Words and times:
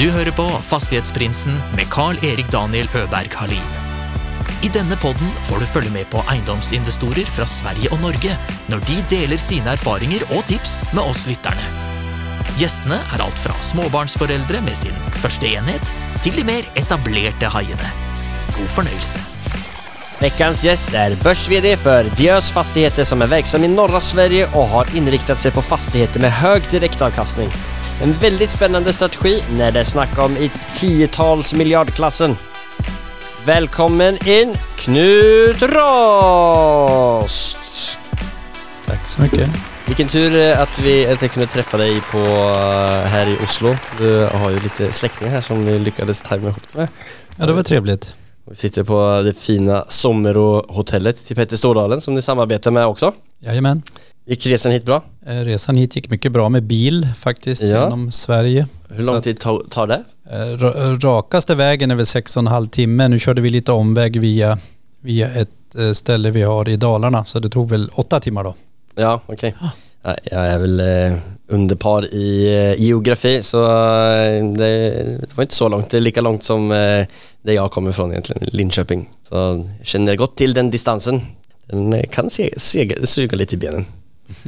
Du 0.00 0.06
hører 0.08 0.32
på 0.32 0.46
Fastighetsprinsen 0.64 1.58
med 1.76 1.90
Carl-Erik 1.92 2.46
Daniel 2.48 2.86
Øberg 2.96 3.34
Halin. 3.36 3.72
I 4.64 4.70
denne 4.72 4.96
podden 4.96 5.28
får 5.44 5.60
du 5.60 5.66
følge 5.68 5.90
med 5.92 6.06
på 6.08 6.22
eiendomsinvestorer 6.32 7.28
fra 7.28 7.44
Sverige 7.44 7.90
og 7.92 8.00
Norge 8.00 8.32
når 8.72 8.80
de 8.88 8.94
deler 9.10 9.36
sine 9.36 9.74
erfaringer 9.76 10.22
og 10.30 10.46
tips 10.48 10.78
med 10.96 11.02
oss 11.04 11.26
lytterne. 11.28 11.66
Gjestene 12.56 12.96
er 12.96 13.24
alt 13.26 13.42
fra 13.42 13.52
småbarnsforeldre 13.60 14.62
med 14.64 14.78
sin 14.80 14.96
første 15.20 15.50
enhet, 15.50 15.92
til 16.24 16.32
de 16.38 16.46
mer 16.48 16.70
etablerte 16.80 17.50
haiene. 17.52 17.90
God 18.56 18.72
fornøyelse. 18.78 19.20
Veckans 20.22 20.64
gäst 20.64 20.94
är 20.94 21.16
börs-VD 21.16 21.76
för 21.76 22.08
Diös 22.16 22.50
Fastigheter 22.52 23.04
som 23.04 23.22
är 23.22 23.26
verksam 23.26 23.64
i 23.64 23.68
norra 23.68 24.00
Sverige 24.00 24.48
och 24.54 24.68
har 24.68 24.96
inriktat 24.96 25.40
sig 25.40 25.52
på 25.52 25.62
fastigheter 25.62 26.20
med 26.20 26.32
hög 26.32 26.62
direktavkastning. 26.70 27.52
En 28.02 28.12
väldigt 28.12 28.50
spännande 28.50 28.92
strategi 28.92 29.42
när 29.58 29.72
det 29.72 29.80
är 29.80 29.84
snack 29.84 30.18
om 30.18 30.36
i 30.36 30.50
tiotals 30.74 31.54
miljardklassen. 31.54 32.36
Välkommen 33.46 34.28
in 34.28 34.54
Knut 34.78 35.62
Rost! 35.62 37.58
Tack 38.86 39.06
så 39.06 39.22
mycket. 39.22 39.50
Vilken 39.86 40.08
tur 40.08 40.52
att 40.52 40.78
vi 40.78 41.06
att 41.06 41.22
jag 41.22 41.30
kunde 41.30 41.46
träffa 41.46 41.76
dig 41.76 42.00
på 42.00 42.18
eh, 42.18 43.06
här 43.06 43.26
i 43.26 43.36
Oslo. 43.44 43.76
Du 43.98 44.26
har 44.26 44.50
ju 44.50 44.60
lite 44.60 44.92
släktingar 44.92 45.32
här 45.32 45.40
som 45.40 45.64
vi 45.64 45.78
lyckades 45.78 46.22
tajma 46.22 46.48
ihop 46.48 46.74
med. 46.74 46.88
Ja, 47.36 47.46
det 47.46 47.52
var 47.52 47.62
trevligt. 47.62 48.14
Vi 48.44 48.56
sitter 48.56 48.84
på 48.84 49.22
det 49.24 49.38
fina 49.38 49.84
Sommero-hotellet 49.88 51.26
till 51.26 51.36
Petter 51.36 51.56
Stordalen 51.56 52.00
som 52.00 52.14
ni 52.14 52.22
samarbetar 52.22 52.70
med 52.70 52.86
också. 52.86 53.12
Jajamän. 53.38 53.82
Gick 54.26 54.46
resan 54.46 54.72
hit 54.72 54.84
bra? 54.84 55.02
Eh, 55.26 55.34
Resan 55.40 55.74
hit 55.76 55.96
gick 55.96 56.10
mycket 56.10 56.32
bra 56.32 56.48
med 56.48 56.62
bil 56.62 57.08
faktiskt 57.18 57.62
Ja. 57.62 57.68
genom 57.84 58.12
Sverige. 58.12 58.66
Hur 58.88 59.04
lång 59.04 59.22
tid 59.22 59.38
tar, 59.70 59.86
det? 59.86 60.04
Eh, 60.30 60.36
ra- 60.36 61.00
Rakaste 61.00 61.54
vägen 61.54 61.90
är 61.90 61.94
väl 61.94 62.06
sex 62.06 62.36
och 62.36 62.40
en 62.40 62.46
halv 62.46 62.66
timme. 62.68 63.08
Nu 63.08 63.18
körde 63.18 63.40
vi 63.40 63.50
lite 63.50 63.72
omväg 63.72 64.20
via, 64.20 64.58
via 65.00 65.28
ett 65.28 65.74
eh, 65.78 65.92
ställe 65.92 66.30
vi 66.30 66.42
har 66.42 66.68
i 66.68 66.76
Dalarna. 66.76 67.24
Så 67.24 67.38
det 67.38 67.48
tog 67.48 67.70
väl 67.70 67.90
åtta 67.94 68.20
timmar 68.20 68.44
då. 68.44 68.54
Ja, 68.94 69.20
okej. 69.26 69.54
Ja, 70.02 70.16
jag 70.24 70.46
är 70.46 70.58
väl 70.58 70.80
eh, 70.80 71.18
under 71.48 71.76
par 71.76 72.14
i 72.14 72.56
eh, 72.76 72.82
geografi 72.82 73.42
så 73.42 73.64
eh, 73.64 74.52
det, 74.52 74.90
det 75.20 75.36
var 75.36 75.42
inte 75.44 75.54
så 75.54 75.68
långt. 75.68 75.90
Det 75.90 75.96
är 75.96 76.00
lika 76.00 76.20
långt 76.20 76.42
som 76.42 76.72
eh, 76.72 77.06
där 77.42 77.52
jag 77.52 77.70
kommer 77.70 77.90
ifrån 77.90 78.10
egentligen, 78.10 78.42
Linköping. 78.52 79.08
Så 79.28 79.34
jag 79.34 79.68
känner 79.86 80.16
gott 80.16 80.36
till 80.36 80.54
den 80.54 80.70
distansen. 80.70 81.20
Den 81.66 81.92
eh, 81.92 82.04
kan 82.06 82.30
se, 82.30 82.54
suga 83.04 83.36
lite 83.36 83.54
i 83.54 83.58
benen. 83.58 83.84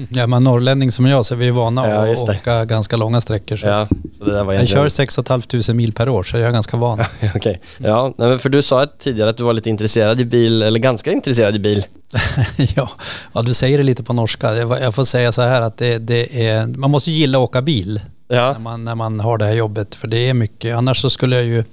Ja, 0.09 0.27
man 0.27 0.45
norrlänning 0.45 0.93
som 0.93 1.07
jag 1.07 1.27
så 1.27 1.35
är 1.35 1.39
vi 1.39 1.51
vana 1.51 1.89
Ja, 1.89 2.13
att 2.13 2.29
åka 2.29 2.65
ganska 2.65 2.97
långa 2.97 3.21
sträckor. 3.21 3.57
Så 3.57 3.67
Ja, 3.67 3.87
så 4.19 4.25
det 4.25 4.33
där 4.33 4.45
var 4.45 4.53
jag 4.53 4.69
kör 4.69 4.89
6 4.89 5.19
500 5.27 5.75
mil 5.75 5.93
per 5.93 6.09
år 6.09 6.23
så 6.23 6.37
jag 6.37 6.49
är 6.49 6.53
ganska 6.53 6.77
van. 6.77 7.01
Okej. 7.35 7.61
Ja, 7.79 8.15
men 8.17 8.39
för 8.39 8.49
du 8.49 8.63
sa 8.63 8.87
tidigare 8.99 9.31
att 9.31 9.37
du 9.37 9.45
var 9.45 9.53
lite 9.53 9.71
intresserad 9.71 10.21
i 10.21 10.25
bil, 10.25 10.63
eller 10.63 10.79
ganska 10.79 11.13
intresserad 11.13 11.57
i 11.57 11.59
bil. 11.59 11.85
ja. 12.77 12.91
ja, 13.33 13.43
du 13.43 13.55
säger 13.55 13.79
det 13.79 13.85
lite 13.85 14.03
på 14.03 14.13
norska. 14.13 14.57
Jag 14.57 14.95
får 14.95 15.05
säga 15.05 15.33
så 15.33 15.43
här 15.43 15.61
att 15.61 15.77
det, 15.79 15.99
det 15.99 16.47
är, 16.47 16.67
man 16.67 16.91
måste 16.91 17.11
gilla 17.11 17.39
att 17.39 17.45
åka 17.45 17.63
bil. 17.63 18.01
Ja. 18.29 18.53
när 18.53 18.59
man, 18.59 18.85
när 18.85 18.95
man 18.95 19.21
har 19.21 19.39
det 19.39 19.45
här 19.45 19.55
jobbet. 19.55 19.95
För 19.95 20.09
det 20.09 20.29
är 20.29 20.35
mycket. 20.35 20.77
Annars 20.77 21.01
så 21.01 21.11
skulle 21.11 21.37
jag 21.37 21.45
ju, 21.45 21.65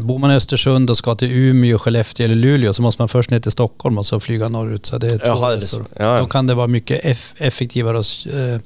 bor 0.00 0.18
man 0.18 0.30
i 0.30 0.34
Östersund 0.34 0.90
och 0.90 0.96
ska 0.96 1.14
till 1.14 1.32
Umeå, 1.32 1.78
Skellefteå 1.78 2.24
eller 2.24 2.34
Luleå 2.34 2.72
så 2.72 2.82
måste 2.82 3.02
man 3.02 3.08
först 3.08 3.30
ner 3.30 3.40
till 3.40 3.52
Stockholm 3.52 3.98
och 3.98 4.06
så 4.06 4.20
flyga 4.20 4.48
norrut. 4.48 4.86
Så 4.86 4.98
det 4.98 5.06
är 5.06 5.18
två 5.18 5.26
Jaha, 5.26 5.56
resor. 5.56 5.86
Ja, 5.96 6.04
ja. 6.04 6.20
Då 6.20 6.26
kan 6.26 6.46
det 6.46 6.54
vara 6.54 6.66
mycket 6.66 7.04
eff 7.04 7.34
effektivare 7.36 7.98
och, 7.98 8.34
eh, 8.34 8.60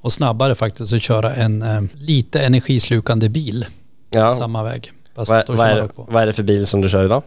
och 0.00 0.12
snabbare 0.12 0.54
faktiskt 0.54 0.92
att 0.92 1.02
köra 1.02 1.34
en 1.34 1.62
eh, 1.62 1.82
lite 1.94 2.40
energislukande 2.40 3.28
bil 3.28 3.66
ja. 4.10 4.32
samma 4.32 4.62
väg. 4.62 4.92
Vad, 5.14 5.28
kör 5.28 5.34
är 5.34 5.88
vad 5.94 6.22
är 6.22 6.26
det 6.26 6.32
för 6.32 6.42
bil 6.42 6.66
som 6.66 6.80
du 6.80 6.88
kör 6.88 7.04
idag? 7.04 7.22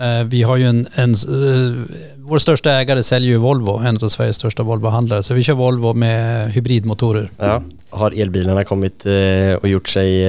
Eh, 0.00 0.24
Vi 0.24 0.42
har 0.42 0.56
ju 0.56 0.68
en, 0.68 0.86
en 0.94 1.10
eh, 1.14 1.84
vår 2.16 2.38
största 2.38 2.70
ägare 2.72 3.02
säljer 3.02 3.30
ju 3.30 3.36
Volvo, 3.36 3.78
en 3.78 3.96
av 3.96 4.08
Sveriges 4.08 4.36
största 4.36 4.62
Volvo-handlare. 4.62 5.22
Så 5.22 5.34
vi 5.34 5.42
kör 5.42 5.54
Volvo 5.54 5.92
med 5.94 6.50
hybridmotorer. 6.52 7.30
Ja. 7.38 7.62
Har 7.90 8.10
elbilarna 8.20 8.64
kommit 8.64 9.06
eh, 9.06 9.54
och 9.62 9.68
gjort 9.68 9.88
sig 9.88 10.24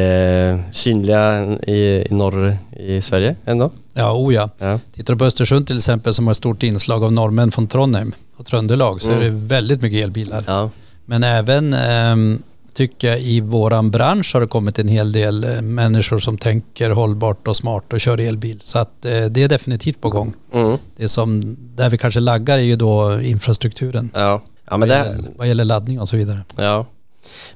synliga 0.72 1.41
i, 1.67 2.07
norr 2.09 2.57
i 2.79 3.01
Sverige 3.01 3.35
ändå? 3.45 3.72
Ja, 3.94 4.13
o 4.13 4.31
ja. 4.31 4.50
Ja. 4.57 4.79
Tittar 4.95 5.13
du 5.13 5.17
på 5.19 5.25
Östersund 5.25 5.67
till 5.67 5.75
exempel 5.78 6.13
som 6.13 6.28
har 6.28 6.31
ett 6.31 6.38
stort 6.38 6.63
inslag 6.63 7.03
av 7.03 7.13
norrmän 7.13 7.51
från 7.51 7.67
Trondheim 7.67 8.11
och 8.38 8.45
Tröndelag 8.45 9.01
så 9.01 9.09
Mm. 9.09 9.19
är 9.22 9.25
det 9.25 9.29
väldigt 9.31 9.81
mycket 9.81 10.03
elbilar. 10.03 10.44
Ja. 10.47 10.69
Men 11.06 11.23
även 11.23 11.73
ehm, 11.73 12.41
tycker 12.75 13.08
jag 13.08 13.22
i 13.22 13.41
våran 13.41 13.91
bransch 13.91 14.34
har 14.34 14.41
det 14.41 14.47
kommit 14.47 14.80
en 14.80 14.88
hel 14.88 15.12
del 15.12 15.44
eh, 15.44 15.62
människor 15.62 16.19
som 16.19 16.38
tänker 16.38 16.90
hållbart 16.90 17.47
och 17.47 17.58
smart 17.58 17.94
och 17.94 18.02
kör 18.02 18.19
elbil. 18.19 18.62
Så 18.63 18.80
att 18.80 19.06
eh, 19.06 19.25
det 19.25 19.44
är 19.44 19.47
definitivt 19.50 20.02
på 20.02 20.09
gång. 20.09 20.34
Mm. 20.53 20.78
Det 20.97 21.08
som, 21.08 21.58
där 21.59 21.90
vi 21.90 21.97
kanske 21.97 22.19
laggar 22.19 22.58
är 22.58 22.64
ju 22.64 22.75
då 22.75 23.22
infrastrukturen. 23.22 24.12
Ja. 24.14 24.41
Ja, 24.69 24.78
men 24.78 24.90
vad, 24.90 24.97
det, 24.97 25.06
gäller, 25.06 25.30
vad 25.35 25.47
gäller 25.47 25.66
laddning 25.66 26.00
och 26.00 26.09
så 26.09 26.18
vidare. 26.18 26.44
ja. 26.56 26.85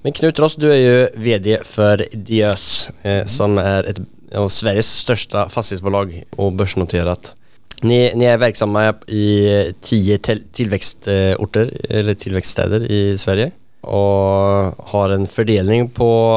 Men 0.01 0.11
Knut 0.11 0.39
Ross, 0.39 0.55
du 0.55 0.71
är 0.71 0.75
ju 0.75 1.09
VD 1.15 1.59
för 1.63 2.05
Diös 2.11 2.91
eh, 3.01 3.25
som 3.25 3.57
är 3.57 3.83
ett 3.83 3.99
av 4.35 4.49
Sveriges 4.49 4.97
största 4.97 5.49
fastighetsbolag 5.49 6.23
och 6.35 6.53
börsnoterat. 6.53 7.35
Ni, 7.81 8.13
ni 8.15 8.25
är 8.25 8.37
verksamma 8.37 8.93
i 9.07 9.73
tio 9.81 10.17
tillväxtorter 10.51 11.71
eller 11.89 12.13
tillväxtstäder 12.13 12.91
i 12.91 13.17
Sverige 13.17 13.51
och 13.81 14.75
har 14.87 15.09
en 15.09 15.27
fördelning 15.27 15.89
på, 15.89 16.35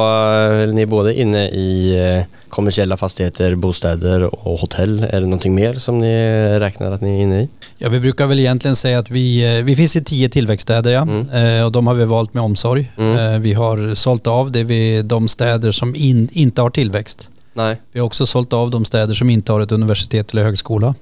eller 0.63 0.73
ni 0.73 0.81
är 0.81 0.85
både 0.85 1.19
inne 1.19 1.49
i 1.49 1.97
eh, 2.17 2.25
kommersiella 2.49 2.97
fastigheter, 2.97 3.55
bostäder 3.55 4.47
och 4.47 4.59
hotell. 4.59 5.03
Är 5.03 5.19
det 5.21 5.27
någonting 5.27 5.55
mer 5.55 5.73
som 5.73 5.99
ni 5.99 6.15
räknar 6.59 6.91
att 6.91 7.01
ni 7.01 7.17
är 7.19 7.21
inne 7.21 7.41
i? 7.41 7.49
Ja, 7.77 7.89
vi 7.89 7.99
brukar 7.99 8.27
väl 8.27 8.39
egentligen 8.39 8.75
säga 8.75 8.99
att 8.99 9.11
vi, 9.11 9.57
eh, 9.57 9.63
vi 9.63 9.75
finns 9.75 9.95
i 9.95 10.03
tio 10.03 10.29
tillväxtstäder 10.29 10.91
ja. 10.91 11.01
Mm. 11.01 11.29
Eh, 11.59 11.65
och 11.65 11.71
de 11.71 11.87
har 11.87 11.93
vi 11.93 12.05
valt 12.05 12.33
med 12.33 12.43
omsorg. 12.43 12.91
Mm. 12.97 13.33
Eh, 13.33 13.39
vi 13.39 13.53
har 13.53 13.95
sålt 13.95 14.27
av 14.27 14.51
det 14.51 14.63
vid 14.63 15.05
de 15.05 15.27
städer 15.27 15.71
som 15.71 15.95
in, 15.95 16.29
inte 16.31 16.61
har 16.61 16.69
tillväxt. 16.69 17.29
Nej, 17.53 17.81
Vi 17.91 17.99
har 17.99 18.05
också 18.05 18.25
sålt 18.25 18.53
av 18.53 18.69
de 18.71 18.85
städer 18.85 19.13
som 19.13 19.29
inte 19.29 19.51
har 19.51 19.61
ett 19.61 19.71
universitet 19.71 20.31
eller 20.31 20.43
högskola. 20.43 20.95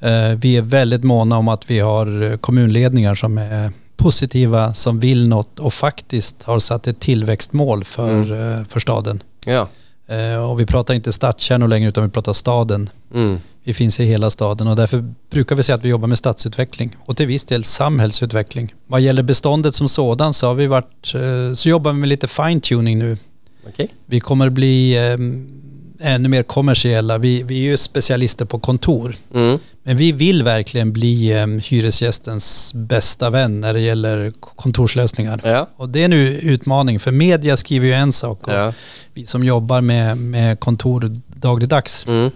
Eh, 0.00 0.10
Vi 0.38 0.56
är 0.56 0.62
väldigt 0.62 1.04
måna 1.04 1.38
om 1.38 1.48
att 1.48 1.70
vi 1.70 1.78
har 1.78 2.22
eh, 2.32 2.36
kommunledningar 2.36 3.14
som 3.14 3.38
är 3.38 3.72
positiva, 4.00 4.74
som 4.74 5.00
vill 5.00 5.28
något 5.28 5.58
och 5.58 5.74
faktiskt 5.74 6.42
har 6.42 6.58
satt 6.58 6.86
ett 6.86 7.00
tillväxtmål 7.00 7.84
för, 7.84 8.10
Mm. 8.22 8.58
eh, 8.60 8.64
för 8.68 8.80
staden. 8.80 9.22
Ja. 9.46 9.68
Eh, 10.14 10.50
Och 10.50 10.60
vi 10.60 10.66
pratar 10.66 10.94
inte 10.94 11.12
stadskärnor 11.12 11.68
längre 11.68 11.88
utan 11.88 12.04
vi 12.04 12.10
pratar 12.10 12.32
staden. 12.32 12.90
Mm. 13.14 13.40
Vi 13.64 13.74
finns 13.74 14.00
i 14.00 14.04
hela 14.04 14.30
staden 14.30 14.66
och 14.66 14.76
därför 14.76 15.14
brukar 15.30 15.56
vi 15.56 15.62
säga 15.62 15.76
att 15.76 15.84
vi 15.84 15.88
jobbar 15.88 16.08
med 16.08 16.18
stadsutveckling 16.18 16.96
och 17.06 17.16
till 17.16 17.26
viss 17.26 17.44
del 17.44 17.64
samhällsutveckling. 17.64 18.74
Vad 18.86 19.00
gäller 19.00 19.22
beståndet 19.22 19.74
som 19.74 19.88
sådan 19.88 20.34
så 20.34 20.46
har 20.46 20.54
vi 20.54 20.66
varit, 20.66 21.14
eh, 21.14 21.54
så 21.54 21.68
jobbar 21.68 21.92
vi 21.92 21.98
med 21.98 22.08
lite 22.08 22.28
fine-tuning 22.28 22.98
nu. 22.98 23.18
Okej. 23.68 23.88
Vi 24.06 24.20
kommer 24.20 24.50
bli 24.50 24.96
eh, 24.96 25.16
ännu 26.00 26.28
mer 26.28 26.42
kommersiella. 26.42 27.18
Vi, 27.18 27.42
vi 27.42 27.54
är 27.66 27.70
ju 27.70 27.76
specialister 27.76 28.44
på 28.44 28.58
kontor. 28.58 29.16
Mm. 29.34 29.58
Men 29.82 29.96
vi 29.96 30.12
vill 30.12 30.42
verkligen 30.42 30.92
bli 30.92 31.32
eh, 31.32 31.46
hyresgästens 31.46 32.72
bästa 32.74 33.30
vän 33.30 33.60
när 33.60 33.74
det 33.74 33.80
gäller 33.80 34.32
kontorslösningar. 34.40 35.40
Ja. 35.44 35.66
Och 35.76 35.88
det 35.88 36.02
är 36.04 36.08
nu 36.08 36.38
utmaning, 36.38 37.00
för 37.00 37.10
media 37.10 37.56
skriver 37.56 37.86
ju 37.86 37.92
en 37.92 38.12
sak 38.12 38.46
och 38.46 38.52
Ja. 38.52 38.72
vi 39.14 39.26
som 39.26 39.44
jobbar 39.44 39.80
med, 39.80 40.18
med 40.18 40.60
kontor 40.60 41.16
dagligdags 41.26 42.06
Mm. 42.06 42.30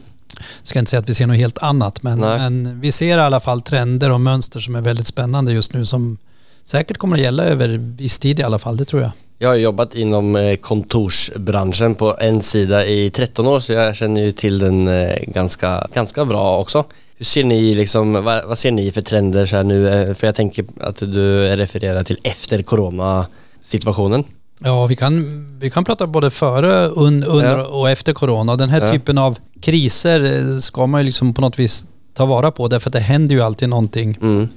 ska 0.63 0.79
inte 0.79 0.91
säga 0.91 1.01
att 1.01 1.09
vi 1.09 1.15
ser 1.15 1.27
något 1.27 1.37
helt 1.37 1.59
annat, 1.59 2.03
men, 2.03 2.19
men 2.21 2.81
vi 2.81 2.93
ser 2.93 3.19
i 3.19 3.21
alla 3.21 3.41
fall 3.41 3.61
trender 3.63 4.11
och 4.11 4.21
mönster 4.21 4.61
som 4.61 4.75
är 4.75 4.81
väldigt 4.81 5.07
spännande 5.07 5.53
just 5.53 5.73
nu 5.73 5.85
som 5.87 6.19
säkert 6.65 6.97
kommer 6.99 7.17
att 7.17 7.23
gälla 7.23 7.45
över 7.45 7.69
viss 7.97 8.19
tid 8.19 8.41
i 8.41 8.43
alla 8.43 8.59
fall, 8.59 8.77
det 8.77 8.85
tror 8.85 9.03
jag. 9.03 9.11
Jag 9.45 9.51
har 9.51 9.57
jobbat 9.57 9.95
inom 9.95 10.37
eh, 10.37 10.57
kontorsbranschen 10.57 11.95
på 11.95 12.17
en 12.21 12.43
sida 12.43 12.87
i 12.87 13.11
13 13.11 13.47
år 13.47 13.61
så 13.61 13.73
jag 13.73 13.97
känner 13.97 14.21
ju 14.23 14.33
till 14.33 14.59
den 14.59 14.89
eh, 14.89 15.17
ganska, 15.27 15.87
ganska 15.95 16.25
bra 16.25 16.59
också. 16.61 16.85
Hur 17.17 17.25
ser 17.25 17.45
ni 17.45 17.75
liksom, 17.75 18.13
vad, 18.13 18.45
vad 18.45 18.59
ser 18.59 18.71
ni 18.71 18.91
för 18.91 19.01
trender 19.01 19.47
så 19.47 19.57
här 19.57 19.65
nu? 19.65 19.89
Eh, 19.89 20.15
För 20.15 20.27
jag 20.27 20.35
tänker 20.35 20.65
att 20.81 20.97
du 20.97 21.57
refererar 21.57 22.03
till 22.03 22.19
efter 22.23 22.63
corona-situationen. 22.63 24.25
Ja, 24.61 24.87
vi 24.87 24.97
kan, 24.97 25.25
vi 25.61 25.71
kan 25.71 25.85
prata 25.85 26.07
både 26.07 26.31
före, 26.31 26.89
un, 26.89 27.25
under 27.25 27.59
Ja. 27.59 27.67
och 27.67 27.91
efter 27.91 28.13
corona. 28.13 28.57
Den 28.57 28.69
här 28.69 28.81
Ja. 28.87 28.93
typen 28.93 29.19
av 29.19 29.39
kriser 29.61 30.47
ska 30.61 30.87
man 30.87 31.01
ju 31.01 31.05
liksom 31.05 31.35
på 31.35 31.41
något 31.41 31.59
vis 31.59 31.87
ta 32.15 32.27
vara 32.27 32.51
på 32.51 32.69
därför 32.69 32.89
att 32.89 32.93
det 32.93 33.01
händer 33.01 33.35
ju 33.35 33.43
alltid 33.43 33.69
någonting 33.69 34.19
Mm. 34.23 34.49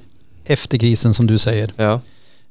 efter 0.46 0.78
krisen 0.78 1.14
som 1.14 1.26
du 1.26 1.38
säger. 1.38 1.72
Ja. 1.76 2.00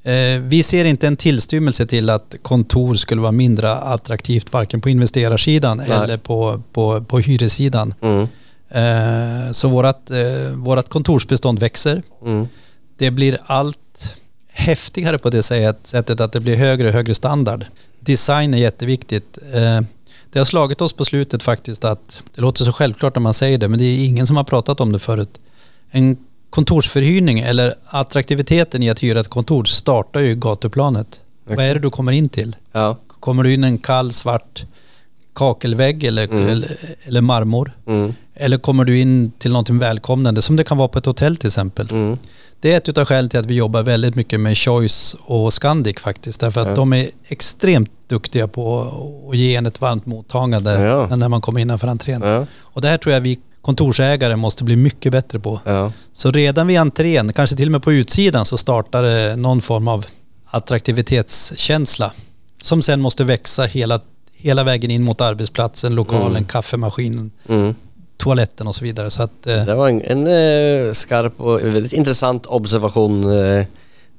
Eh, 0.07 0.39
vi 0.42 0.63
ser 0.63 0.86
inte 0.86 1.07
en 1.07 1.18
tillstymmelse 1.18 1.86
till 1.86 2.09
att 2.09 2.36
kontor 2.42 2.95
skulle 2.95 3.21
vara 3.21 3.31
mindre 3.31 3.71
attraktivt 3.71 4.54
varken 4.54 4.81
på 4.81 4.89
investerarsidan 4.89 5.77
Nej. 5.77 5.92
eller 5.92 6.18
på, 6.18 6.62
på, 6.74 7.04
på 7.04 7.19
hyressidan. 7.19 7.94
Mm. 8.01 8.27
Eh, 8.69 9.51
så 9.51 9.68
vårat, 9.69 10.12
eh, 10.12 10.51
vårat 10.51 10.89
kontorsbestånd 10.89 11.59
växer. 11.59 12.04
Mm. 12.25 12.48
Det 12.98 13.12
blir 13.12 13.38
allt 13.45 14.15
häftigare 14.51 15.18
på 15.18 15.30
det 15.30 15.44
sätt- 15.44 15.88
sättet 15.88 16.19
att 16.19 16.31
det 16.31 16.39
blir 16.39 16.56
högre 16.56 16.88
och 16.88 16.94
högre 16.94 17.15
standard. 17.15 17.65
Design 18.00 18.54
är 18.54 18.57
jätteviktigt. 18.57 19.38
Det 19.51 19.86
det 20.31 20.39
har 20.39 20.45
slagit 20.45 20.81
oss 20.81 20.94
på 20.94 21.06
slutet 21.06 21.44
faktiskt 21.44 21.83
att 21.86 22.24
det 22.36 22.42
låter 22.42 22.63
så 22.65 22.71
självklart 22.74 23.15
när 23.15 23.21
man 23.21 23.33
säger 23.33 23.57
det 23.57 23.68
men 23.68 23.80
det 23.80 23.86
är 23.86 24.06
ingen 24.06 24.27
som 24.27 24.38
har 24.38 24.44
pratat 24.44 24.80
om 24.80 24.92
det 24.92 25.00
förut. 25.00 25.39
En 25.92 26.18
kontorsförhyrning 26.50 27.40
eller 27.40 27.74
attraktiviteten 27.86 28.84
i 28.84 28.90
att 28.90 29.04
hyra 29.04 29.20
ett 29.20 29.28
kontor 29.28 29.64
startar 29.66 30.20
ju 30.20 30.36
gatuplanet. 30.36 31.22
Vad 31.44 31.60
är 31.66 31.74
det 31.74 31.80
du 31.80 31.90
kommer 31.90 32.12
in 32.12 32.30
till? 32.30 32.56
Ja. 32.72 32.98
Kommer 33.20 33.44
du 33.44 33.54
in 33.54 33.64
en 33.64 33.78
kall 33.78 34.12
svart 34.14 34.66
kakelvägg 35.34 36.04
eller, 36.04 36.24
Mm. 36.24 36.48
eller, 36.48 36.72
eller 37.06 37.22
marmor? 37.22 37.72
Mm. 37.88 38.14
Eller 38.36 38.58
kommer 38.58 38.86
du 38.86 39.00
in 39.00 39.32
till 39.40 39.52
någonting 39.52 39.80
välkomnande 39.80 40.42
som 40.42 40.56
det 40.56 40.64
kan 40.64 40.78
vara 40.78 40.88
på 40.88 41.00
ett 41.00 41.06
hotell 41.06 41.38
till 41.38 41.48
exempel? 41.48 41.88
Mm. 41.92 42.18
Det 42.60 42.74
är 42.74 42.78
ett 42.90 42.98
av 42.98 43.06
skälen 43.06 43.30
till 43.30 43.40
att 43.40 43.46
vi 43.46 43.54
jobbar 43.56 43.84
väldigt 43.84 44.16
mycket 44.16 44.40
med 44.40 44.58
Choice 44.58 45.16
och 45.22 45.54
Scandic 45.54 45.98
faktiskt. 46.00 46.40
Därför 46.40 46.62
att 46.62 46.68
Ja. 46.68 46.76
de 46.76 46.94
är 46.94 47.10
extremt 47.28 47.92
duktiga 48.08 48.48
på 48.48 48.82
att 49.32 49.38
ge 49.38 49.56
en 49.56 49.66
ett 49.66 49.82
varmt 49.82 50.06
mottagande 50.06 50.72
Ja. 50.82 51.16
när 51.16 51.30
man 51.30 51.42
kommer 51.42 51.60
innanför 51.62 51.88
entrén. 51.88 52.22
Ja. 52.22 52.46
Och 52.60 52.82
det 52.82 52.88
här 52.88 52.98
tror 52.98 53.14
jag 53.14 53.22
vi 53.22 53.40
kontorsägare 53.68 54.36
måste 54.36 54.64
bli 54.64 54.75
mycket 54.75 55.12
bättre 55.12 55.40
på. 55.40 55.60
Ja. 55.66 55.92
Så 56.14 56.31
redan 56.31 56.68
vid 56.68 56.78
entrén, 56.80 57.34
kanske 57.34 57.56
till 57.56 57.68
och 57.68 57.72
med 57.72 57.84
på 57.84 57.94
utsidan, 57.94 58.46
så 58.46 58.58
startar 58.58 59.04
det 59.04 59.36
någon 59.36 59.62
form 59.62 59.88
av 59.88 60.06
attraktivitetskänsla. 60.46 62.12
Som 62.62 62.81
sen 62.81 63.02
måste 63.02 63.24
växa 63.24 63.64
hela, 63.64 64.00
hela 64.34 64.64
vägen 64.64 64.92
in 64.92 65.04
mot 65.04 65.22
arbetsplatsen, 65.22 65.96
lokalen, 65.96 66.28
Mm. 66.31 66.46
kaffemaskinen, 66.46 67.31
Mm. 67.50 67.75
toaletten 68.18 68.68
och 68.68 68.75
så 68.75 68.84
vidare. 68.84 69.12
Så 69.12 69.24
att, 69.24 69.48
eh, 69.48 69.66
Det 69.66 69.75
var 69.75 69.90
en, 69.90 70.02
en 70.02 70.28
eh, 70.88 70.92
skarp 70.94 71.40
och 71.42 71.62
väldigt 71.62 71.94
intressant 71.94 72.46
observation. 72.46 73.24
eh. 73.24 73.66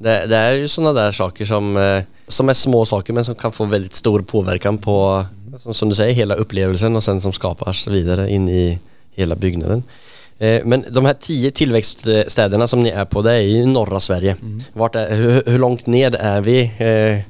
Det, 0.01 0.27
det 0.27 0.37
är 0.37 0.53
ju 0.53 0.69
sådana 0.69 0.93
där 1.01 1.13
saker 1.13 1.45
som, 1.45 2.03
som 2.29 2.49
är 2.49 2.55
små 2.55 2.85
saker 2.85 3.13
men 3.13 3.25
som 3.25 3.35
kan 3.35 3.53
få 3.53 3.65
väldigt 3.65 3.95
stor 3.95 4.21
påverkan 4.21 4.79
på, 4.79 5.25
som, 5.59 5.75
som 5.75 5.89
du 5.89 5.95
säger, 5.95 6.15
hela 6.15 6.35
upplevelsen 6.35 6.97
och 6.97 7.03
sen 7.05 7.21
som 7.21 7.33
skapas 7.33 7.89
vidare 7.89 8.31
in 8.31 8.49
i 8.49 8.79
hela 9.19 9.35
byggnaden. 9.37 9.83
Eh, 10.39 10.61
Men 10.65 10.85
de 10.91 11.05
här 11.05 11.15
tio 11.21 11.51
tillväxtstäderna 11.51 12.67
som 12.67 12.81
ni 12.81 12.89
är 12.89 13.05
på, 13.05 13.23
det 13.23 13.33
är 13.33 13.41
i 13.41 13.67
norra 13.67 14.01
Sverige. 14.01 14.37
Mm. 14.43 14.61
Vart 14.73 14.95
är, 14.97 15.17
hur, 15.17 15.43
hur 15.47 15.59
långt 15.59 15.87
ned 15.87 16.15
är 16.21 16.41
vi? 16.41 16.61
Eh, 16.63 17.25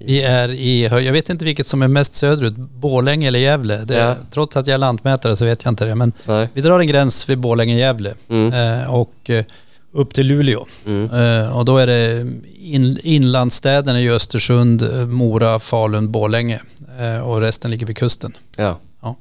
Vi 0.00 0.22
är 0.22 0.48
i, 0.48 0.82
jag 0.82 1.12
vet 1.12 1.28
inte 1.30 1.44
vilket 1.44 1.66
som 1.66 1.82
är 1.82 1.88
mest 1.88 2.14
söderut, 2.14 2.56
Borlänge 2.56 3.28
eller 3.28 3.38
Gävle. 3.38 3.76
Det, 3.84 3.94
Ja. 3.94 4.16
Trots 4.30 4.56
att 4.56 4.66
jag 4.66 4.74
är 4.74 4.78
lantmätare 4.78 5.36
så 5.36 5.44
vet 5.44 5.64
jag 5.64 5.72
inte 5.72 5.84
det. 5.84 5.94
Men 5.94 6.12
Nej. 6.24 6.48
vi 6.54 6.60
drar 6.60 6.80
en 6.80 6.86
gräns 6.86 7.28
vid 7.28 7.38
Borlänge-Gävle 7.38 8.14
Mm. 8.28 8.52
eh, 8.82 8.94
och 8.94 9.30
upp 9.92 10.14
till 10.14 10.26
Luleå. 10.26 10.66
Mm. 10.86 11.52
Och 11.52 11.64
då 11.64 11.78
är 11.78 11.86
det 11.86 12.26
in, 12.60 12.98
inlandsstäderna 13.02 14.00
i 14.00 14.10
Östersund, 14.10 15.08
Mora, 15.08 15.58
Falun, 15.58 16.12
Borlänge. 16.12 16.60
Eh, 17.00 17.20
och 17.28 17.40
resten 17.40 17.70
ligger 17.70 17.86
vid 17.86 17.96
kusten. 17.96 18.36
Ja. 18.56 18.78
Ja. 19.02 19.16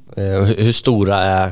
Hur 0.58 0.72
stora 0.72 1.18
är 1.18 1.52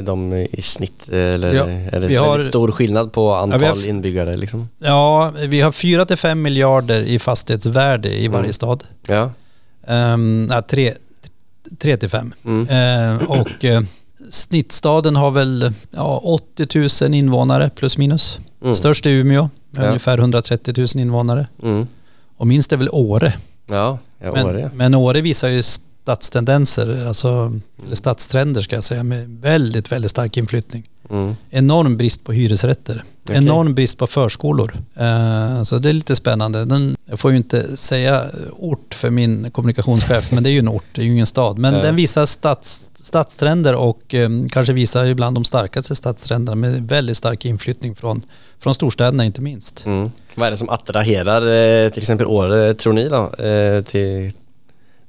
de 0.00 0.32
i 0.32 0.62
snitt? 0.62 1.08
Eller 1.08 1.54
Ja, 1.54 1.64
är 1.68 2.00
det 2.00 2.16
har- 2.16 2.30
väldigt 2.30 2.46
stor 2.48 2.70
skillnad 2.70 3.12
på 3.12 3.34
antal 3.34 3.62
Ja, 3.62 3.68
har- 3.68 3.88
inbyggare? 3.88 4.36
Liksom? 4.36 4.68
Ja, 4.78 5.32
vi 5.48 5.60
har 5.60 5.72
4-5 5.72 6.34
miljarder 6.42 7.00
i 7.02 7.18
fastighetsvärde 7.18 8.08
i 8.20 8.28
varje 8.28 8.40
Mm. 8.44 8.52
stad. 8.52 8.84
Ja. 9.08 9.30
Um, 9.86 10.46
nej, 10.46 10.62
3-5. 11.78 12.32
Mm. 12.44 12.68
Eh, 12.68 13.30
och 13.30 13.64
eh, 13.64 13.82
snittstaden 14.30 15.16
har 15.16 15.30
väl 15.30 15.72
ja, 15.90 16.20
80 16.24 17.04
000 17.08 17.14
invånare 17.14 17.70
plus 17.76 17.98
minus. 17.98 18.40
Mm. 18.62 18.74
Störst 18.74 19.06
är 19.06 19.10
Umeå 19.10 19.50
med 19.70 19.84
Ja. 19.84 19.88
ungefär 19.88 20.18
130 20.18 20.74
000 20.76 20.86
invånare. 21.02 21.46
Mm. 21.62 21.86
Och 22.36 22.46
minst 22.46 22.72
är 22.72 22.76
väl 22.76 22.88
Åre. 22.92 23.32
Ja, 23.66 23.98
ja 24.24 24.32
Men, 24.32 24.46
Åre. 24.46 24.70
men 24.74 24.94
Åre 24.94 25.20
visar 25.20 25.48
ju 25.48 25.62
stadstendenser, 26.02 27.06
alltså, 27.06 27.52
eller 27.86 27.96
stadstrender 27.96 28.60
ska 28.62 28.74
jag 28.74 28.84
säga, 28.84 29.02
med 29.02 29.28
väldigt, 29.40 29.92
väldigt 29.92 30.10
stark 30.10 30.36
inflyttning. 30.36 30.88
Mm. 31.10 31.34
Enorm 31.50 31.96
brist 31.96 32.24
på 32.24 32.32
hyresrätter. 32.32 33.04
Okej. 33.24 33.36
Enorm 33.36 33.74
brist 33.74 33.98
på 33.98 34.06
förskolor. 34.06 34.72
Eh, 34.96 35.62
så 35.62 35.78
det 35.78 35.88
är 35.88 35.92
lite 35.92 36.16
spännande. 36.16 36.64
Den, 36.64 36.96
jag 37.04 37.20
får 37.20 37.30
ju 37.30 37.36
inte 37.36 37.76
säga 37.76 38.26
ort 38.58 38.94
för 38.94 39.10
min 39.10 39.50
kommunikationschef, 39.50 40.30
men 40.32 40.42
det 40.42 40.50
är 40.50 40.52
ju 40.52 40.58
en 40.58 40.68
ort, 40.68 40.84
det 40.92 41.00
är 41.00 41.04
ju 41.04 41.12
ingen 41.12 41.26
stad. 41.26 41.58
Men 41.58 41.74
Ja. 41.74 41.82
den 41.82 41.96
visar 41.96 42.26
stads, 42.26 42.90
stadstrender 42.94 43.74
och 43.74 44.14
eh, 44.14 44.30
kanske 44.50 44.72
visar 44.72 45.04
ibland 45.04 45.36
de 45.36 45.44
starkaste 45.44 45.94
stadstrenderna 45.94 46.56
med 46.56 46.88
väldigt 46.88 47.16
stark 47.16 47.44
inflyttning 47.44 47.94
från, 47.94 48.22
från 48.60 48.74
storstäderna 48.74 49.24
inte 49.24 49.40
minst. 49.40 49.86
Mm. 49.86 50.10
Vad 50.34 50.46
är 50.46 50.50
det 50.50 50.56
som 50.56 50.68
attraherar 50.68 51.42
eh, 51.84 51.88
till 51.90 52.02
exempel 52.02 52.26
Åre, 52.26 52.74
tror 52.74 52.92
ni 52.92 53.08
då? 53.08 53.44
Eh, 53.44 53.82
till 53.84 54.32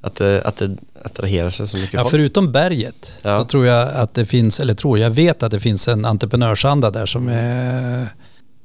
att, 0.04 0.22
eh, 0.22 0.38
att 0.46 0.58
det 0.58 0.78
attraherar 1.04 1.50
sig 1.50 1.68
så 1.68 1.78
mycket 1.78 1.94
Ja, 1.94 2.00
folk? 2.02 2.12
förutom 2.12 2.52
berget 2.52 3.18
Ja. 3.22 3.40
så 3.40 3.46
tror 3.46 3.66
jag 3.66 3.94
att 3.94 4.14
det 4.14 4.26
finns, 4.26 4.60
eller 4.60 4.74
tror 4.74 5.00
jag 5.00 5.10
vet 5.10 5.44
att 5.44 5.52
det 5.52 5.60
finns 5.60 5.88
en 5.88 6.06
entreprenörsanda 6.06 6.92
där 6.92 7.06
som 7.06 7.28
är 7.28 8.08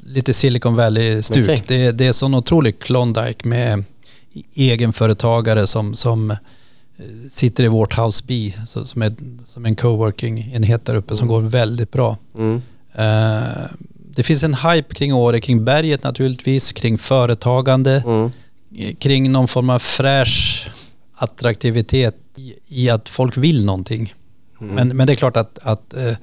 lite 0.07 0.33
Silicon 0.33 0.75
Valley-stuk. 0.77 1.45
Okej. 1.45 1.63
Det, 1.67 1.93
det 1.93 2.07
är 2.07 2.13
sån 2.13 2.35
otrolig 2.35 2.79
Klondike 2.79 3.49
med 3.49 3.85
egenföretagare 4.55 5.67
som, 5.67 5.95
som 5.95 6.31
eh, 6.31 6.37
sitter 7.31 7.65
i 7.65 7.69
vårt 7.69 7.99
House 7.99 8.25
B 8.27 8.53
som, 8.67 9.03
är, 9.03 9.13
som 9.47 9.67
en 9.67 9.77
coworking-enhet 9.77 10.85
där 10.85 10.95
uppe 10.95 11.17
som 11.17 11.29
går 11.29 11.41
väldigt 11.41 11.91
bra. 11.93 12.17
Mm. 12.39 12.63
Eh, 12.95 13.43
det 14.15 14.23
finns 14.23 14.43
en 14.43 14.55
hype 14.55 14.95
kring 14.95 15.15
Åre, 15.15 15.41
kring 15.41 15.65
berget 15.65 16.03
naturligtvis, 16.03 16.73
kring 16.73 16.99
företagande 16.99 18.03
Mm. 18.07 18.31
kring 18.99 19.33
någon 19.33 19.49
form 19.49 19.71
av 19.71 19.79
fräsch 19.79 20.69
attraktivitet 21.19 22.17
i, 22.37 22.55
i 22.67 22.91
att 22.91 23.09
folk 23.09 23.37
vill 23.37 23.65
någonting. 23.65 24.15
Mm. 24.61 24.75
Men, 24.75 24.97
men 24.97 25.07
det 25.07 25.13
är 25.13 25.15
klart 25.15 25.37
att, 25.37 25.59
att 25.63 25.95
eh, 25.95 26.17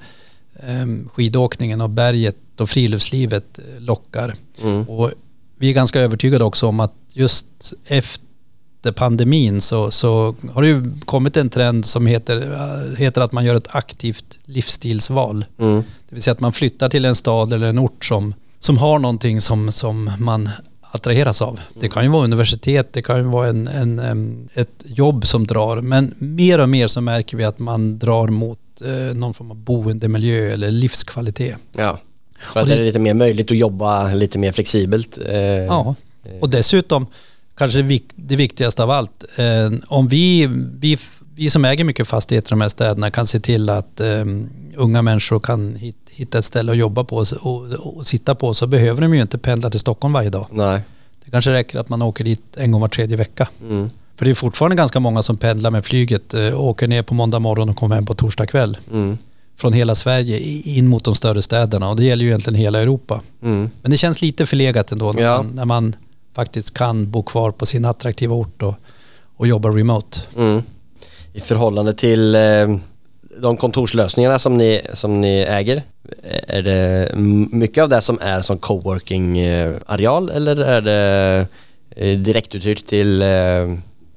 em, 0.60 1.08
skidåkningen 1.12 1.80
och 1.80 1.90
berget 1.90 2.60
och 2.60 2.70
friluftslivet 2.70 3.58
eh, 3.58 3.80
lockar. 3.80 4.34
Mm. 4.62 4.88
Och 4.88 5.10
vi 5.58 5.68
är 5.68 5.72
ganska 5.72 6.00
övertygade 6.00 6.44
också 6.44 6.66
om 6.66 6.80
att 6.80 6.94
just 7.12 7.46
efter 7.84 8.92
pandemin 8.94 9.60
så, 9.60 9.90
så 9.90 10.34
har 10.52 10.62
det 10.62 10.68
ju 10.68 11.00
kommit 11.04 11.36
en 11.36 11.50
trend 11.50 11.86
som 11.86 12.06
heter, 12.06 12.52
eh, 12.52 12.98
heter 12.98 13.20
att 13.20 13.32
man 13.32 13.44
gör 13.44 13.54
ett 13.54 13.74
aktivt 13.74 14.38
livsstilsval. 14.44 15.44
Mm. 15.58 15.82
Det 16.08 16.14
vill 16.14 16.22
säga 16.22 16.32
att 16.32 16.40
man 16.40 16.52
flyttar 16.52 16.88
till 16.88 17.04
en 17.04 17.16
stad 17.16 17.52
eller 17.52 17.66
en 17.66 17.78
ort 17.78 18.04
som, 18.04 18.34
som 18.58 18.78
har 18.78 18.98
någonting 18.98 19.40
som, 19.40 19.72
som 19.72 20.10
man 20.18 20.50
attraheras 20.96 21.42
av. 21.42 21.60
Det 21.80 21.88
kan 21.88 22.02
ju 22.04 22.08
vara 22.10 22.24
universitet, 22.24 22.92
det 22.92 23.02
kan 23.02 23.16
ju 23.16 23.22
vara 23.22 23.48
en, 23.48 23.68
en, 23.68 24.48
ett 24.54 24.84
jobb 24.84 25.26
som 25.26 25.46
drar. 25.46 25.76
Men 25.80 26.14
mer 26.18 26.58
och 26.60 26.68
mer 26.68 26.86
så 26.88 27.00
märker 27.00 27.36
vi 27.36 27.44
att 27.44 27.58
man 27.58 27.98
drar 27.98 28.28
mot 28.28 28.58
eh, 28.84 29.14
någon 29.16 29.34
form 29.34 29.50
av 29.50 29.56
boendemiljö 29.56 30.52
eller 30.52 30.70
livskvalitet. 30.70 31.56
Ja. 31.76 31.98
För 32.42 32.60
att 32.60 32.68
det- 32.68 32.74
det 32.74 32.80
är 32.80 32.84
lite 32.84 32.98
mer 32.98 33.14
möjligt 33.14 33.50
att 33.50 33.56
jobba 33.56 34.14
lite 34.14 34.38
mer 34.38 34.52
flexibelt. 34.52 35.18
Eh, 35.28 35.36
Ja, 35.40 35.94
och 36.40 36.50
dessutom 36.50 37.06
kanske 37.56 37.78
det 37.78 37.84
vik- 37.88 38.10
det 38.16 38.36
viktigaste 38.36 38.82
av 38.82 38.90
allt. 38.90 39.24
Eh, 39.36 39.72
om 39.86 40.08
vi, 40.08 40.46
vi, 40.80 40.98
vi 41.36 41.50
som 41.50 41.64
äger 41.64 41.84
mycket 41.84 42.08
fastigheter 42.08 42.48
i 42.48 42.50
de 42.50 42.60
här 42.60 42.68
städerna 42.68 43.10
kan 43.10 43.26
se 43.26 43.40
till 43.40 43.70
att 43.70 44.00
eh, 44.00 44.24
unga 44.76 45.02
människor 45.02 45.40
kan 45.40 45.74
hit, 45.76 45.96
hitta 46.10 46.38
ett 46.38 46.44
ställe 46.44 46.72
att 46.72 46.78
jobba 46.78 47.04
på 47.04 47.16
och, 47.16 47.26
och, 47.40 47.96
och 47.96 48.06
sitta 48.06 48.34
på 48.34 48.54
så 48.54 48.66
behöver 48.66 49.02
de 49.02 49.14
ju 49.14 49.22
inte 49.22 49.38
pendla 49.38 49.70
till 49.70 49.80
Stockholm 49.80 50.12
varje 50.14 50.30
dag. 50.30 50.46
Nej. 50.50 50.80
Det 51.24 51.30
kanske 51.30 51.52
räcker 51.52 51.78
att 51.78 51.88
man 51.88 52.02
åker 52.02 52.24
dit 52.24 52.42
en 52.56 52.70
gång 52.72 52.80
var 52.80 52.88
tredje 52.88 53.16
vecka. 53.16 53.48
Mm. 53.62 53.90
För 54.16 54.24
det 54.24 54.30
är 54.30 54.34
fortfarande 54.34 54.76
ganska 54.76 55.00
många 55.00 55.22
som 55.22 55.36
pendlar 55.36 55.70
med 55.70 55.84
flyget, 55.84 56.34
eh, 56.34 56.60
åker 56.60 56.88
ner 56.88 57.02
på 57.02 57.14
måndag 57.14 57.38
morgon 57.38 57.68
och 57.68 57.76
kommer 57.76 57.94
hem 57.94 58.06
på 58.06 58.14
torsdag 58.14 58.46
kväll. 58.46 58.78
Mm. 58.92 59.18
Från 59.56 59.72
hela 59.72 59.94
Sverige 59.94 60.38
in 60.64 60.88
mot 60.88 61.04
de 61.04 61.14
större 61.14 61.42
städerna 61.42 61.88
och 61.88 61.96
det 61.96 62.04
gäller 62.04 62.24
ju 62.24 62.30
egentligen 62.30 62.58
hela 62.60 62.80
Europa. 62.80 63.20
Mm. 63.42 63.70
Men 63.82 63.90
det 63.90 63.96
känns 63.96 64.22
lite 64.22 64.46
förlegat 64.46 64.92
ändå 64.92 65.12
när, 65.12 65.22
Ja. 65.22 65.36
man, 65.36 65.46
när 65.54 65.64
man 65.64 65.96
faktiskt 66.34 66.74
kan 66.74 67.10
bo 67.10 67.22
kvar 67.22 67.50
på 67.52 67.66
sin 67.66 67.84
attraktiva 67.84 68.34
ort 68.34 68.62
och, 68.62 68.74
och 69.36 69.46
jobba 69.46 69.68
remote. 69.68 70.20
Mm. 70.36 70.62
I 71.36 71.40
förhållande 71.40 71.94
till 71.94 72.34
eh, 72.34 72.76
de 73.38 73.56
kontorslösningarna 73.56 74.38
som 74.38 74.56
ni, 74.56 74.82
som 74.92 75.20
ni 75.20 75.38
äger, 75.48 75.82
är 76.48 76.62
det 76.62 77.10
mycket 77.50 77.82
av 77.82 77.88
det 77.88 78.00
som 78.00 78.18
är 78.20 78.42
som 78.42 78.58
coworking-areal 78.58 80.30
eller 80.30 80.56
är 80.56 80.80
det 80.80 81.46
eh, 81.96 82.18
direktuthyrt 82.18 82.86
till, 82.86 83.22
eh, 83.22 83.28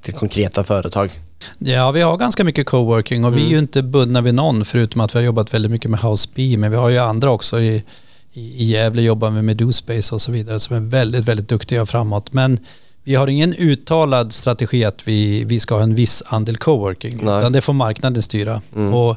till 0.02 0.14
konkreta 0.14 0.64
företag? 0.64 1.10
Ja, 1.58 1.90
vi 1.90 2.00
har 2.00 2.16
ganska 2.16 2.44
mycket 2.44 2.66
coworking 2.66 3.24
och 3.24 3.36
vi 3.36 3.46
är 3.46 3.50
ju 3.50 3.58
inte 3.58 3.82
bundna 3.82 4.20
vid 4.20 4.34
någon 4.34 4.64
förutom 4.64 5.00
att 5.00 5.14
vi 5.14 5.18
har 5.18 5.24
jobbat 5.24 5.54
väldigt 5.54 5.72
mycket 5.72 5.90
med 5.90 6.00
House 6.00 6.28
B, 6.34 6.56
men 6.58 6.70
vi 6.70 6.76
har 6.76 6.88
ju 6.88 6.98
andra 6.98 7.30
också. 7.30 7.60
I, 7.60 7.84
i, 8.32 8.62
i 8.62 8.64
Gävle 8.64 9.02
jobbar 9.02 9.30
vi 9.30 9.42
med 9.42 9.56
DoSpace 9.56 10.14
och 10.14 10.22
så 10.22 10.32
vidare 10.32 10.60
som 10.60 10.76
är 10.76 10.80
väldigt, 10.80 11.24
väldigt 11.28 11.48
duktiga 11.48 11.86
framåt. 11.86 12.32
Men 12.32 12.58
vi 13.04 13.14
har 13.14 13.26
ingen 13.26 13.54
uttalad 13.54 14.32
strategi 14.32 14.84
att 14.84 15.08
vi, 15.08 15.44
vi 15.44 15.60
ska 15.60 15.74
ha 15.74 15.82
en 15.82 15.94
viss 15.94 16.22
andel 16.26 16.56
coworking, 16.56 17.20
Nej. 17.24 17.38
utan 17.38 17.52
det 17.52 17.60
får 17.60 17.72
marknaden 17.72 18.22
styra. 18.22 18.62
Mm. 18.74 18.94
Och 18.94 19.16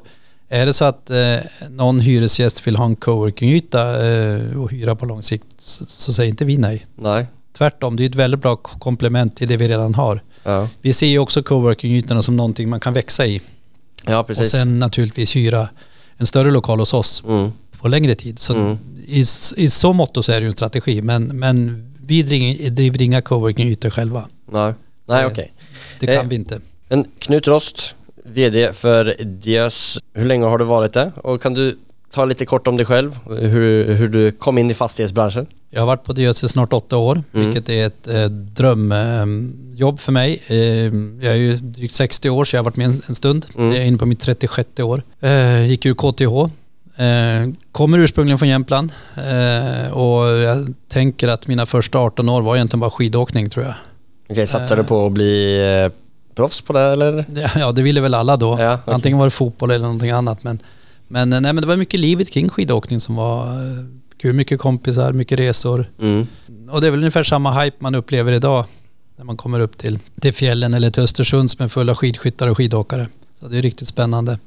är 0.49 0.65
det 0.65 0.73
så 0.73 0.85
att 0.85 1.09
eh, 1.09 1.35
någon 1.69 1.99
hyresgäst 1.99 2.67
vill 2.67 2.75
ha 2.75 2.85
en 2.85 2.95
coworkingyta 2.95 4.07
eh, 4.07 4.57
och 4.57 4.71
hyra 4.71 4.95
på 4.95 5.05
lång 5.05 5.23
sikt 5.23 5.45
så, 5.57 5.85
så 5.85 6.13
säger 6.13 6.29
inte 6.29 6.45
vi 6.45 6.57
nej. 6.57 6.85
Nej. 6.95 7.25
Tvärtom, 7.57 7.95
det 7.95 8.03
är 8.03 8.09
ett 8.09 8.15
väldigt 8.15 8.41
bra 8.41 8.55
komplement 8.55 9.35
till 9.35 9.47
det 9.47 9.57
vi 9.57 9.67
redan 9.67 9.95
har. 9.95 10.23
Ja. 10.43 10.67
Vi 10.81 10.93
ser 10.93 11.07
ju 11.07 11.19
också 11.19 11.43
coworkingytorna 11.43 12.21
som 12.21 12.35
någonting 12.35 12.69
man 12.69 12.79
kan 12.79 12.93
växa 12.93 13.25
i. 13.25 13.41
Ja, 14.05 14.23
precis. 14.23 14.41
Och 14.41 14.47
sen 14.59 14.79
naturligtvis 14.79 15.35
hyra 15.35 15.69
en 16.17 16.25
större 16.25 16.51
lokal 16.51 16.79
hos 16.79 16.93
oss 16.93 17.23
Mm. 17.27 17.51
på 17.79 17.87
längre 17.87 18.15
tid. 18.15 18.39
Så 18.39 18.53
Mm. 18.55 18.77
i, 19.07 19.19
I 19.55 19.69
så 19.69 19.93
mått 19.93 20.25
så 20.25 20.31
är 20.31 20.35
det 20.35 20.41
ju 20.41 20.47
en 20.47 20.53
strategi. 20.53 21.01
Men, 21.01 21.39
men 21.39 21.89
vi 22.05 22.24
driver, 22.24 22.69
driver 22.69 23.01
inga 23.01 23.22
coworking-ytor 23.22 23.89
själva. 23.89 24.27
Nej, 24.51 24.74
Nej 25.05 25.24
Eh, 25.24 25.27
okej. 25.31 25.51
Det 26.00 26.05
kan 26.05 26.15
Eh, 26.15 26.24
vi 26.24 26.36
inte. 26.36 26.60
Men 26.89 27.05
Knut 27.19 27.48
Rost, 27.48 27.95
VD 28.25 28.74
för 28.74 29.15
Diös. 29.24 30.00
Hur 30.13 30.25
länge 30.25 30.45
har 30.45 30.57
du 30.57 30.65
varit 30.65 30.93
det? 30.93 31.12
Och 31.24 31.41
kan 31.41 31.53
du 31.53 31.77
ta 32.12 32.25
lite 32.25 32.45
kort 32.45 32.67
om 32.67 32.77
dig 32.77 32.86
själv? 32.86 33.17
Hur, 33.39 33.93
hur 33.93 34.07
du 34.10 34.31
kom 34.31 34.57
in 34.57 34.72
i 34.72 34.74
fastighetsbranschen? 34.74 35.45
Jag 35.69 35.81
har 35.81 35.88
varit 35.88 36.03
på 36.03 36.13
Diös 36.13 36.43
i 36.43 36.50
snart 36.50 36.74
åtta 36.74 36.98
år, 36.98 37.24
Mm. 37.33 37.45
vilket 37.45 37.69
är 37.69 37.86
ett 37.88 38.07
eh, 38.07 38.25
drömjobb 38.25 40.00
för 40.00 40.12
mig. 40.12 40.41
Eh, 40.48 40.57
jag 41.25 41.33
är 41.33 41.36
ju 41.36 41.55
drygt 41.57 41.93
60 41.93 42.29
år 42.29 42.45
så 42.45 42.55
jag 42.55 42.60
har 42.60 42.65
varit 42.65 42.75
med 42.75 42.86
en, 42.88 43.01
en 43.07 43.15
stund. 43.15 43.45
Mm. 43.57 43.67
Jag 43.72 43.77
är 43.81 43.86
inne 43.86 43.98
på 43.98 44.05
mitt 44.05 44.19
36 44.19 44.79
år. 44.79 45.03
Eh, 45.22 45.65
gick 45.69 45.86
ur 45.86 45.93
KTH. 45.93 46.51
Eh, 46.95 47.50
kommer 47.71 47.97
ursprungligen 48.00 48.39
från 48.39 48.50
Jämtland 48.50 48.91
eh, 49.17 49.91
och 49.93 50.27
jag 50.27 50.73
tänker 50.89 51.27
att 51.27 51.47
mina 51.47 51.65
första 51.65 51.97
18 52.00 52.29
år 52.29 52.41
var 52.41 52.55
egentligen 52.55 52.79
bara 52.79 52.89
skidåkning 52.89 53.50
tror 53.50 53.65
jag. 53.65 53.73
Okej, 54.29 54.47
satsar 54.47 54.75
Eh. 54.75 54.81
du 54.81 54.88
på 54.88 55.05
att 55.05 55.12
bli 55.12 55.59
eh, 55.85 55.91
proffs 56.35 56.62
på 56.62 56.73
det 56.73 56.81
eller? 56.81 57.25
Ja, 57.55 57.71
det 57.71 57.81
ville 57.81 58.01
väl 58.01 58.13
alla 58.13 58.38
då. 58.38 58.57
Ja, 58.59 58.73
okej. 58.83 58.93
Antingen 58.93 59.17
var 59.17 59.25
det 59.25 59.31
fotboll 59.31 59.71
eller 59.71 59.83
någonting 59.85 60.12
annat. 60.12 60.43
Men, 60.43 60.59
men, 61.07 61.33
eh, 61.33 61.41
nej, 61.41 61.53
men 61.53 61.62
det 61.62 61.67
var 61.67 61.75
mycket 61.77 62.00
livet 62.00 62.31
kring 62.31 62.50
skidåkning 62.50 63.00
som 63.00 63.15
var 63.15 63.47
kul. 64.21 64.33
Mycket 64.33 64.59
kompisar, 64.59 65.12
mycket 65.13 65.39
resor. 65.39 65.85
Mm. 66.01 66.27
Och 66.71 66.81
det 66.81 66.88
är 66.88 66.91
väl 66.91 67.00
ungefär 67.00 67.23
samma 67.23 67.62
hype 67.62 67.77
man 67.79 67.95
upplever 67.95 68.31
idag 68.31 68.65
när 69.17 69.25
man 69.25 69.38
kommer 69.38 69.59
upp 69.59 69.77
till, 69.77 70.00
till 70.21 70.33
fjällen 70.33 70.73
eller 70.73 70.89
till 70.89 71.03
Östersund 71.03 71.51
som 71.51 71.65
är 71.65 71.69
fulla 71.69 71.95
skidskyttar 71.95 72.47
och 72.47 72.57
skidåkare. 72.57 73.07
Så 73.43 73.50
det 73.50 73.57
är 73.57 73.62
riktigt 73.62 73.88
spännande. 73.88 74.39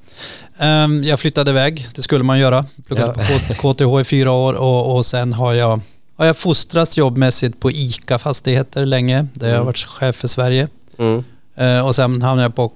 Ehm, 0.58 1.04
jag 1.04 1.20
flyttade 1.20 1.50
iväg, 1.50 1.88
det 1.94 2.02
skulle 2.02 2.24
man 2.24 2.38
göra. 2.38 2.64
Pluggade 2.86 3.14
Ja. 3.30 3.54
på 3.54 3.74
KTH 3.74 4.00
i 4.00 4.04
fyra 4.04 4.32
år 4.32 4.52
och, 4.54 4.96
och 4.96 5.06
sen 5.06 5.32
har 5.32 5.52
jag, 5.54 5.80
har 6.16 6.26
jag 6.26 6.36
fostrats 6.36 6.96
jobbmässigt 6.98 7.60
på 7.60 7.70
ICA 7.70 8.18
Fastigheter 8.18 8.86
länge, 8.86 9.26
där 9.34 9.46
jag 9.46 9.54
har 9.54 9.56
Mm. 9.56 9.66
varit 9.66 9.78
chef 9.78 10.16
för 10.16 10.28
Sverige. 10.28 10.68
Mm. 10.98 11.24
Eh, 11.56 11.86
och 11.86 11.94
sen 11.94 12.22
hamnade 12.22 12.42
jag 12.42 12.54
på 12.54 12.72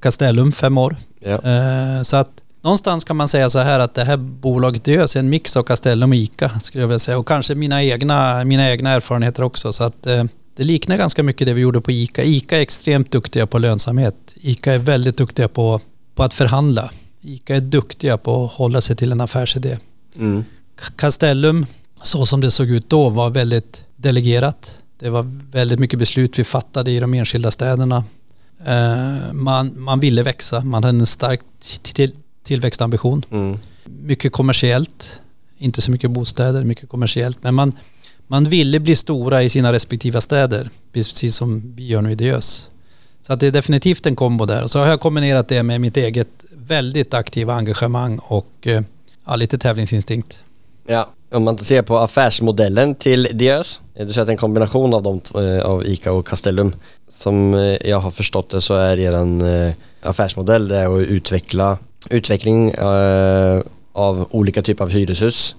Castellum 0.00 0.52
fem 0.52 0.78
år. 0.78 0.96
Ja. 1.20 1.30
Eh, 1.50 2.02
så 2.02 2.16
att 2.16 2.30
någonstans 2.62 3.04
kan 3.04 3.16
man 3.16 3.28
säga 3.28 3.50
så 3.50 3.58
här 3.58 3.78
att 3.80 3.94
det 3.94 4.04
här 4.04 4.16
bolaget 4.16 4.88
är 4.88 5.16
en 5.16 5.28
mix 5.30 5.56
av 5.56 5.62
Castellum 5.62 6.10
och 6.10 6.16
ICA 6.16 6.60
skulle 6.60 6.82
jag 6.82 6.88
vilja 6.88 6.98
säga. 6.98 7.18
Och 7.18 7.28
kanske 7.28 7.54
mina 7.54 7.82
egna, 7.82 8.44
mina 8.44 8.70
egna 8.70 8.90
erfarenheter 8.90 9.42
också. 9.42 9.72
Så 9.72 9.84
att 9.84 10.06
eh, 10.06 10.24
det 10.56 10.64
liknar 10.64 10.96
ganska 10.96 11.22
mycket 11.22 11.46
det 11.46 11.54
vi 11.54 11.60
gjorde 11.60 11.80
på 11.80 11.90
ICA. 11.90 12.22
ICA 12.22 12.56
är 12.56 12.60
extremt 12.60 13.10
duktiga 13.10 13.46
på 13.46 13.58
lönsamhet. 13.58 14.34
ICA 14.34 14.72
är 14.72 14.78
väldigt 14.78 15.16
duktiga 15.16 15.48
på, 15.48 15.80
på 16.14 16.22
att 16.22 16.34
förhandla. 16.34 16.90
ICA 17.20 17.56
är 17.56 17.60
duktiga 17.60 18.18
på 18.18 18.44
att 18.44 18.52
hålla 18.52 18.80
sig 18.80 18.96
till 18.96 19.12
en 19.12 19.20
affärsidé. 19.20 19.78
Mm. 20.16 20.44
Castellum, 20.96 21.66
så 22.02 22.26
som 22.26 22.40
det 22.40 22.50
såg 22.50 22.70
ut 22.70 22.90
då, 22.90 23.08
var 23.08 23.30
väldigt 23.30 23.84
delegerat. 23.96 24.78
Det 24.98 25.10
var 25.10 25.40
väldigt 25.50 25.78
mycket 25.78 25.98
beslut 25.98 26.38
vi 26.38 26.44
fattade 26.44 26.90
i 26.90 27.00
de 27.00 27.14
enskilda 27.14 27.50
städerna. 27.50 28.04
Eh, 28.66 29.32
man, 29.32 29.82
man 29.82 30.00
ville 30.00 30.22
växa, 30.22 30.60
man 30.60 30.84
hade 30.84 30.98
en 30.98 31.06
stark 31.06 31.40
till, 31.82 32.12
tillväxtambition. 32.44 33.24
Mm. 33.30 33.58
Mycket 33.84 34.32
kommersiellt, 34.32 35.20
inte 35.58 35.82
så 35.82 35.90
mycket 35.90 36.10
bostäder, 36.10 36.64
mycket 36.64 36.88
kommersiellt. 36.88 37.38
Men 37.42 37.54
man, 37.54 37.72
man 38.32 38.44
ville 38.44 38.80
bli 38.80 38.96
stora 38.96 39.42
i 39.42 39.48
sina 39.48 39.72
respektiva 39.72 40.20
städer, 40.20 40.70
precis 40.92 41.36
som 41.36 41.74
vi 41.76 41.86
gör 41.86 42.02
nu 42.02 42.12
i 42.12 42.14
Diös. 42.14 42.70
Så 43.22 43.32
att 43.32 43.40
det 43.40 43.46
är 43.46 43.50
definitivt 43.50 44.06
en 44.06 44.16
kombo 44.16 44.46
där. 44.46 44.62
Och 44.62 44.70
så 44.70 44.78
har 44.78 44.86
jag 44.86 45.00
kombinerat 45.00 45.48
det 45.48 45.62
med 45.62 45.80
mitt 45.80 45.96
eget 45.96 46.28
väldigt 46.50 47.14
aktiva 47.14 47.54
engagemang 47.54 48.18
och 48.18 48.52
eh, 48.62 48.82
ja, 49.26 49.36
lite 49.36 49.58
tävlingsinstinkt. 49.58 50.40
Ja, 50.86 51.10
om 51.32 51.44
man 51.44 51.58
ser 51.58 51.82
på 51.82 51.98
affärsmodellen 51.98 52.94
till 52.94 53.28
Diös, 53.32 53.80
du 53.94 54.08
säger 54.08 54.20
att 54.20 54.26
det 54.26 54.30
är 54.30 54.32
en 54.32 54.36
kombination 54.36 54.94
av, 54.94 55.02
de, 55.02 55.20
eh, 55.34 55.64
av 55.64 55.86
ICA 55.86 56.12
och 56.12 56.26
Castellum. 56.26 56.72
Som 57.08 57.54
eh, 57.54 57.88
jag 57.88 58.00
har 58.00 58.10
förstått 58.10 58.50
det 58.50 58.60
så 58.60 58.74
är 58.74 58.98
er 58.98 59.74
affärsmodell 60.02 60.68
det 60.68 60.76
är 60.76 60.96
att 60.96 61.06
utveckla 61.06 61.78
utveckling 62.10 62.74
av 63.92 64.26
olika 64.30 64.62
typer 64.62 64.84
av 64.84 64.90
hyreshus, 64.90 65.56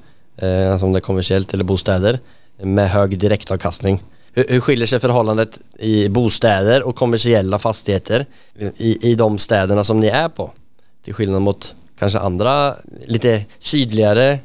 alltså 0.72 0.86
om 0.86 0.94
det 0.94 1.00
är 1.00 1.01
kommersiellt 1.01 1.53
eller 1.53 1.63
bostäder, 1.63 2.20
med 2.62 2.89
hög 2.89 3.19
direktavkastning. 3.19 4.03
Hur, 4.33 4.45
hur 4.50 4.60
skiljer 4.60 4.88
sig 4.88 5.00
förhållandet 5.00 5.62
i 5.79 6.10
bostäder 6.10 6.83
och 6.83 6.95
kommersiella 6.95 7.60
fastigheter 7.60 8.25
i, 8.77 9.12
i 9.12 9.15
de 9.15 9.38
städerna 9.38 9.83
som 9.83 10.00
ni 10.00 10.07
är 10.07 10.29
på? 10.29 10.51
Till 11.03 11.13
skillnad 11.13 11.41
mot 11.41 11.75
kanske 12.00 12.19
andra 12.19 12.75
lite 13.05 13.45
sydligare 13.60 14.39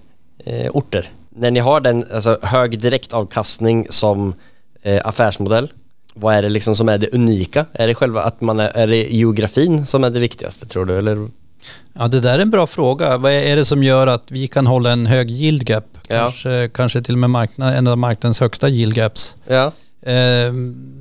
eh, 0.44 0.70
orter. 0.70 1.08
När 1.30 1.50
ni 1.50 1.60
har 1.60 1.80
den 1.80 2.04
alltså, 2.12 2.38
hög 2.42 2.80
direktavkastning 2.80 3.86
som 3.90 4.34
eh, 4.82 5.00
affärsmodell, 5.04 5.72
vad 6.14 6.34
är 6.34 6.42
det 6.42 6.48
liksom 6.48 6.76
som 6.76 6.88
är 6.88 6.98
det 6.98 7.14
unika? 7.14 7.66
Är 7.72 7.86
det 7.86 7.94
själva 7.94 8.22
att 8.22 8.40
man 8.40 8.60
är, 8.60 8.68
är 8.68 8.86
det 8.86 8.96
geografin 8.96 9.86
som 9.86 10.04
är 10.04 10.10
det 10.10 10.20
viktigaste 10.20 10.66
tror 10.66 10.84
du? 10.84 10.98
Eller? 10.98 11.28
Ja, 11.92 12.08
det 12.08 12.20
där 12.20 12.34
är 12.34 12.38
en 12.42 12.50
bra 12.50 12.66
fråga. 12.66 13.18
Vad 13.18 13.32
är 13.32 13.56
det 13.56 13.64
som 13.64 13.82
gör 13.82 14.06
att 14.06 14.30
vi 14.30 14.48
kan 14.48 14.66
hålla 14.66 14.90
en 14.92 15.06
hög 15.06 15.30
yield 15.30 15.68
gap? 15.68 15.84
Ja. 16.08 16.18
Kanske, 16.18 16.70
kanske 16.74 17.02
till 17.02 17.14
och 17.14 17.18
med 17.18 17.30
marknad, 17.30 17.74
en 17.74 17.86
av 17.86 17.98
marknadens 17.98 18.40
högsta 18.40 18.68
yield 18.68 18.94
gaps. 18.94 19.36
Ja. 19.46 19.64
Eh, 20.02 20.52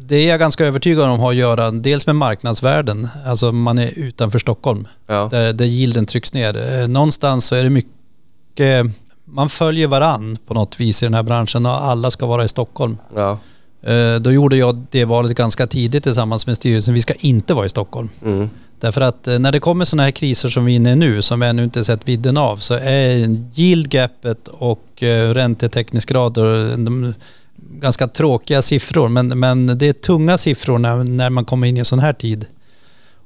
det 0.01 0.15
är 0.15 0.29
jag 0.29 0.39
ganska 0.39 0.65
övertygad 0.65 1.09
om 1.09 1.19
har 1.19 1.29
att 1.29 1.35
göra 1.35 1.71
dels 1.71 2.05
med 2.07 2.15
marknadsvärden, 2.15 3.07
alltså 3.25 3.51
man 3.51 3.79
är 3.79 3.91
utanför 3.99 4.39
Stockholm, 4.39 4.87
Ja. 5.07 5.27
där, 5.31 5.53
där 5.53 5.65
yielden 5.65 6.05
trycks 6.05 6.33
ner. 6.33 6.79
Eh, 6.81 6.87
någonstans 6.87 7.45
så 7.45 7.55
är 7.55 7.63
det 7.63 7.69
mycket, 7.69 8.85
man 9.25 9.49
följer 9.49 9.87
varann 9.87 10.37
på 10.47 10.53
något 10.53 10.79
vis 10.79 11.03
i 11.03 11.05
den 11.05 11.13
här 11.13 11.23
branschen 11.23 11.65
och 11.65 11.71
alla 11.83 12.11
ska 12.11 12.25
vara 12.25 12.43
i 12.43 12.47
Stockholm. 12.47 12.97
Ja. 13.15 13.37
Eh, 13.81 14.15
då 14.15 14.31
gjorde 14.31 14.57
jag 14.57 14.85
det 14.91 15.05
valet 15.05 15.37
ganska 15.37 15.67
tidigt 15.67 16.03
tillsammans 16.03 16.47
med 16.47 16.55
styrelsen, 16.57 16.93
vi 16.93 17.01
ska 17.01 17.13
inte 17.13 17.53
vara 17.53 17.65
i 17.65 17.69
Stockholm. 17.69 18.09
Mm. 18.25 18.49
Därför 18.79 19.01
att 19.01 19.27
eh, 19.27 19.39
när 19.39 19.51
det 19.51 19.59
kommer 19.59 19.85
sådana 19.85 20.03
här 20.03 20.11
kriser 20.11 20.49
som 20.49 20.65
vi 20.65 20.71
är 20.71 20.75
inne 20.75 20.91
i 20.91 20.95
nu, 20.95 21.21
som 21.21 21.39
vi 21.39 21.47
ännu 21.47 21.63
inte 21.63 21.83
sett 21.83 22.07
vidden 22.07 22.37
av, 22.37 22.57
så 22.57 22.73
är 22.73 23.37
yield 23.55 23.89
gapet 23.89 24.47
och 24.47 25.03
eh, 25.03 25.33
ränteteknisk 25.33 26.09
grad 26.09 26.37
ganska 27.69 28.07
tråkiga 28.07 28.61
siffror. 28.61 29.07
Men, 29.07 29.39
men 29.39 29.77
det 29.77 29.87
är 29.87 29.93
tunga 29.93 30.37
siffror 30.37 30.77
när, 30.77 31.03
när 31.03 31.29
man 31.29 31.45
kommer 31.45 31.67
in 31.67 31.77
i 31.77 31.79
en 31.79 31.85
sån 31.85 31.99
här 31.99 32.13
tid. 32.13 32.45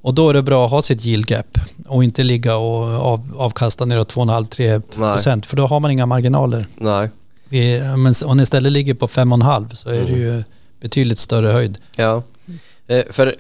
Och 0.02 0.16
då 0.16 0.30
är 0.30 0.34
det 0.34 0.44
bra 0.44 0.66
att 0.66 0.72
ha 0.72 0.82
sitt 0.82 1.06
yield 1.06 1.28
gap 1.28 1.58
och 1.88 2.04
inte 2.04 2.24
ligga 2.24 2.56
och 2.56 2.84
av, 2.86 3.34
avkasta 3.38 3.86
neråt 3.86 4.14
2,5-3 4.14 4.82
Nej. 4.96 5.14
procent. 5.14 5.46
För 5.46 5.58
då 5.58 5.68
har 5.68 5.80
man 5.80 5.92
inga 5.92 6.06
marginaler. 6.06 6.66
Nej. 6.76 7.10
Vi, 7.52 7.80
men 7.98 8.14
om 8.26 8.38
ni 8.38 8.44
istället 8.44 8.72
ligger 8.72 8.94
på 8.94 9.08
5,5 9.08 9.76
så 9.76 9.90
är 9.90 10.06
det 10.06 10.12
ju 10.12 10.44
betydligt 10.82 11.20
större 11.20 11.48
höjd. 11.48 11.78
Ja. 11.96 12.24
Eh, 12.88 13.04
för 13.10 13.36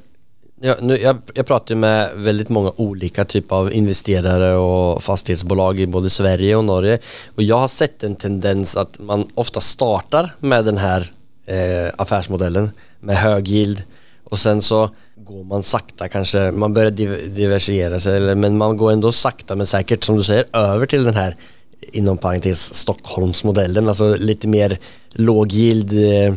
jag, 0.62 0.82
nu, 0.84 0.98
jag, 0.98 1.18
jag 1.34 1.46
pratar 1.46 1.76
med 1.76 2.10
väldigt 2.16 2.50
många 2.50 2.72
olika 2.76 3.26
typer 3.26 3.56
av 3.56 3.74
investerare 3.74 4.56
och 4.56 5.04
fastighetsbolag 5.04 5.80
i 5.80 5.88
både 5.88 6.10
Sverige 6.10 6.56
och 6.56 6.66
Norge. 6.66 7.00
Och 7.36 7.44
jag 7.44 7.60
har 7.60 7.68
sett 7.68 8.04
en 8.04 8.16
tendens 8.16 8.78
att 8.78 9.00
man 9.00 9.28
ofta 9.36 9.60
startar 9.60 10.36
med 10.40 10.66
den 10.66 10.78
här 10.78 11.12
eh, 11.46 11.94
affärsmodellen 11.98 12.72
med 13.00 13.18
hög 13.18 13.48
yield 13.50 13.84
och 14.24 14.40
sen 14.40 14.62
så 14.62 14.90
går 15.16 15.44
man 15.44 15.64
sakta 15.64 16.08
kanske, 16.08 16.52
man 16.52 16.74
börjar 16.74 16.92
div- 16.92 17.34
diversifiera 17.36 18.00
sig 18.00 18.18
eller, 18.18 18.36
men 18.36 18.58
man 18.58 18.78
går 18.78 18.92
ändå 18.92 19.12
sakta 19.12 19.56
men 19.56 19.66
säkert 19.66 20.04
som 20.04 20.18
du 20.18 20.24
säger 20.24 20.46
över 20.54 20.86
till 20.86 21.04
den 21.04 21.16
här 21.16 21.36
inom 21.82 22.18
parentes 22.18 22.74
Stockholmsmodellen, 22.76 23.88
alltså 23.88 24.16
lite 24.16 24.48
mer 24.48 24.80
låg 25.14 25.54
yield 25.54 25.94
eh, 25.94 26.34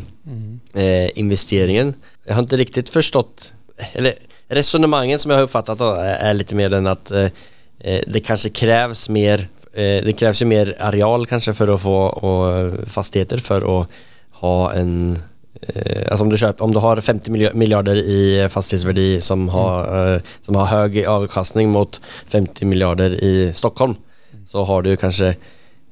eh, 0.85 1.11
investeringen. 1.19 1.95
Jag 2.25 2.35
har 2.35 2.43
inte 2.43 2.57
riktigt 2.57 2.89
förstått, 2.89 3.55
eller 3.93 4.15
resonemangen 4.49 5.19
som 5.19 5.31
jag 5.31 5.39
har 5.39 5.45
uppfattat 5.45 5.79
då 5.79 5.93
är, 5.93 6.15
är 6.15 6.35
lite 6.35 6.55
mer 6.55 6.69
den 6.69 6.87
att 6.87 7.11
eh, 7.11 7.25
eh, 7.81 8.01
det 8.07 8.21
kanske 8.21 8.49
krävs 8.51 9.09
mer, 9.09 9.49
eh, 9.73 10.05
det 10.05 10.17
krävs 10.19 10.43
ju 10.43 10.47
mer 10.47 10.77
areal 10.81 11.27
kanske 11.27 11.53
för 11.53 11.75
att 11.75 11.83
få 11.83 11.97
och, 11.97 12.73
fastigheter 12.89 13.39
för 13.39 13.81
att 13.81 13.89
ha 14.31 14.73
en 14.73 15.19
eh, 15.63 16.03
Alltså 16.11 16.25
om 16.25 16.31
du, 16.31 16.39
köper, 16.39 16.65
om 16.65 16.73
du 16.73 16.79
har 16.79 17.01
50 17.01 17.31
milja- 17.31 17.55
miljarder 17.55 17.97
i 17.97 18.49
fastighetsvärde 18.51 19.21
som 19.21 19.49
har, 19.49 20.15
eh, 20.15 20.21
som 20.43 20.55
har 20.57 20.67
hög 20.67 21.05
avkastning 21.07 21.71
mot 21.71 22.01
50 22.27 22.65
miljarder 22.65 23.25
i 23.25 23.53
Stockholm 23.53 23.95
så 24.47 24.65
har 24.65 24.83
du 24.83 24.97
kanske 24.97 25.37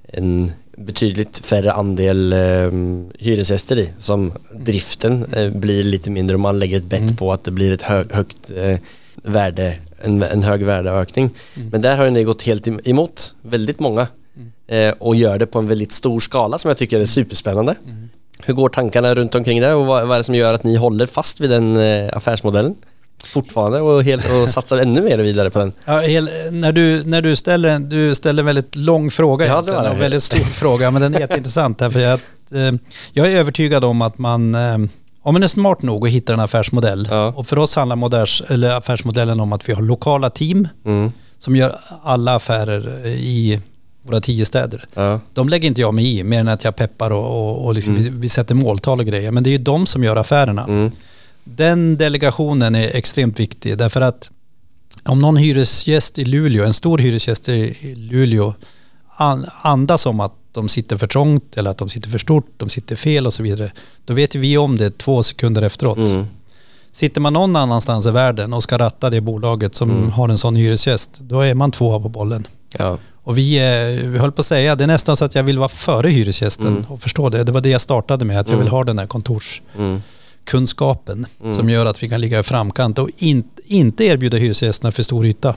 en 0.09 0.53
betydligt 0.77 1.47
färre 1.47 1.73
andel 1.73 2.33
eh, 2.33 2.71
hyresgäster 3.19 3.79
i 3.79 3.91
som 3.99 4.33
driften 4.55 5.25
eh, 5.33 5.51
blir 5.51 5.85
lite 5.85 6.11
mindre 6.11 6.35
och 6.35 6.41
man 6.41 6.59
lägger 6.59 6.77
ett 6.77 6.85
bett 6.85 7.01
Mm. 7.01 7.17
på 7.17 7.33
att 7.33 7.45
det 7.45 7.51
blir 7.51 7.73
ett 7.73 7.83
hö 7.83 8.05
högt 8.11 8.51
eh, 8.57 8.77
värde, 9.23 9.77
en, 10.03 10.23
en 10.23 10.43
hög 10.43 10.65
värdeökning. 10.65 11.31
Men 11.71 11.81
där 11.81 11.97
har 11.97 12.11
ni 12.11 12.25
gått 12.25 12.43
helt 12.43 12.67
em- 12.67 12.81
emot 12.85 13.35
väldigt 13.43 13.81
många 13.81 14.07
eh, 14.67 14.91
och 14.99 15.17
gör 15.17 15.39
det 15.39 15.47
på 15.47 15.59
en 15.59 15.69
väldigt 15.69 15.93
stor 15.93 16.21
skala 16.21 16.59
som 16.59 16.69
jag 16.69 16.77
tycker 16.79 17.01
är 17.01 17.05
superspännande. 17.07 17.75
Hur 18.45 18.55
går 18.55 18.69
tankarna 18.69 19.15
runt 19.15 19.35
omkring 19.35 19.61
det 19.61 19.75
och 19.75 19.87
vad, 19.87 20.07
vad 20.09 20.15
är 20.15 20.19
det 20.19 20.25
som 20.25 20.35
gör 20.35 20.55
att 20.55 20.65
ni 20.65 20.77
håller 20.77 21.07
fast 21.07 21.41
vid 21.41 21.51
den 21.51 21.77
eh, 21.77 22.11
affärsmodellen? 22.17 22.75
Fortfarande 23.27 23.81
och, 23.81 24.03
helt, 24.03 24.25
och 24.31 24.49
satsar 24.49 24.77
ännu 24.79 25.01
mer 25.03 25.19
vidare 25.19 25.51
på 25.51 25.59
den. 25.59 25.73
Ja, 25.85 25.99
hel, 25.99 26.29
när, 26.51 26.73
du, 26.73 27.03
när 27.05 27.23
du 27.23 27.37
ställer 27.37 27.69
en, 27.69 27.89
du 27.89 28.15
ställer 28.15 28.43
en 28.43 28.47
väldigt 28.47 28.77
lång 28.77 29.11
fråga 29.11 29.47
Ja, 29.47 29.51
det 29.53 29.55
egentligen, 29.55 29.77
var 29.83 29.85
det. 29.91 29.97
och 29.97 30.03
väldigt 30.03 30.23
stor 30.23 30.39
fråga, 30.45 30.91
men 30.91 31.03
den 31.03 31.15
är 31.15 31.21
jätteintressant 31.21 31.79
därför 31.79 32.07
att 32.15 32.21
eh, 32.55 32.73
jag 33.13 33.33
är 33.33 33.37
övertygad 33.37 33.85
om 33.85 34.03
att 34.03 34.19
man, 34.19 34.55
eh, 34.55 34.75
om 35.23 35.35
man 35.35 35.43
är 35.43 35.49
smart 35.49 35.83
nog 35.83 36.03
och 36.03 36.09
hittar 36.09 36.35
en 36.35 36.41
affärsmodell, 36.41 37.09
Ja. 37.11 37.27
och 37.37 37.47
för 37.47 37.59
oss 37.59 37.77
handlar 37.77 37.97
moders, 37.97 38.43
eller 38.49 38.71
affärsmodellen 38.71 39.41
om 39.41 39.53
att 39.53 39.69
vi 39.69 39.73
har 39.73 39.83
lokala 39.83 40.31
team 40.31 40.69
Mm. 40.85 41.13
som 41.39 41.57
gör 41.57 41.75
alla 42.03 42.35
affärer 42.35 43.01
eh, 43.05 43.11
i 43.13 43.61
våra 44.05 44.21
tio 44.21 44.45
städer. 44.45 44.85
Ja. 44.95 45.21
De 45.35 45.49
lägger 45.49 45.69
inte 45.69 45.81
jag 45.81 45.95
mig 45.95 46.19
i, 46.19 46.25
mer 46.25 46.41
än 46.41 46.49
att 46.49 46.65
jag 46.65 46.77
peppar 46.77 47.11
och, 47.11 47.25
och, 47.51 47.65
och 47.67 47.75
liksom 47.75 47.95
vi, 47.95 48.09
vi 48.09 48.29
sätter 48.29 48.55
måltal 48.55 49.01
och 49.01 49.07
grejer. 49.07 49.31
Men 49.31 49.43
det 49.43 49.51
är 49.51 49.53
ju 49.53 49.59
de 49.59 49.87
som 49.87 50.05
gör 50.05 50.17
affärerna. 50.17 50.65
Mm. 50.65 50.91
Den 51.45 51.97
delegationen 51.97 52.75
är 52.75 52.97
extremt 52.97 53.41
viktig 53.41 53.79
därför 53.79 54.01
att 54.01 54.31
om 55.05 55.19
någon 55.19 55.37
hyresgäst 55.37 56.19
i 56.19 56.25
Luleå, 56.25 56.65
en 56.65 56.75
stor 56.75 56.99
hyresgäst 56.99 57.49
i 57.49 57.95
Luleå, 57.97 58.55
an, 59.17 59.45
andas 59.65 60.07
om 60.07 60.21
att 60.21 60.33
de 60.53 60.69
sitter 60.69 60.97
för 60.97 61.07
trångt 61.07 61.57
eller 61.57 61.71
att 61.71 61.79
de 61.79 61.89
sitter 61.89 62.11
för 62.11 62.19
stort, 62.19 62.47
de 62.57 62.69
sitter 62.69 62.97
fel 62.97 63.27
och 63.27 63.33
så 63.35 63.43
vidare. 63.43 63.73
Då 64.05 64.15
vet 64.15 64.35
vi 64.35 64.59
om 64.59 64.77
det 64.79 64.99
två 64.99 65.23
sekunder 65.23 65.63
efteråt. 65.63 65.99
Mm. 65.99 66.25
Sitter 66.93 67.21
man 67.21 67.33
någon 67.33 67.57
annanstans 67.57 68.07
i 68.07 68.11
världen 68.11 68.53
och 68.53 68.63
ska 68.63 68.79
ratta 68.79 69.11
det 69.11 69.21
bolaget 69.21 69.75
som 69.75 69.91
Mm. 69.91 70.11
har 70.11 70.29
en 70.29 70.39
sån 70.39 70.57
hyresgäst, 70.57 71.11
då 71.21 71.41
är 71.41 71.55
man 71.55 71.71
tvåa 71.73 72.01
på 72.01 72.09
bollen. 72.09 72.47
Ja. 72.79 72.99
Och 73.25 73.39
vi, 73.39 73.57
eh, 73.59 74.09
vi 74.09 74.19
höll 74.19 74.33
på 74.33 74.41
att 74.41 74.47
säga, 74.47 74.75
det 74.77 74.85
är 74.85 74.89
nästan 74.89 75.17
så 75.17 75.25
att 75.25 75.35
jag 75.35 75.43
vill 75.43 75.59
vara 75.59 75.69
före 75.69 76.09
hyresgästen 76.09 76.67
Mm. 76.67 76.85
och 76.89 77.03
förstå 77.03 77.29
det. 77.29 77.45
Det 77.45 77.53
var 77.53 77.61
det 77.61 77.69
jag 77.69 77.81
startade 77.81 78.25
med, 78.25 78.41
att 78.41 78.47
jag 78.49 78.55
Mm. 78.55 78.65
vill 78.65 78.71
ha 78.71 78.83
den 78.85 78.99
här 78.99 79.07
kontorskunskapen 79.07 79.85
Mm. 79.87 80.03
Mm. 81.41 81.55
som 81.55 81.71
gör 81.71 81.87
att 81.87 82.03
vi 82.03 82.09
kan 82.09 82.21
ligga 82.21 82.41
i 82.41 82.43
framkant 82.43 82.99
och 82.99 83.09
in, 83.19 83.45
inte 83.65 84.05
erbjuda 84.05 84.37
hyresgästerna 84.37 84.93
för 84.93 85.03
stor 85.03 85.27
yta. 85.27 85.55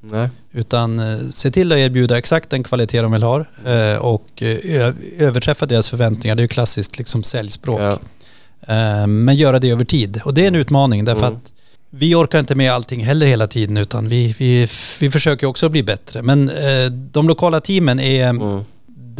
Nej. 0.00 0.28
Utan 0.52 0.98
eh, 0.98 1.18
se 1.30 1.50
till 1.50 1.72
att 1.72 1.78
erbjuda 1.78 2.18
exakt 2.18 2.50
den 2.50 2.62
kvalitet 2.62 3.00
de 3.02 3.12
vill 3.12 3.22
ha 3.22 3.40
eh, 3.66 3.96
och 3.96 4.42
eh, 4.42 4.48
ö- 4.64 4.92
överträffa 5.18 5.66
deras 5.66 5.88
förväntningar. 5.88 6.34
Det 6.36 6.40
är 6.40 6.44
ju 6.44 6.48
klassiskt 6.48 6.98
liksom 6.98 7.22
säljspråk. 7.22 7.80
Ja. 7.80 7.92
Eh, 8.74 9.06
men 9.06 9.36
göra 9.36 9.58
det 9.58 9.70
över 9.70 9.84
tid. 9.84 10.20
Och 10.24 10.34
det 10.34 10.44
är 10.44 10.48
en 10.48 10.54
utmaning 10.54 11.04
därför 11.04 11.26
Mm. 11.26 11.32
att 11.36 11.52
vi 11.90 12.14
orkar 12.14 12.38
inte 12.40 12.54
med 12.54 12.72
allting 12.72 13.04
heller 13.04 13.26
hela 13.26 13.46
tiden 13.46 13.76
utan 13.76 14.08
vi, 14.08 14.34
vi, 14.38 14.68
vi 14.98 15.10
försöker 15.10 15.46
också 15.46 15.68
bli 15.68 15.82
bättre. 15.82 16.22
Men 16.22 16.50
de 17.12 17.28
lokala 17.28 17.60
teamen 17.60 18.00
är 18.00 18.28
Mm. 18.30 18.64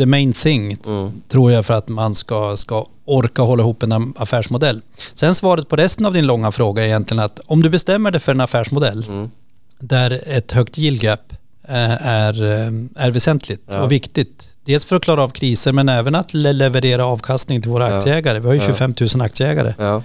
The 0.02 0.06
main 0.06 0.32
thing 0.32 0.76
Mm. 0.86 1.12
tror 1.28 1.52
jag 1.52 1.66
för 1.66 1.74
att 1.74 1.88
man 1.88 2.14
ska, 2.14 2.56
ska 2.56 2.86
orka 3.04 3.42
hålla 3.42 3.62
ihop 3.62 3.82
en 3.82 4.14
affärsmodell. 4.16 4.80
Sen 5.14 5.34
svaret 5.34 5.68
på 5.68 5.76
resten 5.76 6.06
av 6.06 6.12
din 6.12 6.26
långa 6.26 6.52
fråga 6.52 6.82
är 6.82 6.86
egentligen 6.86 7.22
att 7.24 7.40
om 7.46 7.62
du 7.62 7.68
bestämmer 7.70 8.10
dig 8.10 8.20
för 8.20 8.32
en 8.32 8.40
affärsmodell 8.40 9.04
Mm. 9.08 9.30
där 9.78 10.20
ett 10.26 10.52
högt 10.52 10.78
yield 10.78 11.02
gap 11.02 11.32
eh, 11.68 12.06
är, 12.06 12.42
eh, 12.42 12.72
är 12.96 13.10
väsentligt 13.10 13.62
Ja. 13.70 13.82
och 13.82 13.92
viktigt. 13.92 14.48
Dels 14.64 14.84
för 14.84 14.96
att 14.96 15.02
klara 15.02 15.22
av 15.24 15.28
kriser 15.28 15.72
men 15.72 15.88
även 15.88 16.14
att 16.14 16.34
le- 16.34 16.52
leverera 16.52 17.06
avkastning 17.06 17.62
till 17.62 17.70
våra 17.70 17.90
Ja. 17.90 17.96
aktieägare. 17.98 18.38
Vi 18.40 18.46
har 18.46 18.54
ju 18.54 18.60
Ja. 18.60 18.66
25 18.66 18.94
000 19.14 19.22
aktieägare. 19.22 19.74
Ja. 19.78 20.02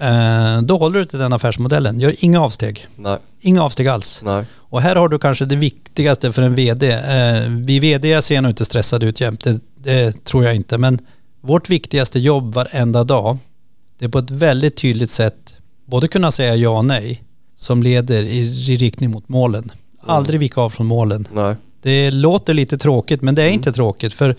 Eh, 0.00 0.62
Då 0.62 0.78
håller 0.78 0.98
du 0.98 1.04
till 1.04 1.18
den 1.18 1.32
affärsmodellen. 1.32 2.00
Gör 2.00 2.14
inga 2.18 2.40
avsteg. 2.40 2.86
Nej. 2.96 3.18
Inga 3.40 3.62
avsteg 3.62 3.88
alls. 3.88 4.20
Nej. 4.24 4.44
Och 4.56 4.80
här 4.80 4.96
har 4.96 5.08
du 5.08 5.18
kanske 5.18 5.44
det 5.44 5.56
viktigaste 5.56 6.32
för 6.32 6.42
en 6.42 6.54
VD. 6.54 6.90
Eh, 6.92 7.48
Vi 7.48 7.78
VD 7.80 8.22
ser 8.22 8.40
nog 8.40 8.50
inte 8.50 8.64
stressade 8.64 9.06
ut 9.06 9.20
jämt, 9.20 9.44
det, 9.44 9.60
det 9.76 10.24
tror 10.24 10.44
jag 10.44 10.54
inte. 10.54 10.78
Men 10.78 10.98
vårt 11.40 11.68
viktigaste 11.70 12.18
jobb 12.20 12.54
varenda 12.54 13.04
dag, 13.04 13.38
det 13.98 14.04
är 14.04 14.08
på 14.08 14.18
ett 14.18 14.30
väldigt 14.30 14.76
tydligt 14.76 15.10
sätt 15.10 15.56
både 15.86 16.08
kunna 16.08 16.30
säga 16.30 16.56
ja 16.56 16.70
och 16.78 16.84
nej 16.84 17.22
som 17.56 17.82
leder 17.82 18.22
i, 18.22 18.38
i 18.72 18.76
riktning 18.76 19.10
mot 19.10 19.28
målen. 19.28 19.72
Aldrig 20.00 20.40
vika 20.40 20.60
av 20.60 20.70
från 20.70 20.86
målen. 20.86 21.28
Nej. 21.34 21.54
Det 21.82 22.10
låter 22.10 22.54
lite 22.54 22.78
tråkigt 22.78 23.22
men 23.22 23.34
det 23.34 23.42
är 23.42 23.46
Mm. 23.46 23.54
inte 23.54 23.72
tråkigt 23.72 24.12
för 24.14 24.36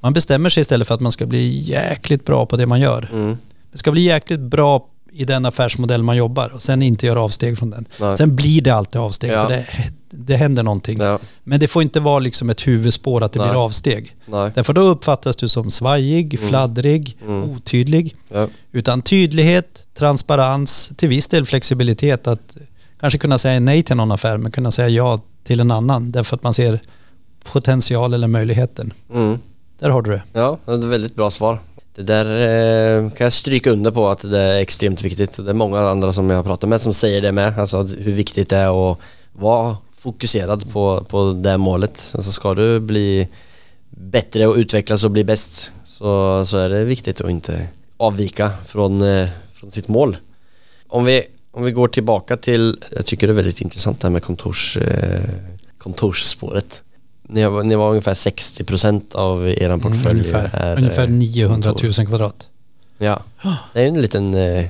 man 0.00 0.12
bestämmer 0.12 0.50
sig 0.50 0.60
istället 0.60 0.88
för 0.88 0.94
att 0.94 1.00
man 1.00 1.12
ska 1.12 1.26
bli 1.26 1.58
jäkligt 1.58 2.24
bra 2.24 2.46
på 2.46 2.56
det 2.56 2.66
man 2.66 2.80
gör. 2.80 3.08
Mm. 3.12 3.36
Det 3.72 3.78
ska 3.78 3.92
bli 3.92 4.02
jäkligt 4.02 4.40
bra 4.40 4.86
i 5.14 5.24
den 5.24 5.46
affärsmodell 5.46 6.02
man 6.02 6.16
jobbar 6.16 6.48
och 6.48 6.62
sen 6.62 6.82
inte 6.82 7.06
göra 7.06 7.22
avsteg 7.22 7.58
från 7.58 7.70
den. 7.70 7.84
Nej. 8.00 8.16
Sen 8.16 8.36
blir 8.36 8.60
det 8.62 8.70
alltid 8.70 9.00
avsteg 9.00 9.30
Ja. 9.30 9.42
för 9.42 9.48
det, 9.48 9.66
det 10.10 10.36
händer 10.36 10.62
någonting. 10.62 10.98
Ja. 11.00 11.18
Men 11.44 11.60
det 11.60 11.68
får 11.68 11.82
inte 11.82 12.00
vara 12.00 12.18
liksom 12.18 12.50
ett 12.50 12.66
huvudspår 12.66 13.22
att 13.22 13.32
det 13.32 13.38
Nej. 13.40 13.48
blir 13.48 13.64
avsteg. 13.64 14.16
Nej. 14.26 14.50
Därför 14.54 14.72
då 14.72 14.80
uppfattas 14.80 15.36
du 15.36 15.48
som 15.48 15.70
svajig, 15.70 16.34
Mm. 16.34 16.48
fladdrig, 16.48 17.16
Mm. 17.26 17.42
otydlig. 17.50 18.16
Ja. 18.32 18.48
Utan 18.72 19.02
tydlighet, 19.02 19.88
transparens, 19.94 20.92
till 20.96 21.08
viss 21.08 21.28
del 21.28 21.46
flexibilitet. 21.46 22.26
Att 22.26 22.56
kanske 23.00 23.18
kunna 23.18 23.38
säga 23.38 23.60
nej 23.60 23.82
till 23.82 23.96
någon 23.96 24.12
affär 24.12 24.36
men 24.38 24.52
kunna 24.52 24.70
säga 24.70 24.88
ja 24.88 25.20
till 25.44 25.60
en 25.60 25.70
annan. 25.70 26.12
Därför 26.12 26.36
att 26.36 26.42
man 26.42 26.54
ser 26.54 26.80
potential 27.52 28.14
eller 28.14 28.28
möjligheten. 28.28 28.92
Mm. 29.14 29.38
Där 29.78 29.90
har 29.90 30.02
du 30.02 30.10
det. 30.10 30.22
Ja, 30.32 30.58
det 30.64 30.72
är 30.72 30.78
ett 30.78 30.84
väldigt 30.84 31.14
bra 31.14 31.30
svar. 31.30 31.58
Det 31.94 32.02
där 32.02 32.26
eh, 32.26 33.10
kan 33.10 33.24
jag 33.24 33.32
stryka 33.32 33.70
under 33.70 33.90
på 33.90 34.08
att 34.08 34.30
det 34.30 34.38
är 34.38 34.60
extremt 34.60 35.02
viktigt. 35.02 35.36
Det 35.36 35.50
är 35.50 35.54
många 35.54 35.80
andra 35.80 36.12
som 36.12 36.30
jag 36.30 36.36
har 36.36 36.44
pratat 36.44 36.68
med 36.70 36.80
som 36.80 36.94
säger 36.94 37.22
det 37.22 37.32
med. 37.32 37.58
Alltså 37.58 37.82
hur 37.82 38.12
viktigt 38.12 38.48
det 38.48 38.56
är 38.56 38.92
att 38.92 38.98
vara 39.32 39.76
fokuserad 39.96 40.72
på, 40.72 41.04
på 41.08 41.32
det 41.32 41.58
målet. 41.58 42.12
Alltså 42.14 42.32
ska 42.32 42.54
du 42.54 42.80
bli 42.80 43.28
bättre 43.90 44.46
och 44.46 44.56
utvecklas 44.56 45.04
och 45.04 45.10
bli 45.10 45.24
bäst 45.24 45.72
så, 45.84 46.44
så 46.46 46.58
är 46.58 46.68
det 46.68 46.84
viktigt 46.84 47.20
att 47.20 47.30
inte 47.30 47.68
avvika 47.96 48.50
från, 48.66 49.02
eh, 49.02 49.28
från 49.52 49.70
sitt 49.70 49.88
mål. 49.88 50.16
Om 50.88 51.04
vi, 51.04 51.22
om 51.50 51.62
vi 51.62 51.72
går 51.72 51.88
tillbaka 51.88 52.36
till, 52.36 52.78
jag 52.90 53.06
tycker 53.06 53.26
det 53.26 53.32
är 53.32 53.34
väldigt 53.34 53.60
intressant 53.60 54.00
det 54.00 54.06
här 54.06 54.12
med 54.12 54.22
kontors, 54.22 54.76
eh, 54.76 55.20
kontorsspåret. 55.78 56.82
Ni 57.28 57.44
var, 57.44 57.62
ni 57.62 57.74
var 57.74 57.88
ungefär 57.90 58.14
60% 58.14 59.14
av 59.14 59.48
er 59.48 59.76
portfölj 59.78 60.10
Mm, 60.10 60.16
ungefär, 60.16 60.50
är 60.52 60.78
ungefär 60.78 61.02
eh, 61.04 61.10
900 61.10 61.70
kontor. 61.70 61.92
000 61.98 62.06
kvadrat. 62.06 62.48
Ja, 62.98 63.22
det 63.72 63.82
är 63.82 63.86
en 63.86 64.02
liten, 64.02 64.34
eh, 64.34 64.64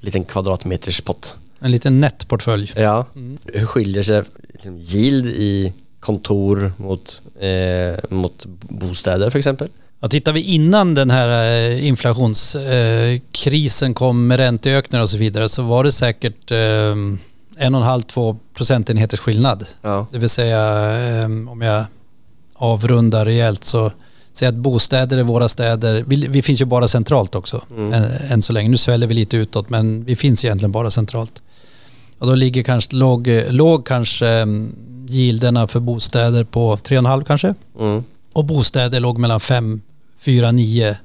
liten 0.00 0.24
kvadratmeterspott. 0.24 1.36
En 1.60 1.70
liten 1.72 2.00
nätt 2.00 2.28
portfölj. 2.28 2.72
Ja. 2.76 3.06
Mm. 3.14 3.38
Hur 3.44 3.66
skiljer 3.66 4.02
sig 4.02 4.22
liksom, 4.52 4.78
yield 4.78 5.26
i 5.26 5.72
kontor 6.00 6.72
mot, 6.76 7.22
eh, 7.40 7.94
mot 8.10 8.46
bostäder 8.60 9.30
för 9.30 9.38
exempel? 9.38 9.68
Ja, 10.00 10.08
tittar 10.08 10.32
vi 10.32 10.40
innan 10.54 10.94
den 10.94 11.10
här 11.10 11.52
eh, 11.52 11.86
inflationskrisen 11.86 13.94
kom 13.94 14.26
med 14.26 14.36
ränteökningar 14.36 15.02
och 15.02 15.10
så 15.10 15.16
vidare 15.16 15.48
så 15.48 15.62
var 15.62 15.84
det 15.84 15.92
säkert 15.92 16.50
eh, 16.50 16.94
en 17.58 17.74
och 17.74 17.80
en 17.80 17.86
halv, 17.86 18.02
två 18.02 18.36
procentenheters 18.54 19.20
skillnad. 19.20 19.66
Ja. 19.82 20.06
Det 20.12 20.18
vill 20.18 20.28
säga 20.28 20.60
eh, 21.20 21.24
om 21.24 21.60
jag 21.62 21.84
avrundar 22.54 23.24
rejält 23.24 23.64
så 23.64 23.92
säg 24.32 24.48
att 24.48 24.54
bostäder 24.54 25.18
i 25.18 25.22
våra 25.22 25.48
städer, 25.48 26.04
vi, 26.06 26.26
vi 26.28 26.42
finns 26.42 26.60
ju 26.60 26.64
bara 26.64 26.88
centralt 26.88 27.34
också 27.34 27.62
Mm. 27.70 27.92
än, 27.92 28.10
än 28.30 28.42
så 28.42 28.52
länge. 28.52 28.68
Nu 28.68 28.76
sväller 28.76 29.06
vi 29.06 29.14
lite 29.14 29.36
utåt 29.36 29.70
men 29.70 30.04
vi 30.04 30.16
finns 30.16 30.44
egentligen 30.44 30.72
bara 30.72 30.90
centralt. 30.90 31.42
Och 32.18 32.26
då 32.26 32.34
ligger 32.34 32.62
kanske 32.62 32.96
låg, 32.96 33.28
låg 33.48 33.86
kanske 33.86 34.28
eh, 34.28 34.46
yielderna 35.08 35.68
för 35.68 35.80
bostäder 35.80 36.44
på 36.44 36.76
3,5 36.76 37.24
kanske. 37.24 37.54
Mm. 37.80 38.04
Och 38.32 38.44
bostäder 38.44 39.00
låg 39.00 39.18
mellan 39.18 39.40
5, 39.40 39.80
4, 40.18 40.52
9 40.52 40.96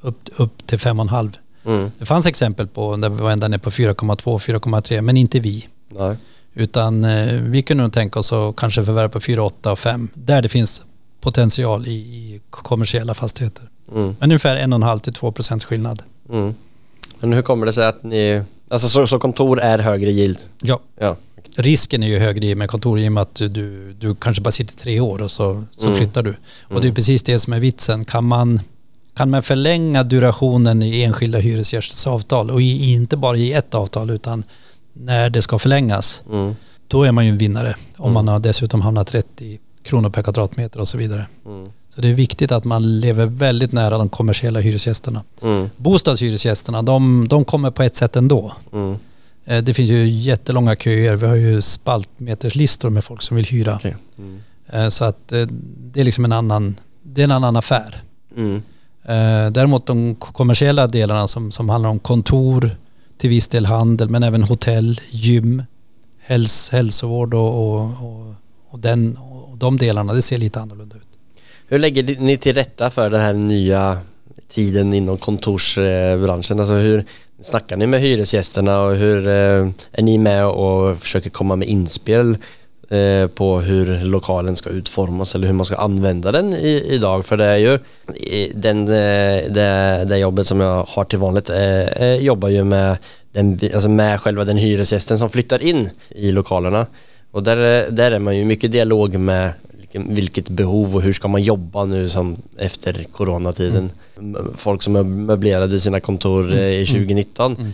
upp, 0.00 0.28
upp 0.36 0.66
till 0.66 0.78
5,5. 0.78 1.32
Mm. 1.66 1.90
Det 1.98 2.04
fanns 2.04 2.26
exempel 2.26 2.66
på 2.66 2.96
där 2.96 3.08
vi 3.08 3.16
var 3.22 3.30
ända 3.30 3.48
ner 3.48 3.58
på 3.58 3.70
4,2, 3.70 4.38
4,3 4.38 5.00
men 5.00 5.16
inte 5.16 5.40
vi. 5.40 5.66
Nej. 5.98 6.16
Utan 6.54 7.04
eh, 7.04 7.40
vi 7.42 7.62
kunde 7.62 7.82
nog 7.82 7.92
tänka 7.92 8.18
oss 8.18 8.32
att 8.32 8.56
kanske 8.56 8.84
förvärva 8.84 9.08
på 9.08 9.20
4, 9.20 9.42
8 9.42 9.72
och 9.72 9.78
5. 9.78 10.08
Där 10.14 10.42
det 10.42 10.48
finns 10.48 10.82
potential 11.20 11.86
i, 11.86 11.90
i 11.90 12.40
kommersiella 12.50 13.14
fastigheter. 13.14 13.64
Mm. 13.92 14.16
Men 14.18 14.30
ungefär 14.30 14.56
1,5 14.56 14.98
till 15.00 15.12
2 15.12 15.32
procents 15.32 15.64
skillnad. 15.64 16.02
Mm. 16.32 16.54
Men 17.20 17.32
hur 17.32 17.42
kommer 17.42 17.66
det 17.66 17.72
sig 17.72 17.86
att 17.86 18.02
ni, 18.02 18.42
alltså 18.70 18.88
så, 18.88 19.06
så 19.06 19.18
kontor 19.18 19.60
är 19.60 19.78
högre 19.78 20.10
yield? 20.10 20.38
Ja, 20.62 20.80
Ja. 21.00 21.16
risken 21.56 22.02
är 22.02 22.06
ju 22.08 22.18
högre 22.18 22.54
med 22.54 22.70
kontor 22.70 22.98
i 23.00 23.08
och 23.08 23.12
med 23.12 23.20
att 23.22 23.34
du, 23.34 23.48
du, 23.48 23.92
du 23.92 24.14
kanske 24.14 24.42
bara 24.42 24.50
sitter 24.50 24.76
tre 24.76 25.00
år 25.00 25.22
och 25.22 25.30
så, 25.30 25.64
så 25.76 25.86
Mm. 25.86 25.98
flyttar 25.98 26.22
du. 26.22 26.30
Och 26.64 26.70
Mm. 26.70 26.82
det 26.82 26.88
är 26.88 26.92
precis 26.92 27.22
det 27.22 27.38
som 27.38 27.52
är 27.52 27.60
vitsen. 27.60 28.04
Kan 28.04 28.24
man, 28.24 28.60
kan 29.14 29.30
man 29.30 29.42
förlänga 29.42 30.02
durationen 30.02 30.82
i 30.82 31.02
enskilda 31.02 31.38
hyresgästers 31.38 32.06
avtal 32.06 32.50
och 32.50 32.62
i, 32.62 32.92
inte 32.92 33.16
bara 33.16 33.36
i 33.36 33.52
ett 33.52 33.74
avtal 33.74 34.10
utan 34.10 34.44
när 35.04 35.30
det 35.30 35.42
ska 35.42 35.58
förlängas, 35.58 36.22
Mm. 36.32 36.56
då 36.88 37.02
är 37.04 37.12
man 37.12 37.24
ju 37.26 37.30
en 37.30 37.38
vinnare. 37.38 37.74
Om 37.96 38.04
Mm. 38.04 38.14
man 38.14 38.28
har 38.28 38.38
dessutom 38.38 38.80
hamnat 38.80 39.14
rätt 39.14 39.42
i 39.42 39.60
kronor 39.82 40.10
per 40.10 40.22
kvadratmeter 40.22 40.80
och 40.80 40.88
så 40.88 40.98
vidare. 40.98 41.26
Mm. 41.46 41.66
Så 41.88 42.00
det 42.00 42.08
är 42.08 42.14
viktigt 42.14 42.52
att 42.52 42.64
man 42.64 43.00
lever 43.00 43.26
väldigt 43.26 43.72
nära 43.72 43.98
de 43.98 44.08
kommersiella 44.08 44.60
hyresgästerna. 44.60 45.22
Mm. 45.42 45.70
Bostadshyresgästerna, 45.76 46.82
de, 46.82 47.28
de 47.28 47.44
kommer 47.44 47.70
på 47.70 47.82
ett 47.82 47.96
sätt 47.96 48.16
ändå. 48.16 48.52
Mm. 48.72 48.96
Eh, 49.44 49.62
Det 49.62 49.74
finns 49.74 49.90
ju 49.90 50.08
jättelånga 50.08 50.76
köer. 50.76 51.16
Vi 51.16 51.26
har 51.26 51.34
ju 51.34 51.62
spaltmeterslistor 51.62 52.90
med 52.90 53.04
folk 53.04 53.22
som 53.22 53.36
vill 53.36 53.46
hyra. 53.46 53.74
Okej. 53.76 53.96
Mm. 54.18 54.40
Eh, 54.72 54.88
Så 54.88 55.04
att 55.04 55.32
eh, 55.32 55.46
det 55.92 56.00
är 56.00 56.04
liksom 56.04 56.24
en 56.24 56.32
annan, 56.32 56.74
det 57.02 57.20
är 57.20 57.24
en 57.24 57.32
annan 57.32 57.56
affär. 57.56 58.02
Mm. 58.36 58.62
Däremot 59.52 59.86
de 59.86 60.14
kommersiella 60.14 60.86
delarna 60.86 61.26
som, 61.28 61.50
som 61.50 61.68
handlar 61.68 61.90
om 61.90 61.98
kontor, 61.98 62.76
till 63.20 63.30
viss 63.30 63.48
del 63.48 63.66
handel, 63.66 64.08
men 64.08 64.22
även 64.22 64.42
hotell, 64.42 65.00
gym, 65.10 65.62
häls, 66.20 66.70
hälsovård 66.72 67.34
och, 67.34 67.74
och, 67.74 67.80
och, 67.82 68.34
och, 68.70 68.78
den, 68.78 69.16
och 69.16 69.56
de 69.58 69.76
delarna. 69.76 70.12
Det 70.12 70.22
ser 70.22 70.38
lite 70.38 70.60
annorlunda 70.60 70.96
ut. 70.96 71.02
Hur 71.68 71.78
lägger 71.78 72.20
ni 72.20 72.36
till 72.36 72.54
rätta 72.54 72.90
för 72.90 73.10
den 73.10 73.20
här 73.20 73.32
nya 73.32 73.98
tiden 74.48 74.94
inom 74.94 75.18
kontorsbranschen? 75.18 76.60
Alltså 76.60 76.74
hur 76.74 77.04
snackar 77.42 77.76
ni 77.76 77.86
med 77.86 78.00
hyresgästerna 78.00 78.82
och 78.82 78.96
hur 78.96 79.26
eh, 79.26 79.68
är 79.92 80.02
ni 80.02 80.18
med 80.18 80.46
och 80.46 80.98
försöker 80.98 81.30
komma 81.30 81.56
med 81.56 81.68
inspel 81.68 82.38
eh, 82.90 83.26
på 83.26 83.60
hur 83.60 84.04
lokalen 84.04 84.56
ska 84.56 84.70
utformas 84.70 85.34
eller 85.34 85.46
hur 85.46 85.54
man 85.54 85.66
ska 85.66 85.76
använda 85.76 86.32
den 86.32 86.54
i, 86.54 86.86
idag? 86.88 87.24
För 87.24 87.36
det 87.36 87.44
är 87.44 87.56
ju 87.56 87.78
den, 88.54 88.80
eh, 88.88 89.52
det, 89.52 90.04
det 90.08 90.18
jobbet 90.18 90.46
som 90.46 90.60
jag 90.60 90.84
har 90.88 91.04
till 91.04 91.18
vanligt 91.18 91.50
eh, 91.50 92.14
jobbar 92.14 92.48
ju 92.48 92.64
med, 92.64 92.96
den, 93.32 93.58
alltså 93.74 93.88
med 93.88 94.20
själva 94.20 94.44
den 94.44 94.56
hyresgästen 94.56 95.18
som 95.18 95.30
flyttar 95.30 95.62
in 95.62 95.90
i 96.08 96.32
lokalerna. 96.32 96.86
Och 97.30 97.42
där, 97.42 97.90
där 97.90 98.12
är 98.12 98.18
man 98.18 98.36
ju 98.36 98.44
mycket 98.44 98.72
dialog 98.72 99.18
med 99.18 99.52
vilket 99.92 100.48
behov 100.48 100.96
och 100.96 101.02
hur 101.02 101.12
ska 101.12 101.28
man 101.28 101.42
jobba 101.42 101.84
nu 101.84 102.08
som 102.08 102.36
efter 102.58 103.04
coronatiden. 103.12 103.90
Mm. 104.18 104.52
Folk 104.56 104.82
som 104.82 105.24
möblerade 105.26 105.80
sina 105.80 106.00
kontor 106.00 106.52
mm. 106.52 106.64
i 106.64 106.86
2019 106.86 107.56
mm. 107.56 107.72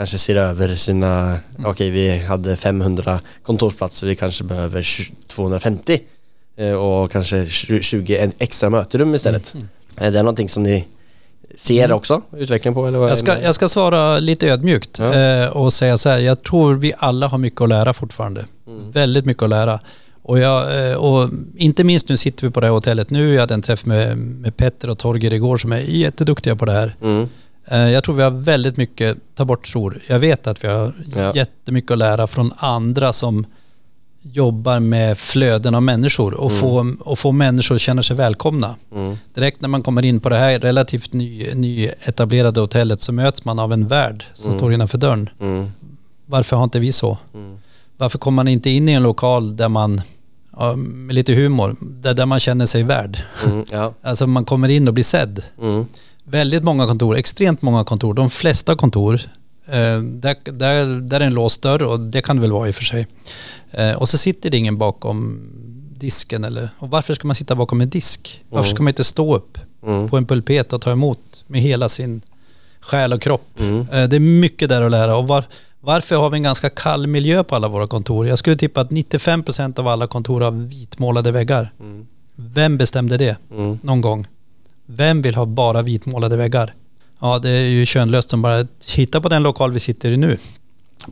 Mm. 0.00 0.02
mm. 0.02 0.06
kanske 0.06 0.18
ser 0.18 0.36
över 0.36 0.74
sina, 0.74 1.26
mm. 1.26 1.40
okej 1.58 1.70
okay, 1.70 1.90
vi 1.90 2.18
hade 2.18 2.56
500 2.56 3.20
kontorsplatser, 3.42 4.06
vi 4.06 4.16
kanske 4.16 4.44
behöver 4.44 4.86
250 5.26 6.00
eh, 6.56 6.72
och 6.72 7.12
kanske 7.12 7.46
20 7.46 8.30
extra 8.38 8.70
möterum 8.70 9.14
istället. 9.14 9.54
Är 9.96 10.10
det 10.10 10.22
någonting 10.22 10.48
som 10.48 10.62
ni 10.62 10.86
ser 11.56 11.92
också 11.92 12.22
utveckling 12.36 12.74
på? 12.74 12.86
Eller 12.86 12.98
vad 12.98 13.10
jag, 13.10 13.18
ska, 13.18 13.40
jag 13.40 13.54
ska 13.54 13.68
svara 13.68 14.18
lite 14.18 14.48
ödmjukt 14.48 14.98
ja. 14.98 15.14
Eh, 15.14 15.48
och 15.48 15.72
säga 15.72 15.98
så 15.98 16.08
här, 16.08 16.18
jag 16.18 16.42
tror 16.42 16.74
vi 16.74 16.92
alla 16.98 17.26
har 17.26 17.38
mycket 17.38 17.60
att 17.60 17.68
lära 17.68 17.92
fortfarande. 17.92 18.46
Mm. 18.66 18.90
Väldigt 18.90 19.24
mycket 19.24 19.42
att 19.42 19.50
lära. 19.50 19.80
Och, 20.22 20.38
jag, 20.38 20.90
eh, 20.90 20.96
och 20.96 21.30
inte 21.56 21.84
minst 21.84 22.08
nu 22.08 22.16
sitter 22.16 22.46
vi 22.46 22.52
på 22.52 22.60
det 22.60 22.66
här 22.66 22.72
hotellet. 22.72 23.10
Nu 23.10 23.34
jag 23.34 23.40
hade 23.40 23.54
en 23.54 23.62
träff 23.62 23.86
med, 23.86 24.18
med 24.18 24.56
Petter 24.56 24.90
och 24.90 24.98
Torger 24.98 25.32
igår 25.32 25.56
som 25.56 25.72
är 25.72 25.78
jätteduktiga 25.78 26.56
på 26.56 26.64
det 26.64 26.72
här. 26.72 26.96
Mm. 27.02 27.28
Eh, 27.64 27.90
jag 27.90 28.04
tror 28.04 28.14
vi 28.14 28.22
har 28.22 28.30
väldigt 28.30 28.76
mycket, 28.76 29.16
ta 29.34 29.44
bort 29.44 29.72
tror, 29.72 30.00
jag 30.06 30.18
vet 30.18 30.46
att 30.46 30.64
vi 30.64 30.68
har 30.68 30.92
ja. 31.16 31.34
jättemycket 31.34 31.90
att 31.90 31.98
lära 31.98 32.26
från 32.26 32.52
andra 32.56 33.12
som 33.12 33.46
jobbar 34.22 34.80
med 34.80 35.18
flöden 35.18 35.74
av 35.74 35.82
människor 35.82 36.34
och, 36.34 36.50
mm. 36.50 36.60
få, 36.60 36.96
och 37.00 37.18
få 37.18 37.32
människor 37.32 37.74
att 37.74 37.80
känna 37.80 38.02
sig 38.02 38.16
välkomna. 38.16 38.76
Mm. 38.92 39.16
Direkt 39.34 39.60
när 39.60 39.68
man 39.68 39.82
kommer 39.82 40.04
in 40.04 40.20
på 40.20 40.28
det 40.28 40.36
här 40.36 40.58
relativt 40.58 41.12
ny, 41.12 41.54
nyetablerade 41.54 42.60
hotellet 42.60 43.00
så 43.00 43.12
möts 43.12 43.44
man 43.44 43.58
av 43.58 43.72
en 43.72 43.88
värld 43.88 44.24
som 44.34 44.48
mm. 44.48 44.58
står 44.58 44.72
innanför 44.72 44.98
dörren. 44.98 45.30
Mm. 45.40 45.70
Varför 46.26 46.56
har 46.56 46.64
inte 46.64 46.78
vi 46.78 46.92
så? 46.92 47.18
Mm. 47.34 47.58
Varför 47.96 48.18
kommer 48.18 48.36
man 48.36 48.48
inte 48.48 48.70
in 48.70 48.88
i 48.88 48.92
en 48.92 49.02
lokal 49.02 49.56
där 49.56 49.68
man, 49.68 50.02
med 50.76 51.14
lite 51.14 51.32
humor, 51.32 51.76
där, 51.80 52.14
där 52.14 52.26
man 52.26 52.40
känner 52.40 52.66
sig 52.66 52.82
värd? 52.82 53.22
Mm, 53.46 53.64
ja. 53.70 53.94
Alltså 54.02 54.26
man 54.26 54.44
kommer 54.44 54.68
in 54.68 54.88
och 54.88 54.94
blir 54.94 55.04
sedd. 55.04 55.42
Väldigt 56.24 56.62
många 56.62 56.86
kontor, 56.86 57.16
extremt 57.16 57.62
många 57.62 57.84
kontor, 57.84 58.14
de 58.14 58.30
flesta 58.30 58.76
kontor, 58.76 59.20
eh, 59.66 60.00
där, 60.00 60.52
där, 60.52 61.00
där 61.00 61.20
är 61.20 61.24
en 61.24 61.34
låst 61.34 61.62
dörr 61.62 61.82
och 61.82 62.00
det 62.00 62.22
kan 62.22 62.36
det 62.36 62.42
väl 62.42 62.52
vara 62.52 62.68
i 62.68 62.70
och 62.70 62.74
för 62.74 62.84
sig. 62.84 63.06
Eh, 63.70 63.92
och 63.92 64.08
så 64.08 64.18
sitter 64.18 64.50
det 64.50 64.56
ingen 64.56 64.78
bakom 64.78 65.40
disken 66.00 66.44
eller, 66.44 66.68
och 66.78 66.90
varför 66.90 67.14
ska 67.14 67.26
man 67.26 67.36
sitta 67.36 67.54
bakom 67.56 67.80
en 67.80 67.90
disk? 67.90 68.44
Varför 68.48 68.68
mm. 68.68 68.76
ska 68.76 68.82
man 68.82 68.90
inte 68.90 69.04
stå 69.04 69.34
upp 69.34 69.58
mm. 69.82 70.08
på 70.08 70.16
en 70.16 70.26
pulpet 70.26 70.72
och 70.72 70.80
ta 70.80 70.92
emot 70.92 71.44
med 71.46 71.60
hela 71.60 71.88
sin 71.88 72.22
själ 72.80 73.12
och 73.12 73.22
kropp? 73.22 73.60
Mm. 73.60 73.80
Eh, 73.80 74.08
det 74.08 74.16
är 74.16 74.20
mycket 74.20 74.68
där 74.68 74.82
att 74.82 74.90
lära 74.90 75.16
och 75.16 75.28
var, 75.28 75.44
varför 75.80 76.16
har 76.16 76.30
vi 76.30 76.36
en 76.36 76.42
ganska 76.42 76.70
kall 76.70 77.06
miljö 77.06 77.44
på 77.44 77.56
alla 77.56 77.68
våra 77.68 77.86
kontor? 77.86 78.26
Jag 78.26 78.38
skulle 78.38 78.56
tippa 78.56 78.80
att 78.80 78.90
95% 78.90 79.78
av 79.78 79.88
alla 79.88 80.06
kontor 80.06 80.40
har 80.40 80.50
vitmålade 80.50 81.32
väggar. 81.32 81.72
Mm. 81.80 82.06
Vem 82.34 82.78
bestämde 82.78 83.16
det 83.16 83.36
mm. 83.50 83.78
någon 83.82 84.00
gång? 84.00 84.26
Vem 84.96 85.22
vill 85.22 85.34
ha 85.34 85.46
bara 85.46 85.82
vitmålade 85.82 86.36
väggar? 86.36 86.74
Ja, 87.20 87.38
det 87.38 87.50
är 87.50 87.68
ju 87.68 87.86
könlöst 87.86 88.30
som 88.30 88.42
bara 88.42 88.66
hitta 88.86 89.20
på 89.20 89.28
den 89.28 89.42
lokal 89.42 89.72
vi 89.72 89.80
sitter 89.80 90.10
i 90.10 90.16
nu. 90.16 90.38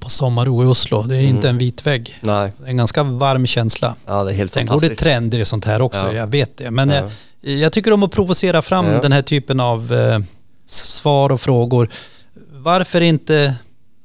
På 0.00 0.08
Sommarro 0.10 0.64
i 0.64 0.66
Oslo. 0.66 1.02
Det 1.02 1.16
är 1.16 1.20
mm. 1.20 1.36
inte 1.36 1.48
en 1.48 1.58
vit 1.58 1.86
vägg. 1.86 2.18
Nej. 2.22 2.52
Det 2.58 2.64
är 2.64 2.68
en 2.68 2.76
ganska 2.76 3.02
varm 3.02 3.46
känsla. 3.46 3.94
Ja, 4.06 4.24
det 4.24 4.32
är 4.32 4.34
helt 4.34 4.52
Sen 4.52 4.66
går 4.66 4.80
det 4.80 4.94
trender 4.94 5.38
i 5.38 5.44
sånt 5.44 5.64
här 5.64 5.82
också, 5.82 6.00
ja. 6.00 6.12
jag 6.12 6.26
vet 6.26 6.56
det. 6.56 6.70
Men 6.70 6.90
ja. 6.90 7.10
jag, 7.40 7.54
jag, 7.54 7.72
tycker 7.72 7.92
om 7.92 8.02
att 8.02 8.12
provocera 8.12 8.62
fram 8.62 8.86
ja. 8.86 9.00
den 9.00 9.12
här 9.12 9.22
typen 9.22 9.60
av 9.60 9.92
eh, 9.92 10.18
svar 10.66 11.32
och 11.32 11.40
frågor. 11.40 11.88
Varför 12.50 13.00
inte 13.00 13.54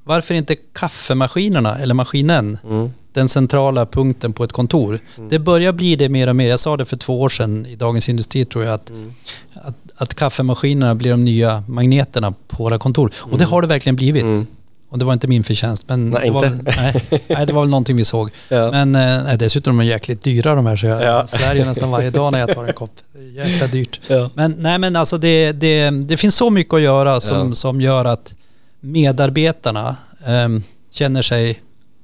varför 0.04 0.34
inte 0.34 0.56
kaffemaskinerna 0.56 1.78
eller 1.78 1.94
maskinen 1.94 2.58
mm. 2.64 2.94
Den 3.14 3.30
centrala 3.30 3.86
punkten 3.86 4.34
på 4.34 4.44
ett 4.44 4.52
kontor? 4.52 5.00
Mm. 5.18 5.30
Det 5.30 5.40
börjar 5.40 5.74
bli 5.74 5.96
det 5.96 6.10
mer 6.10 6.30
och 6.30 6.36
mer. 6.36 6.50
Jag 6.50 6.60
sa 6.60 6.78
det 6.78 6.86
för 6.86 6.98
två 6.98 7.22
år 7.22 7.30
sedan 7.30 7.66
i 7.66 7.76
Dagens 7.76 8.10
Industri 8.10 8.46
tror 8.46 8.64
jag 8.64 8.74
att, 8.74 8.90
mm. 8.90 9.14
att, 9.54 9.76
att, 9.96 10.16
kaffemaskinerna 10.16 10.96
blir 10.96 11.12
de 11.12 11.24
nya 11.24 11.64
magneterna 11.68 12.34
på 12.48 12.64
våra 12.64 12.80
kontor. 12.80 13.14
Och 13.16 13.30
det 13.30 13.44
mm. 13.44 13.52
har 13.52 13.62
det 13.62 13.68
verkligen 13.68 13.96
blivit. 13.96 14.24
Mm. 14.24 14.48
Och 14.94 15.00
det 15.00 15.06
var 15.06 15.14
inte 15.14 15.28
min 15.28 15.44
förtjänst. 15.44 15.84
Men 15.88 16.10
nej, 16.10 16.22
det 16.26 16.32
var, 16.32 16.46
inte. 16.46 16.74
nej, 16.82 17.22
nej, 17.28 17.46
det 17.46 17.54
var 17.54 17.62
väl 17.62 17.70
någonting 17.70 17.96
vi 17.96 18.06
såg. 18.06 18.30
Ja. 18.50 18.72
Men 18.72 18.96
eh, 18.96 19.24
nej, 19.24 19.38
dessutom 19.38 19.80
är 19.80 19.84
de 19.84 19.90
jäkligt 19.90 20.22
dyra 20.22 20.56
de 20.56 20.66
här 20.66 20.76
så 20.76 20.86
jag 20.86 21.04
ja. 21.04 21.28
svär 21.28 21.66
nästan 21.66 21.92
varje 21.92 22.10
dag 22.10 22.32
när 22.32 22.40
jag 22.40 22.56
tar 22.56 22.66
en 22.66 22.74
kopp. 22.74 22.92
Jäkla 23.36 23.68
dyrt. 23.68 24.00
Ja. 24.08 24.30
Men 24.34 24.56
nej 24.58 24.80
men 24.80 24.96
alltså 24.96 25.18
det, 25.18 25.52
det, 25.52 25.90
det 25.90 26.18
finns 26.18 26.36
så 26.36 26.50
mycket 26.50 26.74
att 26.74 26.82
göra 26.82 27.20
som, 27.20 27.48
ja. 27.48 27.54
som 27.54 27.82
gör 27.82 28.06
att 28.06 28.36
medarbetarna 28.80 29.96
um, 30.28 30.64
känner 30.92 31.22
sig 31.22 31.60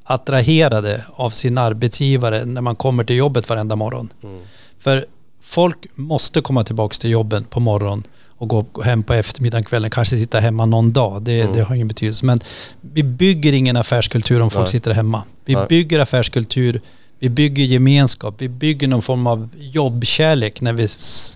attraherade 0.09 1.03
av 1.13 1.29
sin 1.29 1.57
arbetsgivare 1.57 2.45
när 2.45 2.61
man 2.61 2.75
kommer 2.75 3.03
till 3.03 3.15
jobbet 3.15 3.49
varenda 3.49 3.75
morgon. 3.75 4.09
Mm. 4.23 4.41
För 4.79 5.05
folk 5.41 5.77
måste 5.95 6.41
komma 6.41 6.63
tillbaka 6.63 6.93
till 6.93 7.09
jobben 7.09 7.43
på 7.43 7.59
morgonen 7.59 8.03
och 8.27 8.47
gå 8.47 8.65
hem 8.83 9.03
på 9.03 9.13
eftermiddagen, 9.13 9.63
kvällen, 9.63 9.89
kanske 9.89 10.17
sitta 10.17 10.39
hemma 10.39 10.65
någon 10.65 10.93
dag. 10.93 11.21
Det, 11.21 11.41
mm. 11.41 11.55
det 11.55 11.63
har 11.63 11.75
ingen 11.75 11.87
betydelse. 11.87 12.25
Men 12.25 12.39
vi 12.81 13.03
bygger 13.03 13.53
ingen 13.53 13.77
affärskultur 13.77 14.41
om 14.41 14.49
folk 14.49 14.63
Nej. 14.63 14.71
sitter 14.71 14.91
hemma. 14.91 15.23
Vi 15.45 15.55
Nej. 15.55 15.65
bygger 15.69 15.99
affärskultur, 15.99 16.81
vi 17.19 17.29
bygger 17.29 17.63
gemenskap, 17.63 18.35
vi 18.37 18.49
bygger 18.49 18.87
någon 18.87 19.01
form 19.01 19.27
av 19.27 19.49
jobbkärlek 19.57 20.61
när 20.61 20.73
vi, 20.73 20.87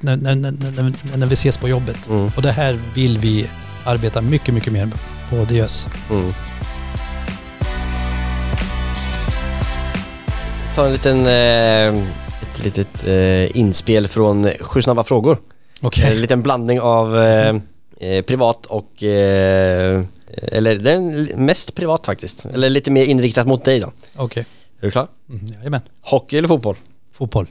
när, 0.01 0.17
när, 0.17 0.35
när, 0.35 1.17
när 1.17 1.27
vi 1.27 1.33
ses 1.33 1.57
på 1.57 1.69
jobbet. 1.69 2.07
Mm. 2.09 2.31
Och 2.35 2.41
det 2.41 2.51
här 2.51 2.79
vill 2.95 3.17
vi 3.17 3.47
arbeta 3.85 4.21
mycket, 4.21 4.53
mycket 4.53 4.73
mer 4.73 4.89
på 5.29 5.45
Diös. 5.45 5.87
Mm. 6.11 6.33
Ta 10.75 10.85
en 10.85 10.93
liten, 10.93 11.25
eh, 11.25 12.03
ett 12.41 12.63
litet 12.63 13.07
eh, 13.07 13.57
inspel 13.57 14.07
från 14.07 14.49
Sju 14.59 14.81
snabba 14.81 15.03
frågor. 15.03 15.37
Okay. 15.81 16.11
En 16.11 16.21
liten 16.21 16.41
blandning 16.41 16.81
av 16.81 17.17
eh, 17.17 17.55
eh 17.99 18.21
privat 18.21 18.65
och 18.65 19.03
eh, 19.03 20.03
eller 20.27 20.75
den 20.75 21.23
mest 21.45 21.75
privat 21.75 22.05
faktiskt. 22.05 22.45
Eller 22.45 22.69
lite 22.69 22.91
mer 22.91 23.05
inriktat 23.05 23.47
mot 23.47 23.65
dig 23.65 23.79
då. 23.79 23.87
Okej. 23.87 24.25
Okay. 24.25 24.43
Är 24.79 24.85
du 24.85 24.91
klar? 24.91 25.07
Mm, 25.29 25.45
jajamän. 25.45 25.81
Hockey 26.01 26.37
eller 26.37 26.47
fotboll? 26.47 26.75
Fotboll. 27.11 27.47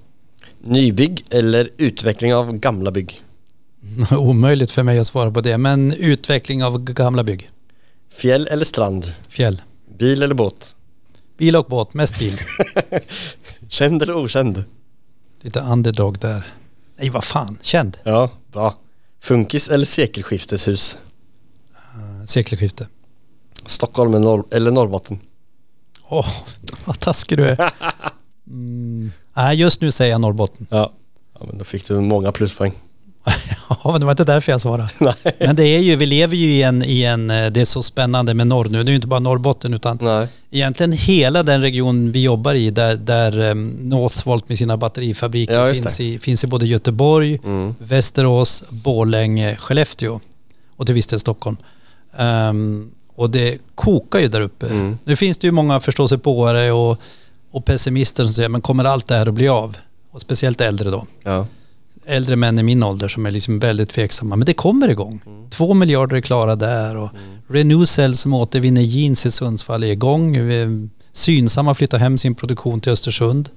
Nybygg 0.60 1.24
eller 1.30 1.70
utveckling 1.76 2.34
av 2.34 2.52
gamla 2.52 2.90
bygg? 2.90 3.20
Omöjligt 4.10 4.70
för 4.70 4.82
mig 4.82 4.98
att 4.98 5.06
svara 5.06 5.30
på 5.30 5.40
det, 5.40 5.58
men 5.58 5.92
utveckling 5.92 6.64
av 6.64 6.84
gamla 6.84 7.24
bygg. 7.24 7.50
Fjäll 8.10 8.46
eller 8.46 8.64
strand? 8.64 9.14
Fjäll. 9.28 9.62
Bil 9.98 10.22
eller 10.22 10.34
båt? 10.34 10.74
Bil 11.42 11.56
och 11.56 11.66
båt, 11.66 11.94
mest 11.94 12.18
bil. 12.18 12.38
Känd 13.68 14.02
eller 14.02 14.16
okänd? 14.16 14.64
Lite 15.40 15.60
underdog 15.60 16.18
där. 16.18 16.46
Nej, 16.96 17.10
vad 17.10 17.24
fan, 17.24 17.58
känd. 17.62 17.98
Ja, 18.04 18.30
bra. 18.52 18.78
Funkis 19.20 19.68
eller 19.68 19.86
sekelskifteshus? 19.86 20.98
Uh, 21.96 22.24
sekelskifte. 22.24 22.88
Stockholm 23.66 24.14
eller, 24.14 24.24
Norr 24.24 24.44
eller 24.50 24.70
Norrbotten? 24.70 25.18
Åh, 26.08 26.20
oh, 26.20 26.32
vad 26.84 27.00
taskig 27.00 27.38
du 27.38 27.44
är. 27.44 27.72
Mm. 28.46 29.12
Nej, 29.36 29.56
just 29.56 29.80
nu 29.80 29.90
säger 29.90 30.12
jag 30.12 30.20
Norrbotten. 30.20 30.66
Ja. 30.70 30.92
ja, 31.34 31.46
men 31.46 31.58
då 31.58 31.64
fick 31.64 31.88
du 31.88 32.00
många 32.00 32.32
pluspoäng. 32.32 32.72
ja, 33.68 33.90
men 33.92 34.00
det 34.00 34.06
var 34.06 34.12
inte 34.12 34.24
därför 34.24 34.52
jag 34.52 34.60
svarade. 34.60 34.88
Nej. 34.98 35.14
Men 35.38 35.56
det 35.56 35.64
är 35.64 35.78
ju, 35.78 35.96
vi 35.96 36.06
lever 36.06 36.36
ju 36.36 36.52
i 36.52 36.62
en, 36.62 36.84
i 36.84 37.02
en, 37.02 37.28
det 37.28 37.56
är 37.56 37.64
så 37.64 37.82
spännande 37.82 38.34
med 38.34 38.46
norr 38.46 38.64
nu. 38.64 38.82
Det 38.82 38.88
är 38.88 38.92
ju 38.92 38.96
inte 38.96 39.06
bara 39.06 39.20
Norrbotten 39.20 39.74
utan 39.74 39.98
Nej. 40.00 40.28
egentligen 40.50 40.92
hela 40.92 41.42
den 41.42 41.60
region 41.60 42.12
vi 42.12 42.22
jobbar 42.22 42.54
i 42.54 42.70
där, 42.70 42.96
där 42.96 43.38
um, 43.38 43.68
Northvolt 43.68 44.48
med 44.48 44.58
sina 44.58 44.76
batterifabriker 44.76 45.66
ja, 45.66 45.74
finns, 45.74 46.00
i, 46.00 46.18
finns 46.18 46.44
i 46.44 46.46
både 46.46 46.66
Göteborg, 46.66 47.40
mm. 47.44 47.74
Västerås, 47.78 48.64
Borlänge, 48.70 49.56
Skellefteå 49.56 50.20
och 50.76 50.86
till 50.86 50.94
viss 50.94 51.06
del 51.06 51.20
Stockholm. 51.20 51.56
Um, 52.16 52.90
och 53.14 53.30
det 53.30 53.58
kokar 53.74 54.18
ju 54.18 54.28
där 54.28 54.40
uppe. 54.40 54.66
Mm. 54.66 54.98
Nu 55.04 55.16
finns 55.16 55.38
det 55.38 55.46
ju 55.46 55.52
många 55.52 55.80
förståsigpåare 55.80 56.72
och, 56.72 57.00
och 57.50 57.64
pessimister 57.64 58.24
som 58.24 58.32
säger, 58.32 58.48
men 58.48 58.60
kommer 58.60 58.84
allt 58.84 59.08
det 59.08 59.14
här 59.14 59.26
att 59.26 59.34
bli 59.34 59.48
av? 59.48 59.76
Och 60.10 60.20
speciellt 60.20 60.60
äldre 60.60 60.90
då. 60.90 61.06
Ja 61.22 61.46
äldre 62.06 62.36
män 62.36 62.58
i 62.58 62.62
min 62.62 62.82
ålder 62.82 63.08
som 63.08 63.26
är 63.26 63.30
liksom 63.30 63.58
väldigt 63.58 63.90
tveksamma. 63.90 64.36
Men 64.36 64.46
det 64.46 64.54
kommer 64.54 64.88
igång. 64.88 65.22
Mm. 65.26 65.50
Två 65.50 65.74
miljarder 65.74 66.16
är 66.16 66.20
klara 66.20 66.56
där 66.56 66.96
och 66.96 67.10
mm. 67.10 67.38
Renewcell 67.48 68.16
som 68.16 68.34
återvinner 68.34 68.82
jeans 68.82 69.26
i 69.26 69.30
Sundsvall 69.30 69.84
är 69.84 69.88
igång. 69.88 70.36
Synsamma 71.12 71.74
flyttar 71.74 71.98
hem 71.98 72.18
sin 72.18 72.34
produktion 72.34 72.80
till 72.80 72.92
Östersund. 72.92 73.50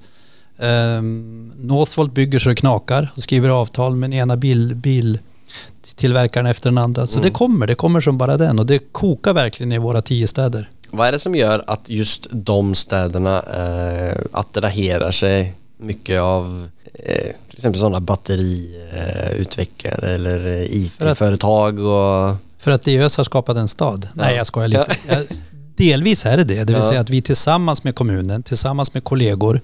Um, 0.58 1.52
Northvolt 1.58 2.14
bygger 2.14 2.40
så 2.40 2.50
det 2.50 2.56
knakar 2.56 3.12
och 3.16 3.24
skriver 3.24 3.50
avtal 3.50 3.96
med 3.96 4.10
den 4.10 4.20
ena 4.20 4.38
bil, 4.38 4.76
biltillverkaren 4.76 6.46
efter 6.46 6.70
den 6.70 6.78
andra. 6.78 7.08
Så 7.08 7.20
mm. 7.20 7.30
det 7.30 7.34
kommer, 7.34 7.68
det 7.68 7.76
kommer 7.76 8.02
som 8.02 8.18
bara 8.18 8.38
den 8.38 8.60
och 8.60 8.66
det 8.66 8.80
kokar 8.92 9.34
verkligen 9.34 9.72
i 9.72 9.78
våra 9.78 10.02
tio 10.02 10.28
städer. 10.28 10.70
Vad 10.90 11.08
är 11.08 11.12
det 11.12 11.20
som 11.20 11.36
gör 11.36 11.64
att 11.68 11.90
just 11.90 12.28
de 12.32 12.76
städerna 12.76 13.42
eh, 13.42 14.18
attraherar 14.32 15.12
sig 15.12 15.54
mycket 15.78 16.22
av 16.22 16.70
till 16.96 17.56
exempel 17.56 17.80
sådana 17.80 18.00
batteriutvecklare 18.00 20.10
eh, 20.10 20.16
eller 20.16 20.68
IT-företag 20.72 21.80
och... 21.80 22.36
För 22.60 22.72
att 22.72 22.82
Diös 22.82 23.18
har 23.18 23.24
skapat 23.24 23.58
en 23.58 23.68
stad? 23.68 24.04
Ja. 24.04 24.10
Nej, 24.14 24.36
jag 24.36 24.48
skojar 24.48 24.68
lite. 24.68 24.96
Ja. 25.08 25.16
Delvis 25.78 26.26
är 26.26 26.38
det 26.38 26.44
det, 26.44 26.64
det 26.64 26.74
vill 26.74 26.82
ja. 26.84 26.90
säga 26.90 27.00
att 27.00 27.10
vi 27.10 27.22
tillsammans 27.22 27.84
med 27.84 27.96
kommunen, 27.96 28.44
tillsammans 28.44 28.94
med 28.94 29.04
kollegor, 29.04 29.62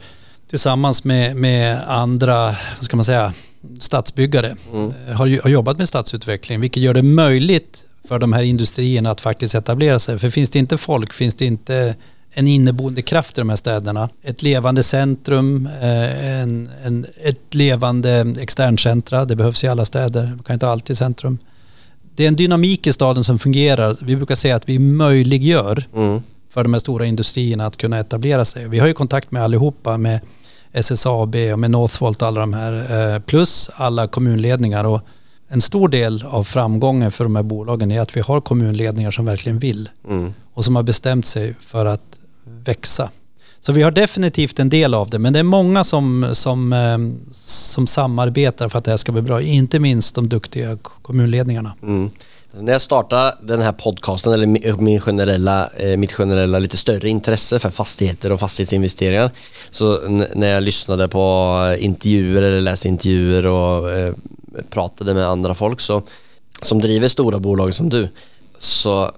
tillsammans 0.50 1.04
med, 1.04 1.36
med 1.36 1.82
andra, 1.88 2.46
vad 2.46 2.56
ska 2.82 2.96
man 2.96 3.06
säga, 3.06 3.34
stadsbyggare 3.80 4.56
mm. 4.74 4.94
har, 5.08 5.42
har 5.44 5.50
jobbat 5.50 5.78
med 5.78 5.90
stadsutveckling, 5.90 6.62
vilket 6.62 6.84
gör 6.84 6.94
det 6.94 7.02
möjligt 7.02 7.84
för 8.08 8.20
de 8.20 8.34
här 8.34 8.44
industrierna 8.44 9.12
att 9.12 9.22
faktiskt 9.22 9.56
etablera 9.56 10.00
sig. 10.00 10.20
För 10.20 10.30
finns 10.30 10.50
det 10.50 10.60
inte 10.60 10.78
folk, 10.78 11.14
finns 11.14 11.36
det 11.36 11.46
inte 11.46 11.96
en 12.34 12.48
inneboende 12.48 13.02
kraft 13.02 13.38
i 13.38 13.42
de 13.42 13.50
här 13.50 13.56
städerna. 13.56 14.10
Ett 14.24 14.44
levande 14.44 14.84
centrum, 14.84 15.70
eh, 15.82 16.42
en, 16.42 16.70
en, 16.84 17.06
ett 17.24 17.56
levande 17.56 18.36
externcentra, 18.40 19.26
det 19.26 19.36
behövs 19.36 19.64
i 19.64 19.68
alla 19.68 19.86
städer, 19.86 20.26
man 20.26 20.44
kan 20.44 20.54
inte 20.54 20.66
ha 20.66 20.74
alltid 20.74 20.98
centrum. 20.98 21.38
Det 22.16 22.24
är 22.24 22.28
en 22.28 22.36
dynamik 22.36 22.88
i 22.88 22.94
staden 22.94 23.24
som 23.24 23.40
fungerar. 23.40 23.98
Vi 24.02 24.16
brukar 24.16 24.36
säga 24.36 24.56
att 24.56 24.70
vi 24.70 24.80
möjliggör 24.80 25.84
mm. 25.96 26.22
för 26.50 26.64
de 26.64 26.74
här 26.74 26.80
stora 26.80 27.06
industrierna 27.06 27.66
att 27.66 27.78
kunna 27.78 28.00
etablera 28.00 28.46
sig. 28.46 28.68
Vi 28.68 28.80
har 28.80 28.88
ju 28.88 28.94
kontakt 28.94 29.32
med 29.32 29.44
allihopa, 29.44 29.98
med 29.98 30.20
SSAB 30.74 31.36
och 31.36 31.60
med 31.60 31.72
Northvolt, 31.72 32.22
alla 32.22 32.40
de 32.40 32.54
här, 32.54 33.14
eh, 33.14 33.20
plus 33.20 33.70
alla 33.74 34.08
kommunledningar. 34.08 34.84
Och 34.84 35.02
en 35.48 35.62
stor 35.62 35.90
del 35.90 36.24
av 36.26 36.44
framgången 36.44 37.12
för 37.12 37.24
de 37.24 37.36
här 37.36 37.44
bolagen 37.44 37.92
är 37.92 38.02
att 38.02 38.18
vi 38.18 38.22
har 38.22 38.42
kommunledningar 38.42 39.12
som 39.12 39.26
verkligen 39.26 39.60
vill 39.60 39.90
mm. 40.08 40.34
och 40.54 40.66
som 40.66 40.76
har 40.76 40.84
bestämt 40.84 41.26
sig 41.26 41.56
för 41.62 41.86
att 41.86 42.21
växa. 42.44 43.10
Så 43.60 43.72
vi 43.72 43.82
har 43.82 43.92
definitivt 43.92 44.60
en 44.60 44.70
del 44.70 44.94
av 44.94 45.10
det, 45.10 45.20
men 45.20 45.34
det 45.34 45.40
är 45.40 45.44
många 45.44 45.84
som, 45.84 46.30
som, 46.34 46.74
ehm, 46.74 47.20
som 47.32 47.88
samarbetar 47.88 48.70
för 48.70 48.78
att 48.78 48.86
det 48.86 48.92
här 48.92 48.98
ska 48.98 49.12
bli 49.12 49.22
bra. 49.22 49.42
Inte 49.42 49.80
minst 49.80 50.16
de 50.16 50.30
duktiga 50.30 50.78
kommunledningarna. 51.02 51.74
Mm. 51.84 52.10
Alltså, 52.52 52.66
när 52.66 52.72
jag 52.72 52.82
startade 52.82 53.36
den 53.42 53.62
här 53.62 53.72
podcasten, 53.72 54.34
eller 54.34 54.78
min 54.82 55.02
generella, 55.02 55.70
eh, 55.78 55.98
mitt 55.98 56.14
generella 56.14 56.60
lite 56.60 56.78
större 56.78 57.10
intresse 57.10 57.60
för 57.60 57.70
fastigheter 57.70 58.32
och 58.32 58.40
fastighetsinvesteringar. 58.40 59.32
Så 59.70 60.08
när 60.36 60.48
jag 60.48 60.64
lyssnade 60.64 61.08
på 61.08 61.56
eh, 61.72 61.86
intervjuer 61.86 62.42
eller 62.42 62.62
läste 62.62 62.88
intervjuer 62.88 63.46
och 63.46 63.92
eh, 63.92 64.14
pratade 64.70 65.14
med 65.14 65.28
andra 65.28 65.56
folk 65.56 65.80
så, 65.80 66.02
som 66.62 66.82
driver 66.82 67.08
stora 67.08 67.40
bolag 67.40 67.74
som 67.74 67.90
du, 67.90 68.10
så 68.58 69.12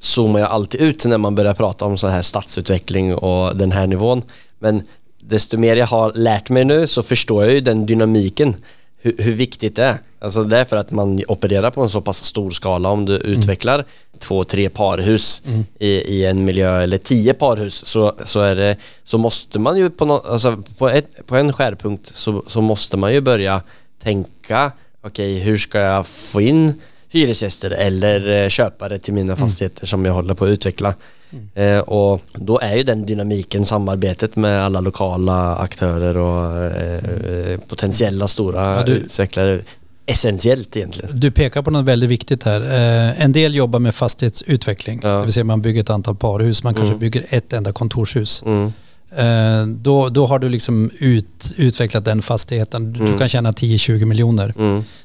zoomar 0.00 0.40
jag 0.40 0.50
alltid 0.50 0.80
ut 0.80 1.04
när 1.04 1.18
man 1.18 1.34
börjar 1.34 1.54
prata 1.54 1.84
om 1.84 1.98
så 1.98 2.08
här 2.08 2.22
stadsutveckling 2.22 3.14
och 3.14 3.56
den 3.56 3.72
här 3.72 3.86
nivån. 3.86 4.22
Men 4.58 4.82
desto 5.20 5.58
mer 5.58 5.76
jag 5.76 5.86
har 5.86 6.12
lärt 6.14 6.50
mig 6.50 6.64
nu 6.64 6.86
så 6.86 7.02
förstår 7.02 7.44
jag 7.44 7.54
ju 7.54 7.60
den 7.60 7.86
dynamiken, 7.86 8.56
hur, 9.02 9.14
hur 9.18 9.32
viktigt 9.32 9.76
det 9.76 9.84
är. 9.84 9.98
Alltså 10.20 10.44
det 10.44 10.58
är 10.58 10.64
för 10.64 10.76
att 10.76 10.90
man 10.90 11.20
opererar 11.28 11.70
på 11.70 11.82
en 11.82 11.88
så 11.88 12.00
pass 12.00 12.24
stor 12.24 12.50
skala 12.50 12.88
om 12.88 13.06
du 13.06 13.16
mm. 13.16 13.32
utvecklar 13.32 13.84
två, 14.18 14.44
tre 14.44 14.68
parhus 14.70 15.42
mm. 15.46 15.64
i, 15.78 15.88
i 15.88 16.26
en 16.26 16.44
miljö 16.44 16.82
eller 16.82 16.98
tio 16.98 17.34
parhus 17.34 17.86
så, 17.86 18.14
så, 18.24 18.40
är 18.40 18.56
det, 18.56 18.76
så 19.04 19.18
måste 19.18 19.58
man 19.58 19.78
ju 19.78 19.90
på, 19.90 20.04
no, 20.04 20.12
alltså 20.12 20.62
på, 20.78 20.88
ett, 20.88 21.26
på 21.26 21.36
en 21.36 21.52
skärpunkt 21.52 22.16
så, 22.16 22.42
så 22.46 22.60
måste 22.60 22.96
man 22.96 23.12
ju 23.12 23.20
börja 23.20 23.62
tänka 24.02 24.72
okej 25.02 25.34
okay, 25.34 25.44
hur 25.44 25.56
ska 25.56 25.78
jag 25.78 26.06
få 26.06 26.40
in 26.40 26.80
hyresgäster 27.10 27.70
eller 27.70 28.42
eh, 28.42 28.48
köpare 28.48 28.98
till 28.98 29.14
mina 29.14 29.32
mm. 29.32 29.36
fastigheter 29.36 29.86
som 29.86 30.04
jag 30.04 30.12
håller 30.12 30.34
på 30.34 30.44
att 30.44 30.50
utveckla. 30.50 30.94
Mm. 31.32 31.76
Eh, 31.76 31.80
och 31.80 32.20
då 32.32 32.58
är 32.58 32.76
ju 32.76 32.82
den 32.82 33.06
dynamiken, 33.06 33.64
samarbetet 33.64 34.36
med 34.36 34.64
alla 34.64 34.80
lokala 34.80 35.56
aktörer 35.56 36.16
och 36.16 36.64
eh, 36.64 37.58
potentiella 37.68 38.28
stora 38.28 38.76
ja, 38.76 38.82
du, 38.82 38.92
utvecklare 38.92 39.60
essentiellt 40.06 40.76
egentligen. 40.76 41.20
Du 41.20 41.30
pekar 41.30 41.62
på 41.62 41.70
något 41.70 41.84
väldigt 41.84 42.10
viktigt 42.10 42.42
här. 42.42 42.60
Eh, 42.60 43.22
en 43.22 43.32
del 43.32 43.54
jobbar 43.54 43.78
med 43.78 43.94
fastighetsutveckling, 43.94 45.00
ja. 45.02 45.08
det 45.08 45.24
vill 45.24 45.32
säga 45.32 45.44
man 45.44 45.62
bygger 45.62 45.80
ett 45.80 45.90
antal 45.90 46.16
parhus, 46.16 46.62
man 46.62 46.74
kanske 46.74 46.88
mm. 46.88 46.98
bygger 46.98 47.24
ett 47.28 47.52
enda 47.52 47.72
kontorshus. 47.72 48.42
Mm. 48.46 48.72
Eh, 49.16 49.66
då, 49.66 50.08
då 50.08 50.26
har 50.26 50.38
du 50.38 50.48
liksom 50.48 50.90
ut, 50.98 51.54
utvecklat 51.56 52.04
den 52.04 52.22
fastigheten. 52.22 52.92
Du, 52.92 53.00
mm. 53.00 53.18
kan 53.18 53.28
tjäna 53.28 53.52
10-20 53.52 54.04
miljoner. 54.04 54.54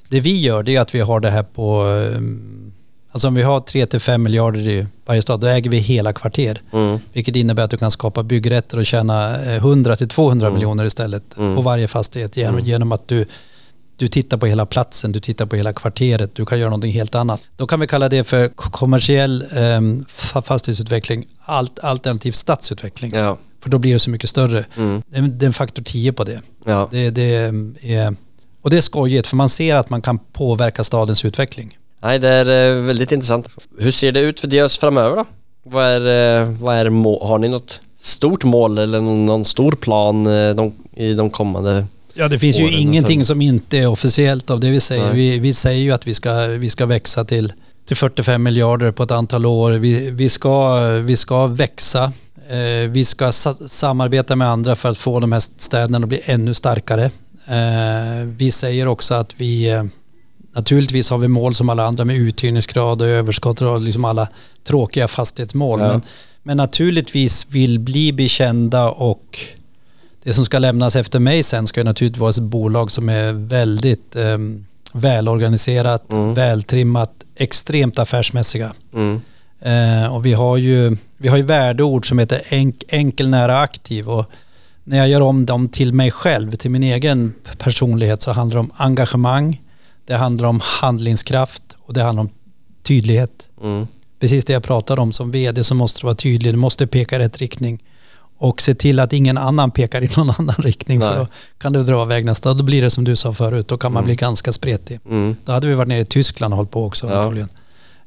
Det 0.09 0.19
vi 0.19 0.41
gör 0.41 0.63
det 0.63 0.75
är 0.75 0.81
att 0.81 0.95
vi 0.95 0.99
har 0.99 1.19
det 1.19 1.29
här 1.29 1.43
på, 1.43 1.87
eh, 1.87 2.21
alltså 3.11 3.27
om 3.27 3.35
vi 3.35 3.43
har 3.43 3.59
3-5 3.59 4.17
miljarder 4.17 4.59
i 4.59 4.87
varje 5.05 5.21
stad, 5.21 5.39
då 5.39 5.47
äger 5.47 5.69
vi 5.69 5.77
hela 5.77 6.13
kvarter. 6.13 6.61
Mm. 6.73 6.99
Vilket 7.13 7.35
innebär 7.35 7.63
att 7.63 7.71
du 7.71 7.77
kan 7.77 7.91
skapa 7.91 8.23
byggrätter 8.23 8.77
och 8.77 8.85
tjäna 8.85 9.37
100-200 9.37 10.31
mm. 10.31 10.53
miljoner 10.53 10.85
istället 10.85 11.37
mm. 11.37 11.55
på 11.55 11.61
varje 11.61 11.87
fastighet 11.87 12.37
genom, 12.37 12.55
mm. 12.55 12.65
genom 12.65 12.91
att 12.91 13.07
du 13.07 13.25
du 13.97 14.07
tittar 14.07 14.37
på 14.37 14.45
hela 14.45 14.65
platsen, 14.65 15.11
du 15.11 15.19
tittar 15.19 15.45
på 15.45 15.55
hela 15.55 15.73
kvarteret, 15.73 16.35
du 16.35 16.45
kan 16.45 16.59
göra 16.59 16.69
någonting 16.69 16.91
helt 16.91 17.15
annat. 17.15 17.41
Då 17.57 17.67
kan 17.67 17.79
vi 17.79 17.87
kalla 17.87 18.09
det 18.09 18.23
för 18.23 18.47
kommersiell 18.47 19.41
eh, 19.41 20.41
fastighetsutveckling, 20.41 21.25
alt, 21.39 21.79
alternativ 21.79 22.31
stadsutveckling. 22.31 23.11
Ja. 23.15 23.37
För 23.61 23.69
då 23.69 23.77
blir 23.77 23.93
det 23.93 23.99
så 23.99 24.09
mycket 24.09 24.29
större. 24.29 24.65
Mm. 24.77 25.01
Det, 25.07 25.45
är 25.45 25.47
en 25.47 25.53
faktor 25.53 25.83
10 25.83 26.13
på 26.13 26.23
det. 26.23 26.41
Ja. 26.65 26.87
det, 26.91 27.09
det 27.09 27.35
är, 27.81 28.15
och 28.65 28.71
det 28.71 28.77
är 28.77 28.81
skojigt 28.81 29.27
för 29.27 29.35
man 29.35 29.49
ser 29.49 29.75
att 29.75 29.89
man 29.89 30.01
kan 30.01 30.17
påverka 30.17 30.83
stadens 30.83 31.25
utveckling. 31.25 31.77
Nej, 32.01 32.19
det 32.19 32.29
är 32.29 32.75
eh, 32.75 32.81
väldigt 32.81 33.11
intressant. 33.11 33.55
Hur 33.79 33.91
ser 33.91 34.11
det 34.11 34.19
ut 34.19 34.39
för 34.39 34.47
Diös 34.47 34.77
framöver 34.77 35.15
då? 35.15 35.25
Vad 35.63 35.85
är, 35.85 36.41
eh, 36.41 36.49
vad 36.49 36.75
är 36.75 36.85
har 37.25 37.37
ni 37.37 37.47
något 37.47 37.81
stort 37.99 38.43
mål 38.43 38.77
eller 38.77 39.01
någon, 39.01 39.45
stor 39.45 39.71
plan 39.71 40.27
eh, 40.27 40.55
de, 40.55 40.73
i 40.95 41.13
de 41.13 41.29
kommande 41.29 41.85
Ja, 42.13 42.27
det 42.27 42.39
finns 42.39 42.59
ju 42.59 42.77
ingenting 42.77 43.25
som 43.25 43.41
inte 43.41 43.77
är 43.77 43.87
officiellt 43.87 44.49
av 44.49 44.59
det 44.59 44.69
vi 44.69 44.79
säger. 44.79 45.13
Vi, 45.13 45.39
vi, 45.39 45.53
säger 45.53 45.81
ju 45.81 45.91
att 45.91 46.07
vi 46.07 46.13
ska, 46.13 46.33
vi 46.45 46.69
ska 46.69 46.85
växa 46.85 47.25
till, 47.25 47.53
till 47.85 47.97
45 47.97 48.43
miljarder 48.43 48.91
på 48.91 49.03
ett 49.03 49.11
antal 49.11 49.45
år. 49.45 49.71
Vi, 49.71 50.11
vi, 50.11 50.29
ska, 50.29 50.79
vi 50.89 51.17
ska 51.17 51.47
växa 51.47 52.11
vi 52.89 53.05
ska 53.05 53.31
samarbeta 53.31 54.35
med 54.35 54.47
andra 54.47 54.75
för 54.75 54.89
att 54.89 54.97
få 54.97 55.19
de 55.19 55.31
här 55.31 55.43
städerna 55.57 55.97
att 55.97 56.09
bli 56.09 56.21
ännu 56.25 56.53
starkare. 56.53 57.11
Eh, 57.47 58.25
vi 58.25 58.51
säger 58.51 58.87
också 58.87 59.13
att 59.13 59.33
vi 59.37 59.69
eh, 59.69 59.83
Naturligtvis 60.55 61.09
har 61.09 61.17
vi 61.17 61.27
mål 61.27 61.55
som 61.55 61.69
alla 61.69 61.83
andra 61.83 62.05
med 62.05 62.15
uthyrningsgrad 62.15 63.01
och 63.01 63.07
överskott 63.07 63.61
och 63.61 63.81
liksom 63.81 64.05
alla 64.05 64.27
tråkiga 64.63 65.07
fastighetsmål. 65.07 65.79
Ja. 65.79 65.87
Men, 65.87 66.01
men 66.43 66.57
naturligtvis 66.57 67.47
vill 67.49 67.79
bli 67.79 68.13
bekända 68.13 68.89
och 68.89 69.39
det 70.23 70.33
som 70.33 70.45
ska 70.45 70.59
lämnas 70.59 70.95
efter 70.95 71.19
mig 71.19 71.43
sen 71.43 71.67
ska 71.67 71.83
naturligtvis 71.83 72.19
vara 72.19 72.29
ett 72.29 72.39
bolag 72.39 72.91
som 72.91 73.09
är 73.09 73.33
väldigt 73.33 74.15
eh, 74.15 74.37
välorganiserat, 74.93 76.11
mm. 76.11 76.33
vältrimmat, 76.33 77.11
extremt 77.35 77.99
affärsmässiga. 77.99 78.73
Mm. 78.93 79.21
Eh, 79.59 80.15
och 80.15 80.25
vi 80.25 80.33
har 80.33 80.57
ju, 80.57 80.97
vi 81.17 81.27
har 81.27 81.37
ju 81.37 81.43
värdeord 81.43 82.07
som 82.07 82.19
heter 82.19 82.41
enk, 82.49 82.83
enkel, 82.87 83.29
nära, 83.29 83.59
aktiv. 83.59 84.09
Och 84.09 84.25
när 84.87 84.97
jag 84.97 85.09
gör 85.09 85.21
om 85.21 85.45
dem 85.45 85.69
till 85.69 85.93
mig 85.93 86.11
själv, 86.11 86.51
till 86.51 86.71
min 86.71 86.83
egen 86.83 87.33
personlighet, 87.57 88.21
så 88.21 88.31
handlar 88.31 88.55
det 88.55 88.59
om 88.59 88.71
engagemang, 88.75 89.61
det 90.05 90.15
handlar 90.15 90.47
om 90.47 90.59
handlingskraft 90.63 91.63
och 91.79 91.93
det 91.93 92.01
handlar 92.03 92.21
om 92.21 92.29
tydlighet. 92.83 93.49
Mm. 93.63 93.87
Precis 94.19 94.45
det 94.45 94.53
jag 94.53 94.63
pratade 94.63 95.01
om, 95.01 95.13
som 95.13 95.31
vd 95.31 95.63
så 95.63 95.75
måste 95.75 96.01
du 96.01 96.05
vara 96.05 96.15
tydlig, 96.15 96.53
du 96.53 96.57
måste 96.57 96.87
peka 96.87 97.15
i 97.15 97.19
rätt 97.19 97.37
riktning 97.37 97.83
och 98.37 98.61
se 98.61 98.75
till 98.75 98.99
att 98.99 99.13
ingen 99.13 99.37
annan 99.37 99.71
pekar 99.71 100.03
i 100.03 100.09
någon 100.17 100.29
annan 100.37 100.55
riktning 100.57 100.99
Nej. 100.99 101.09
för 101.09 101.19
då 101.19 101.27
kan 101.57 101.73
du 101.73 101.83
dra 101.83 102.03
iväg 102.03 102.25
nästa. 102.25 102.53
Då 102.53 102.63
blir 102.63 102.81
det 102.81 102.89
som 102.89 103.03
du 103.03 103.15
sa 103.15 103.33
förut, 103.33 103.67
då 103.67 103.77
kan 103.77 103.93
man 103.93 104.03
mm. 104.03 104.05
bli 104.05 104.15
ganska 104.15 104.51
spretig. 104.51 104.99
Mm. 105.05 105.35
Då 105.45 105.51
hade 105.51 105.67
vi 105.67 105.73
varit 105.73 105.87
nere 105.87 105.99
i 105.99 106.05
Tyskland 106.05 106.53
och 106.53 106.57
hållit 106.57 106.71
på 106.71 106.85
också 106.85 107.07
ja. 107.07 107.17
antagligen. 107.17 107.49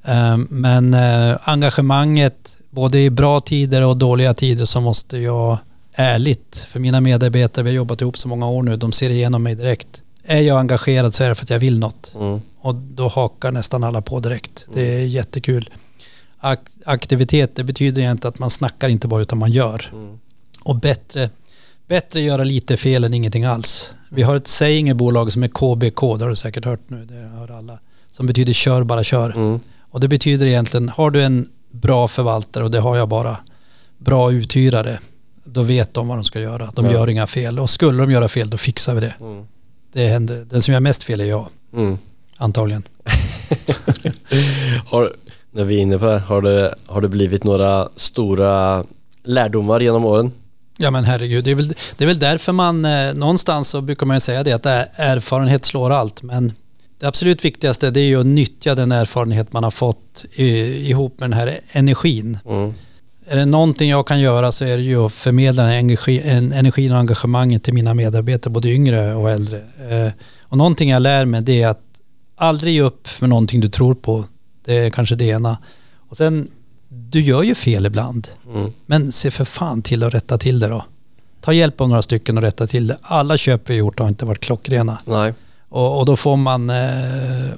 Ehm, 0.05 0.47
men 0.51 0.95
eh, 0.95 1.37
engagemanget, 1.41 2.59
både 2.71 2.99
i 3.01 3.11
bra 3.11 3.41
tider 3.41 3.87
och 3.87 3.97
dåliga 3.97 4.35
tider 4.35 4.65
så 4.65 4.81
måste 4.81 5.19
jag 5.19 5.59
ärligt, 5.99 6.67
för 6.69 6.81
mina 6.81 7.01
medarbetare, 7.01 7.63
vi 7.63 7.71
har 7.71 7.77
jobbat 7.77 8.01
ihop 8.01 8.19
så 8.19 8.29
många 8.29 8.49
år 8.49 8.63
nu, 8.63 8.77
de 8.77 8.93
ser 8.93 9.11
igenom 9.11 9.43
mig 9.43 9.55
direkt. 9.55 10.03
Är 10.25 10.41
jag 10.41 10.59
engagerad 10.59 11.15
så 11.15 11.25
är 11.25 11.29
det 11.29 11.35
för 11.35 11.43
att 11.43 11.51
jag 11.51 11.59
vill 11.59 11.79
något. 11.79 12.13
Mm. 12.15 12.41
Och 12.59 12.75
då 12.75 13.09
hakar 13.09 13.53
nästan 13.53 13.85
alla 13.85 14.03
på 14.03 14.21
direkt. 14.21 14.67
Det 14.75 14.95
är 14.95 15.07
jättekul. 15.07 15.71
Ak 16.39 16.61
aktivitet, 16.85 17.57
det 17.57 17.65
betyder 17.65 18.13
inte 18.13 18.29
att 18.29 18.39
man 18.39 18.51
snackar 18.51 18.89
inte 18.89 19.09
bara 19.09 19.23
utan 19.23 19.39
man 19.39 19.53
gör. 19.53 19.91
Mm. 19.93 20.19
Och 20.63 20.77
bättre, 20.77 21.31
bättre 21.87 22.21
göra 22.21 22.45
lite 22.45 22.77
fel 22.77 23.05
än 23.05 23.15
ingenting 23.15 23.45
alls. 23.45 23.91
Vi 24.11 24.23
har 24.23 24.37
ett 24.37 24.49
saying 24.49 24.91
i 24.91 24.95
bolaget 24.95 25.33
som 25.33 25.43
är 25.43 25.49
KBK, 25.49 26.01
det 26.19 26.25
har 26.25 26.29
du 26.29 26.37
säkert 26.37 26.65
hört 26.65 26.91
nu, 26.91 27.05
det 27.05 27.39
hör 27.39 27.51
alla. 27.51 27.79
Som 28.11 28.27
betyder 28.27 28.53
kör 28.53 28.85
bara 28.85 29.05
kör. 29.05 29.31
Mm. 29.31 29.61
Och 29.91 30.01
det 30.01 30.09
betyder 30.09 30.47
egentligen, 30.47 30.89
har 30.89 31.11
du 31.11 31.23
en 31.23 31.49
bra 31.71 32.09
förvaltare 32.09 32.65
och 32.65 32.71
det 32.71 32.81
har 32.81 32.97
jag 32.97 33.09
bara, 33.09 33.37
bra 33.99 34.33
uthyrare, 34.33 34.99
då 35.53 35.63
vet 35.63 35.95
de 35.95 36.09
vad 36.09 36.17
de 36.19 36.25
ska 36.25 36.41
göra. 36.41 36.71
De 36.75 36.85
Ja. 36.87 36.93
gör 36.93 37.09
inga 37.11 37.27
fel. 37.27 37.59
Och 37.59 37.71
skulle 37.71 37.99
de 38.03 38.11
göra 38.11 38.29
fel, 38.29 38.51
då 38.51 38.57
fixar 38.57 38.95
vi 38.95 39.01
det. 39.01 39.15
Mm. 39.21 39.45
Det 39.93 40.07
händer. 40.09 40.47
Den 40.51 40.63
som 40.63 40.75
gör 40.75 40.81
mest 40.81 41.03
fel 41.03 41.21
är 41.21 41.25
jag, 41.25 41.49
Mm. 41.75 41.99
antagligen. 42.37 42.83
Har, 44.87 45.13
när 45.51 45.65
vi 45.65 45.77
är 45.77 45.81
inne 45.83 45.99
på 45.99 46.07
det, 46.07 46.19
har 46.19 46.43
det, 46.43 46.75
har 46.87 47.01
det 47.01 47.09
blivit 47.09 47.45
några 47.45 47.89
stora 47.97 48.85
lärdomar 49.25 49.81
genom 49.81 50.05
åren? 50.05 50.33
Ja 50.79 50.91
men 50.91 51.05
herregud, 51.05 51.45
det 51.45 51.51
är 51.51 51.55
väl, 51.55 51.69
det 51.97 52.05
är 52.05 52.09
väl 52.09 52.19
därför 52.19 52.53
man, 52.53 52.85
eh, 52.85 53.15
någonstans 53.15 53.69
så 53.69 53.81
brukar 53.81 54.07
man 54.07 54.17
ju 54.17 54.21
säga 54.21 54.43
det 54.43 54.53
att 54.53 54.67
erfarenhet 54.67 55.65
slår 55.65 55.91
allt. 55.91 56.23
Men 56.23 56.53
det 56.99 57.07
absolut 57.07 57.45
viktigaste 57.45 57.91
det 57.91 58.01
är 58.01 58.05
ju 58.05 58.21
att 58.21 58.27
nyttja 58.27 58.75
den 58.75 58.93
erfarenhet 58.93 59.53
man 59.53 59.65
har 59.65 59.71
fått 59.71 60.25
i, 60.33 60.49
ihop 60.91 61.21
med 61.21 61.31
den 61.31 61.39
här 61.39 61.61
energin. 61.73 62.39
Mm. 62.49 62.75
Är 63.31 63.37
det 63.37 63.47
någonting 63.47 63.91
jag 63.91 64.07
kan 64.07 64.21
göra 64.21 64.53
så 64.53 64.65
är 64.65 64.77
det 64.77 64.83
ju 64.83 65.07
att 65.07 65.13
förmedla 65.13 65.63
den 65.63 65.73
energi, 65.73 66.21
en, 66.25 66.53
energin 66.53 66.93
och 66.93 66.99
engagemanget 66.99 67.63
till 67.63 67.75
mina 67.75 67.95
medarbetare, 67.95 68.53
både 68.53 68.69
yngre 68.69 69.15
och 69.15 69.31
äldre. 69.31 69.59
Eh, 69.91 70.13
och 70.43 70.57
någonting 70.59 70.91
jag 70.91 71.03
lär 71.03 71.25
mig 71.25 71.43
det 71.43 71.63
är 71.63 71.69
att 71.69 71.83
aldrig 72.37 72.75
ge 72.75 72.81
upp 72.81 73.09
med 73.21 73.31
någonting 73.31 73.61
du 73.61 73.69
tror 73.69 73.95
på. 73.95 74.25
Det 74.65 74.75
är 74.75 74.91
kanske 74.91 75.15
det 75.15 75.25
ena. 75.25 75.59
Och 76.09 76.17
sen, 76.17 76.51
du 76.89 77.21
gör 77.21 77.43
ju 77.43 77.55
fel 77.55 77.87
ibland. 77.87 78.29
Mm. 78.55 78.73
Men 78.87 79.13
se 79.13 79.31
för 79.31 79.45
fan 79.45 79.83
till 79.83 80.03
att 80.03 80.15
rätta 80.15 80.39
till 80.39 80.59
det 80.59 80.69
då. 80.69 80.85
Ta 81.41 81.53
hjälp 81.53 81.81
av 81.81 81.89
några 81.89 82.03
stycken 82.03 82.37
och 82.37 82.43
rätta 82.43 82.67
till 82.67 82.87
det. 82.87 82.99
Alla 83.03 83.37
köp 83.37 83.71
vi 83.71 83.75
gjort 83.75 83.99
har 83.99 84.09
inte 84.09 84.25
varit 84.25 84.41
klockrena. 84.41 84.99
Nej. 85.05 85.35
Och, 85.69 85.99
och 85.99 86.07
då 86.07 86.17
får 86.17 86.37
man, 86.37 86.71
eh, 86.71 86.77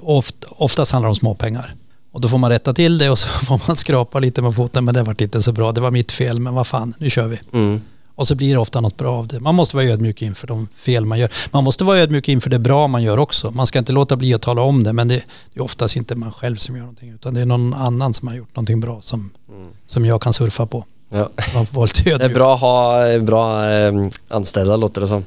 oft, 0.01 0.45
oftast 0.51 0.93
handlar 0.93 1.09
det 1.09 1.11
om 1.11 1.17
småpengar. 1.17 1.75
Och 2.13 2.21
då 2.21 2.29
får 2.29 2.39
man 2.39 2.51
rätta 2.51 2.75
till 2.75 2.99
det 2.99 3.11
och 3.11 3.19
så 3.19 3.29
får 3.47 3.61
man 3.69 3.77
skrapa 3.77 4.19
lite 4.19 4.43
med 4.43 4.55
foten. 4.55 4.85
Men 4.85 4.95
det 4.95 5.03
vart 5.03 5.21
inte 5.21 5.43
så 5.43 5.53
bra, 5.53 5.73
det 5.73 5.81
var 5.81 5.91
mitt 5.91 6.13
fel. 6.13 6.41
Men 6.41 6.55
vad 6.55 6.67
fan, 6.67 6.95
nu 6.99 7.11
kör 7.11 7.29
vi. 7.29 7.41
Mm. 7.53 7.81
Och 8.15 8.29
så 8.29 8.35
blir 8.35 8.53
det 8.53 8.59
ofta 8.59 8.81
något 8.81 8.97
bra 8.97 9.15
av 9.15 9.27
det. 9.27 9.41
Man 9.41 9.55
måste 9.55 9.77
vara 9.77 9.87
ödmjuk 9.87 10.23
inför 10.23 10.47
de 10.47 10.69
fel 10.77 11.05
man 11.05 11.19
gör. 11.19 11.31
Man 11.51 11.65
måste 11.65 11.85
vara 11.85 11.99
ödmjuk 11.99 12.29
inför 12.29 12.51
det 12.51 12.59
bra 12.59 12.89
man 12.89 13.03
gör 13.03 13.19
också. 13.19 13.51
Man 13.51 13.67
ska 13.67 13.79
inte 13.79 13.93
låta 13.93 14.17
bli 14.17 14.35
att 14.35 14.43
tala 14.43 14.63
om 14.63 14.85
det. 14.85 14.93
Men 14.93 15.09
det, 15.09 15.23
är 15.55 15.63
oftast 15.63 15.97
inte 15.97 16.15
man 16.15 16.33
själv 16.33 16.57
som 16.57 16.75
gör 16.77 16.83
någonting. 16.83 17.11
Utan 17.11 17.35
det 17.35 17.41
är 17.41 17.47
någon 17.47 17.75
annan 17.75 18.15
som 18.15 18.29
har 18.29 18.35
gjort 18.35 18.57
någonting 18.57 18.81
bra 18.81 19.01
som, 19.01 19.31
Mm. 19.53 19.71
som 19.87 20.07
jag 20.07 20.23
kan 20.23 20.33
surfa 20.33 20.67
på. 20.67 20.85
Ja. 21.09 21.31
Man 21.55 21.67
får 21.67 21.75
vara 21.75 21.89
Det 22.19 22.25
är 22.25 22.29
bra 22.35 22.55
att 22.55 22.61
ha 22.61 23.19
bra 23.19 23.71
eh, 23.71 23.93
anställda 24.29 24.77
låter 24.77 25.01
det 25.01 25.07
som. 25.07 25.25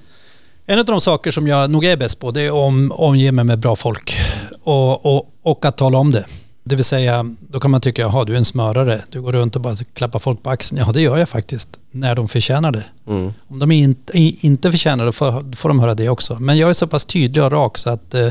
En 0.65 0.79
av 0.79 0.85
de 0.85 1.01
saker 1.01 1.31
som 1.31 1.47
jag 1.47 1.69
nog 1.69 1.85
är 1.85 1.97
bäst 1.97 2.19
på 2.19 2.31
det 2.31 2.41
är 2.41 2.47
att 2.47 2.53
om, 2.53 2.91
omge 2.95 3.31
mig 3.31 3.45
med 3.45 3.59
bra 3.59 3.75
folk 3.75 4.19
och, 4.63 5.05
och, 5.05 5.29
och 5.41 5.65
att 5.65 5.77
tala 5.77 5.97
om 5.97 6.11
det. 6.11 6.25
Det 6.63 6.75
vill 6.75 6.85
säga, 6.85 7.35
då 7.39 7.59
kan 7.59 7.71
man 7.71 7.81
tycka, 7.81 8.01
jaha 8.01 8.25
du 8.25 8.33
är 8.33 8.37
en 8.37 8.45
smörare, 8.45 9.01
du 9.09 9.21
går 9.21 9.31
runt 9.31 9.55
och 9.55 9.61
bara 9.61 9.75
klappar 9.75 10.19
folk 10.19 10.43
på 10.43 10.49
axeln. 10.49 10.81
Ja 10.85 10.91
det 10.91 11.01
gör 11.01 11.17
jag 11.17 11.29
faktiskt, 11.29 11.69
när 11.91 12.15
de 12.15 12.27
förtjänar 12.27 12.71
det. 12.71 12.85
Mm. 13.07 13.33
Om 13.47 13.59
de 13.59 13.71
inte, 13.71 14.17
inte 14.17 14.71
förtjänar 14.71 15.05
det 15.05 15.11
får, 15.11 15.55
får 15.55 15.69
de 15.69 15.79
höra 15.79 15.95
det 15.95 16.09
också. 16.09 16.39
Men 16.39 16.57
jag 16.57 16.69
är 16.69 16.73
så 16.73 16.87
pass 16.87 17.05
tydlig 17.05 17.43
och 17.43 17.51
rak 17.51 17.77
så 17.77 17.89
att 17.89 18.13
eh, 18.13 18.29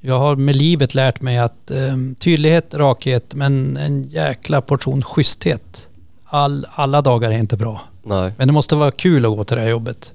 jag 0.00 0.18
har 0.18 0.36
med 0.36 0.56
livet 0.56 0.94
lärt 0.94 1.20
mig 1.20 1.38
att 1.38 1.70
eh, 1.70 1.96
tydlighet, 2.18 2.74
rakhet, 2.74 3.34
men 3.34 3.76
en 3.76 4.02
jäkla 4.02 4.60
portion 4.60 5.02
schyssthet. 5.02 5.88
All, 6.24 6.66
alla 6.70 7.02
dagar 7.02 7.30
är 7.30 7.38
inte 7.38 7.56
bra. 7.56 7.80
Nej. 8.02 8.32
Men 8.36 8.48
det 8.48 8.52
måste 8.52 8.76
vara 8.76 8.90
kul 8.90 9.24
att 9.26 9.36
gå 9.36 9.44
till 9.44 9.56
det 9.56 9.62
här 9.62 9.70
jobbet. 9.70 10.12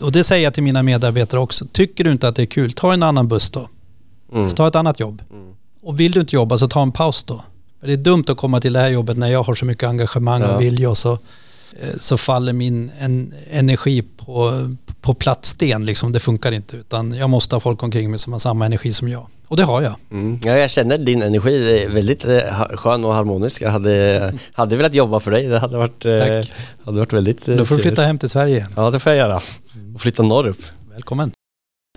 Och 0.00 0.12
det 0.12 0.24
säger 0.24 0.44
jag 0.44 0.54
till 0.54 0.62
mina 0.62 0.82
medarbetare 0.82 1.40
också. 1.40 1.66
Tycker 1.72 2.04
du 2.04 2.12
inte 2.12 2.28
att 2.28 2.36
det 2.36 2.42
är 2.42 2.46
kul, 2.46 2.72
ta 2.72 2.92
en 2.92 3.02
annan 3.02 3.28
buss 3.28 3.50
då. 3.50 3.68
Mm. 4.32 4.48
Ta 4.48 4.68
ett 4.68 4.74
annat 4.74 5.00
jobb. 5.00 5.22
Mm. 5.30 5.54
Och 5.86 6.00
vill 6.00 6.12
du 6.12 6.20
inte 6.20 6.34
jobba 6.36 6.58
så 6.58 6.68
ta 6.68 6.82
en 6.82 6.92
paus 6.92 7.24
då. 7.24 7.44
Det 7.80 7.92
är 7.92 7.96
dumt 7.96 8.24
att 8.28 8.36
komma 8.36 8.60
till 8.60 8.72
det 8.72 8.78
här 8.80 8.88
jobbet 8.88 9.16
när 9.16 9.28
jag 9.28 9.42
har 9.42 9.54
så 9.54 9.64
mycket 9.64 9.88
engagemang 9.88 10.42
Ja. 10.42 10.54
och 10.54 10.62
vilja 10.62 10.90
och 10.90 10.98
så, 10.98 11.12
eh, 11.12 11.18
så 11.98 12.16
faller 12.18 12.52
min 12.52 12.90
en, 12.98 13.34
energi 13.50 14.02
på, 14.02 14.52
på 15.00 15.14
platt 15.14 15.44
sten. 15.44 15.86
Liksom. 15.86 16.12
Det 16.12 16.20
funkar 16.20 16.52
inte. 16.52 16.76
Utan 16.76 17.12
jag 17.12 17.30
måste 17.30 17.54
ha 17.56 17.60
folk 17.60 17.82
omkring 17.82 18.10
mig 18.10 18.18
som 18.18 18.32
har 18.32 18.38
samma 18.40 18.66
energi 18.66 18.92
som 18.92 19.08
jag. 19.08 19.26
Och 19.48 19.56
det 19.56 19.62
har 19.62 19.82
jag. 19.82 19.94
Mm. 20.10 20.40
Ja, 20.44 20.52
jag 20.56 20.70
känner 20.70 20.98
din 20.98 21.22
energi 21.22 21.82
är 21.82 21.88
väldigt 21.88 22.24
eh, 22.24 22.40
skön 22.76 23.04
och 23.04 23.14
harmonisk. 23.14 23.62
Jag 23.62 23.70
hade, 23.70 24.34
hade 24.52 24.76
velat 24.76 24.94
jobba 24.94 25.20
för 25.20 25.30
dig. 25.30 25.46
Det 25.46 25.58
hade 25.58 25.76
varit, 25.76 26.04
eh, 26.04 26.18
Tack. 26.18 26.52
hade 26.84 26.98
varit 26.98 27.12
väldigt 27.12 27.46
Då 27.46 27.64
får 27.66 27.76
du 27.76 27.82
flytta 27.82 28.02
hem 28.02 28.18
till 28.18 28.28
Sverige 28.28 28.56
igen. 28.56 28.72
Ja, 28.76 28.90
det 28.90 29.00
får 29.00 29.12
jag 29.12 29.18
göra. 29.18 29.40
Och 29.94 30.00
flytta 30.00 30.22
norrut. 30.22 30.72
Välkommen. 30.92 31.30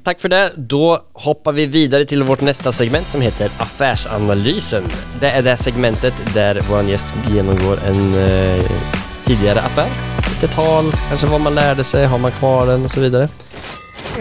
Tack 0.10 0.22
för 0.22 0.30
det. 0.30 0.52
Då 0.56 1.00
hoppar 1.13 1.52
vi 1.52 1.65
vidare 1.65 2.06
till 2.06 2.24
vårt 2.24 2.41
nästa 2.41 2.72
segment 2.72 3.08
som 3.10 3.22
heter 3.22 3.52
Affärsanalysen. 3.58 4.84
Det 5.19 5.30
är 5.30 5.41
det 5.41 5.58
segmentet 5.58 6.13
där 6.34 6.60
vår 6.69 6.84
gäst 6.84 7.15
genomgår 7.28 7.78
en 7.86 8.13
eh, 8.26 8.63
tidigare 9.26 9.60
affär. 9.60 9.88
Lite 10.30 10.56
tal, 10.56 10.91
kanske 11.10 11.28
vad 11.28 11.41
man 11.41 11.56
lärde 11.56 11.84
sig, 11.84 12.06
har 12.06 12.17
man 12.17 12.32
kvar 12.32 12.67
den 12.67 12.86
och 12.86 12.91
så 12.91 13.00
vidare. 13.00 13.24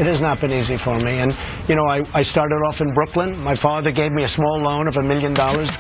It 0.00 0.06
has 0.06 0.20
not 0.20 0.40
been 0.40 0.52
easy 0.52 0.78
for 0.78 1.00
me. 1.04 1.22
And, 1.22 1.32
you 1.68 1.76
know, 1.76 1.96
I, 1.96 2.20
I 2.20 2.24
started 2.24 2.58
off 2.68 2.80
in 2.80 2.94
Brooklyn. 2.94 3.44
My 3.44 3.56
father 3.56 3.90
gave 3.90 4.10
me 4.10 4.24
a 4.24 4.28
small 4.28 4.60
loan 4.62 4.88
of 4.88 4.96
a 4.96 5.02
million 5.02 5.34
dollars. 5.34 5.70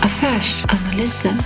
Affärsanalysen. 0.00 1.38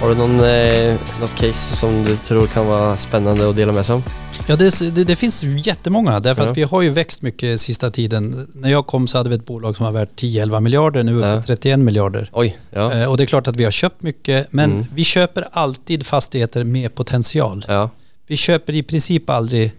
Har 0.00 0.08
du 0.08 0.14
någon, 0.14 0.40
eh, 0.40 0.94
något 1.20 1.34
case 1.34 1.76
som 1.76 2.04
du 2.04 2.16
tror 2.16 2.46
kan 2.46 2.66
vara 2.66 2.96
spännande 2.96 3.48
att 3.48 3.56
dela 3.56 3.72
med 3.72 3.86
sig 3.86 3.94
om? 3.94 4.02
Ja, 4.48 4.56
det, 4.56 4.78
det, 4.94 5.04
det 5.04 5.16
finns 5.16 5.44
jättemånga. 5.44 6.20
Därför 6.20 6.44
Ja. 6.44 6.50
att 6.50 6.56
vi 6.56 6.62
har 6.62 6.82
ju 6.82 6.90
växt 6.90 7.22
mycket 7.22 7.60
sista 7.60 7.90
tiden. 7.90 8.48
När 8.54 8.70
jag 8.70 8.86
kom 8.86 9.08
så 9.08 9.18
hade 9.18 9.30
vi 9.30 9.36
ett 9.36 9.46
bolag 9.46 9.76
som 9.76 9.84
var 9.84 9.92
värt 9.92 10.20
10-11 10.20 10.60
miljarder. 10.60 11.02
Nu 11.04 11.12
är 11.12 11.16
vi 11.16 11.22
Ja. 11.22 11.32
uppe 11.34 11.52
i 11.52 11.56
31 11.56 11.78
miljarder. 11.80 12.30
Oj, 12.32 12.58
ja. 12.70 12.92
Eh, 12.92 13.04
Och 13.10 13.16
det 13.16 13.22
är 13.22 13.26
klart 13.26 13.48
att 13.48 13.56
vi 13.56 13.64
har 13.64 13.70
köpt 13.70 14.02
mycket. 14.02 14.52
Men 14.52 14.70
Mm. 14.72 14.84
vi 14.94 15.04
köper 15.04 15.44
alltid 15.52 16.06
fastigheter 16.06 16.64
med 16.64 16.94
potential. 16.94 17.64
Ja. 17.68 17.90
Vi 18.26 18.36
köper 18.36 18.72
i 18.72 18.82
princip 18.82 19.30
aldrig 19.30 19.72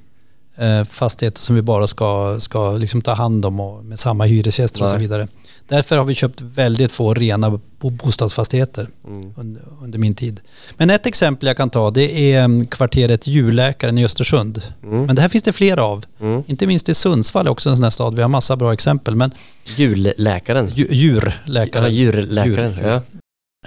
eh, 0.57 0.83
fastigheter 0.83 1.39
som 1.39 1.55
vi 1.55 1.61
bara 1.61 1.87
ska, 1.87 2.39
ska 2.39 2.71
liksom 2.71 3.01
ta 3.01 3.13
hand 3.13 3.45
om 3.45 3.59
och 3.59 3.85
med 3.85 3.99
samma 3.99 4.25
hyresgäster 4.25 4.81
och 4.83 4.87
så 4.89 4.93
Nej. 4.95 5.01
vidare. 5.01 5.27
Därför 5.67 5.97
har 5.97 6.05
vi 6.05 6.15
köpt 6.15 6.41
väldigt 6.41 6.91
få 6.91 7.13
rena 7.13 7.49
bo- 7.79 7.89
bostadsfastigheter 7.89 8.87
Mm. 9.07 9.33
under, 9.37 9.61
under 9.81 9.99
min 9.99 10.15
tid. 10.15 10.39
Men 10.77 10.89
ett 10.89 11.05
exempel 11.05 11.47
jag 11.47 11.57
kan 11.57 11.69
ta 11.69 11.91
det 11.91 12.33
är 12.33 12.43
mm, 12.43 12.67
kvarteret 12.67 13.27
Djurläkaren 13.27 13.97
i 13.97 14.05
Östersund. 14.05 14.61
Mm. 14.83 15.05
Men 15.05 15.15
det 15.15 15.21
här 15.21 15.29
finns 15.29 15.43
det 15.43 15.53
flera 15.53 15.83
av. 15.83 16.05
Mm. 16.21 16.43
Inte 16.47 16.67
minst 16.67 16.89
i 16.89 16.93
Sundsvall 16.93 17.47
är 17.47 17.51
också 17.51 17.69
en 17.69 17.75
sån 17.75 17.83
här 17.83 17.89
stad. 17.89 18.15
Vi 18.15 18.21
har 18.21 18.29
massa 18.29 18.55
bra 18.55 18.73
exempel. 18.73 19.15
Men 19.15 19.31
Julläkaren. 19.75 20.69
dju- 20.69 20.87
djurläkaren. 20.93 21.85
Ja, 21.85 21.89
djurläkaren. 21.91 22.73
Djur- 22.73 22.87
Ja. 22.87 23.01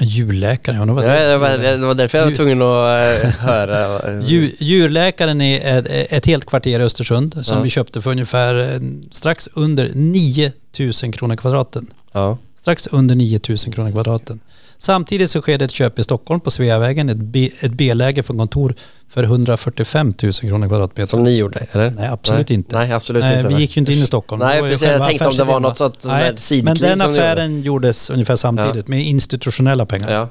Djurläkaren, 0.01 0.79
ja. 0.79 0.85
det 0.87 0.93
var 0.93 1.03
det, 1.03 1.39
var, 1.39 1.49
det 1.59 1.87
var 1.87 1.95
därför 1.95 2.19
jag 2.19 2.25
var 2.25 2.33
tvungen 2.33 2.63
att 2.63 3.25
eh, 3.25 3.31
höra. 3.41 4.21
Djur, 4.23 4.51
djurläkaren 4.59 5.41
är 5.41 5.79
ett, 5.79 5.87
ett 6.13 6.27
helt 6.27 6.47
kvarter 6.47 6.81
i 6.81 6.83
Östersund 6.83 7.39
som 7.43 7.57
Ja. 7.57 7.63
vi 7.63 7.71
köpte 7.71 8.03
för 8.03 8.11
ungefär 8.11 8.55
eh, 8.75 8.81
strax 9.11 9.49
under 9.55 9.91
9000 9.95 11.13
kronor 11.13 11.37
kvadraten. 11.37 11.87
Ja. 12.13 12.39
Strax 12.55 12.87
under 12.87 13.15
9000 13.15 13.73
kronor 13.73 13.91
kvadraten. 13.93 14.41
Samtidigt 14.79 15.31
så 15.31 15.41
sker 15.43 15.59
det 15.59 15.65
ett 15.65 15.71
köp 15.71 15.99
i 15.99 16.05
Stockholm 16.05 16.41
på 16.41 16.51
Sveavägen, 16.51 17.09
ett 17.09 17.17
B- 17.17 17.51
ett 17.61 17.73
B-läge 17.73 18.23
för 18.23 18.35
kontor 18.35 18.75
för 19.09 19.23
145 19.23 20.15
000 20.23 20.33
kronor 20.33 20.69
kvadratmeter. 20.69 21.11
Som 21.11 21.23
ni 21.23 21.37
gjorde, 21.37 21.67
eller? 21.73 21.91
Nej, 21.91 22.09
absolut 22.09 22.49
Nej. 22.49 22.55
inte. 22.57 22.79
Nej, 22.79 22.93
absolut 22.93 23.23
Nej, 23.23 23.37
inte. 23.39 23.49
vi 23.55 23.61
gick 23.61 23.77
ju 23.77 23.81
inte 23.81 23.93
in 23.93 24.03
i 24.03 24.07
Stockholm. 24.07 24.41
Nej, 24.43 24.62
Det 24.62 24.69
precis. 24.69 24.89
Jag 24.89 25.07
tänkte 25.09 25.29
om 25.29 25.37
det 25.37 25.45
var 25.45 25.61
något 25.61 25.77
sånt 25.77 26.01
där 26.01 26.09
Nej, 26.09 26.33
sidkliv 26.37 26.65
Men 26.65 26.99
den 26.99 27.01
affären 27.11 27.62
gjordes 27.62 28.11
ungefär 28.11 28.37
samtidigt 28.37 28.89
med 28.89 29.05
institutionella 29.07 29.87
pengar. 29.87 30.12
Ja. 30.12 30.29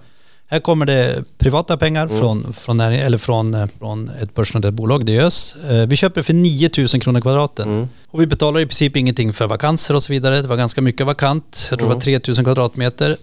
Här 0.48 0.60
kommer 0.60 0.86
det 0.86 1.24
privata 1.38 1.78
pengar 1.78 2.06
Mm. 2.06 2.20
från, 2.20 2.54
från, 2.54 2.80
eller 2.80 3.18
från, 3.18 3.54
eh, 3.54 3.66
från 3.80 4.10
ett 4.22 4.34
börsnoterat 4.36 4.74
bolag, 4.74 5.06
Diös. 5.06 5.56
Eh, 5.70 5.88
Vi 5.88 5.96
köper 5.96 6.20
det 6.22 6.24
för 6.24 6.34
9000 6.34 7.00
kronor 7.00 7.22
kvadraten. 7.22 7.68
Mm. 7.70 7.88
Och 8.08 8.22
vi 8.22 8.28
betalar 8.28 8.60
i 8.60 8.66
princip 8.66 8.96
ingenting 8.98 9.34
för 9.34 9.48
vakanser 9.48 9.94
och 9.96 10.04
så 10.04 10.14
vidare. 10.14 10.42
Det 10.42 10.48
var 10.48 10.56
ganska 10.58 10.82
mycket 10.82 11.06
vakant. 11.06 11.68
Jag 11.72 11.80
tror 11.80 11.88
det 11.88 11.92
Mm. 11.94 11.96
var 11.98 12.02
3000 12.02 12.46
kvadratmeter. 12.46 13.18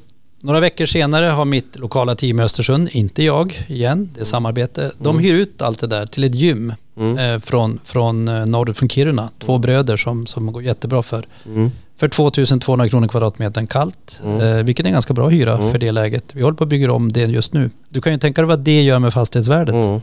Några 0.45 0.61
veckor 0.61 0.86
senare 0.86 1.26
har 1.26 1.45
mitt 1.45 1.78
lokala 1.78 2.14
team 2.14 2.40
i 2.40 2.43
Östersund, 2.43 2.88
inte 2.93 3.24
jag 3.24 3.64
igen, 3.68 4.11
det 4.14 4.20
är 4.20 4.24
samarbete, 4.24 4.90
de 4.99 5.18
hyr 5.18 5.34
ut 5.34 5.62
allt 5.62 5.78
det 5.80 5.86
där 5.86 6.07
till 6.07 6.24
ett 6.24 6.34
gym 6.34 6.74
Mm. 6.97 7.18
eh, 7.34 7.40
från, 7.40 7.78
från 7.84 8.28
eh, 8.28 8.47
norrut 8.47 8.78
från 8.78 8.88
Kiruna. 8.88 9.28
Två 9.38 9.59
bröder 9.59 9.97
som, 9.97 10.26
som 10.26 10.53
går 10.53 10.62
jättebra 10.62 11.03
för. 11.03 11.24
Mm. 11.47 11.70
För 11.97 12.09
2200 12.09 12.88
kronor 12.88 13.09
kvadratmetern 13.09 13.66
kallt, 13.66 14.20
Mm. 14.24 14.40
eh, 14.40 14.64
vilket 14.64 14.84
är 14.84 14.88
en 14.88 14.93
ganska 14.93 15.14
bra 15.14 15.28
hyra 15.28 15.55
Mm. 15.55 15.70
för 15.72 15.78
det 15.78 15.93
läget. 15.93 16.24
Vi 16.34 16.43
håller 16.43 16.57
på 16.57 16.64
att 16.64 16.70
bygga 16.70 16.93
om 16.93 17.12
det 17.12 17.20
just 17.24 17.53
nu. 17.53 17.70
Du 17.88 18.01
kan 18.01 18.12
ju 18.12 18.18
tänka 18.18 18.40
dig 18.43 18.49
vad 18.49 18.61
det 18.61 18.82
gör 18.82 18.99
med 18.99 19.12
fastighetsvärdet. 19.14 19.74
Mm. 19.74 20.01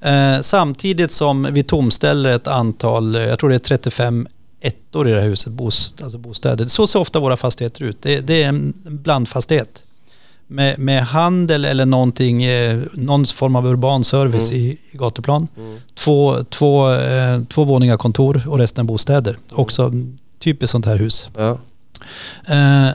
Eh, 0.00 0.40
samtidigt 0.40 1.10
som 1.10 1.48
vi 1.50 1.62
tomställer 1.62 2.30
ett 2.30 2.46
antal, 2.46 3.14
jag 3.14 3.38
tror 3.38 3.50
det 3.50 3.56
är 3.56 3.58
35 3.58 4.28
ettor 4.60 5.08
i 5.08 5.12
det 5.12 5.20
här 5.20 5.28
huset, 5.28 5.52
bost, 5.52 6.02
alltså 6.02 6.18
bostäder. 6.18 6.66
Så 6.66 6.86
ser 6.86 6.98
ofta 6.98 7.20
våra 7.20 7.36
fastigheter 7.36 7.84
ut. 7.84 8.02
Det, 8.02 8.20
det 8.20 8.42
är 8.42 8.48
en 8.48 8.74
blandfastighet. 8.84 9.82
Med, 10.48 10.78
med 10.78 11.02
handel 11.04 11.64
eller 11.64 11.86
någonting, 11.86 12.42
eh, 12.44 12.82
någon 12.94 13.26
form 13.26 13.56
av 13.56 13.66
urban 13.66 14.04
service 14.04 14.50
Mm. 14.52 14.62
i, 14.64 14.66
i 14.90 14.96
gatuplan. 14.96 15.48
Mm. 15.56 15.78
två, 15.94 16.44
två, 16.44 16.92
eh, 16.92 17.42
två 17.42 17.64
våningar 17.64 17.96
kontor 17.96 18.42
och 18.48 18.58
resten 18.58 18.84
är 18.84 18.88
bostäder. 18.88 19.38
Också 19.52 19.92
typiskt 20.38 20.72
sånt 20.72 20.86
här 20.86 20.96
hus. 20.96 21.28
Ja. 21.36 21.58
Eh, 22.46 22.88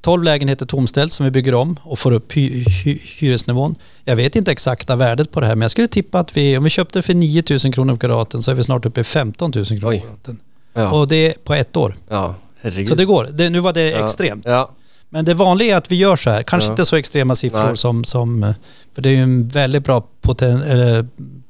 12 0.00 0.22
lägenheter 0.22 0.66
tomställs 0.66 1.14
som 1.14 1.24
vi 1.24 1.30
bygger 1.30 1.54
om 1.54 1.76
och 1.82 1.98
får 1.98 2.12
upp 2.12 2.36
hy 2.36 2.64
hy 2.64 2.98
hyresnivån. 3.18 3.74
Jag 4.04 4.16
vet 4.16 4.36
inte 4.36 4.52
exakta 4.52 4.96
värdet 4.96 5.30
på 5.30 5.40
det 5.40 5.46
här 5.46 5.54
men 5.54 5.62
jag 5.62 5.70
skulle 5.70 5.88
tippa 5.88 6.18
att 6.18 6.36
vi, 6.36 6.56
om 6.56 6.64
vi 6.64 6.70
köpte 6.70 6.98
det 6.98 7.02
för 7.02 7.14
9 7.14 7.42
000 7.64 7.72
kronor 7.74 7.92
per 7.96 8.08
kvadraten 8.08 8.42
så 8.42 8.50
är 8.50 8.54
vi 8.54 8.64
snart 8.64 8.84
uppe 8.86 9.00
i 9.00 9.04
15 9.04 9.52
000 9.54 9.64
kronor 9.66 9.80
per 9.80 9.98
kvadraten. 9.98 10.38
Ja. 10.74 10.90
Och 10.90 11.08
det 11.08 11.16
är 11.26 11.34
på 11.44 11.54
ett 11.54 11.76
år. 11.76 11.96
ja. 12.08 12.34
Herregud. 12.60 12.88
Så 12.88 12.94
det 12.94 13.04
går. 13.04 13.28
Det, 13.32 13.50
nu 13.50 13.60
var 13.60 13.72
det 13.72 13.90
ja. 13.90 14.04
extremt. 14.04 14.44
Ja. 14.46 14.70
Men 15.08 15.24
det 15.24 15.34
vanliga 15.34 15.72
är 15.74 15.78
att 15.78 15.90
vi 15.92 15.96
gör 15.96 16.16
så 16.16 16.30
här. 16.30 16.42
Kanske 16.42 16.68
Ja. 16.68 16.72
inte 16.72 16.84
så 16.86 16.96
extrema 16.96 17.34
siffror 17.36 17.64
Nej. 17.66 17.76
som, 17.76 18.04
som... 18.04 18.42
eh, 18.42 18.54
För 18.94 19.02
det 19.02 19.08
är 19.08 19.12
ju 19.12 19.22
en 19.22 19.48
väldigt 19.48 19.84
bra 19.84 20.06
poten, 20.20 20.62
eller 20.62 21.06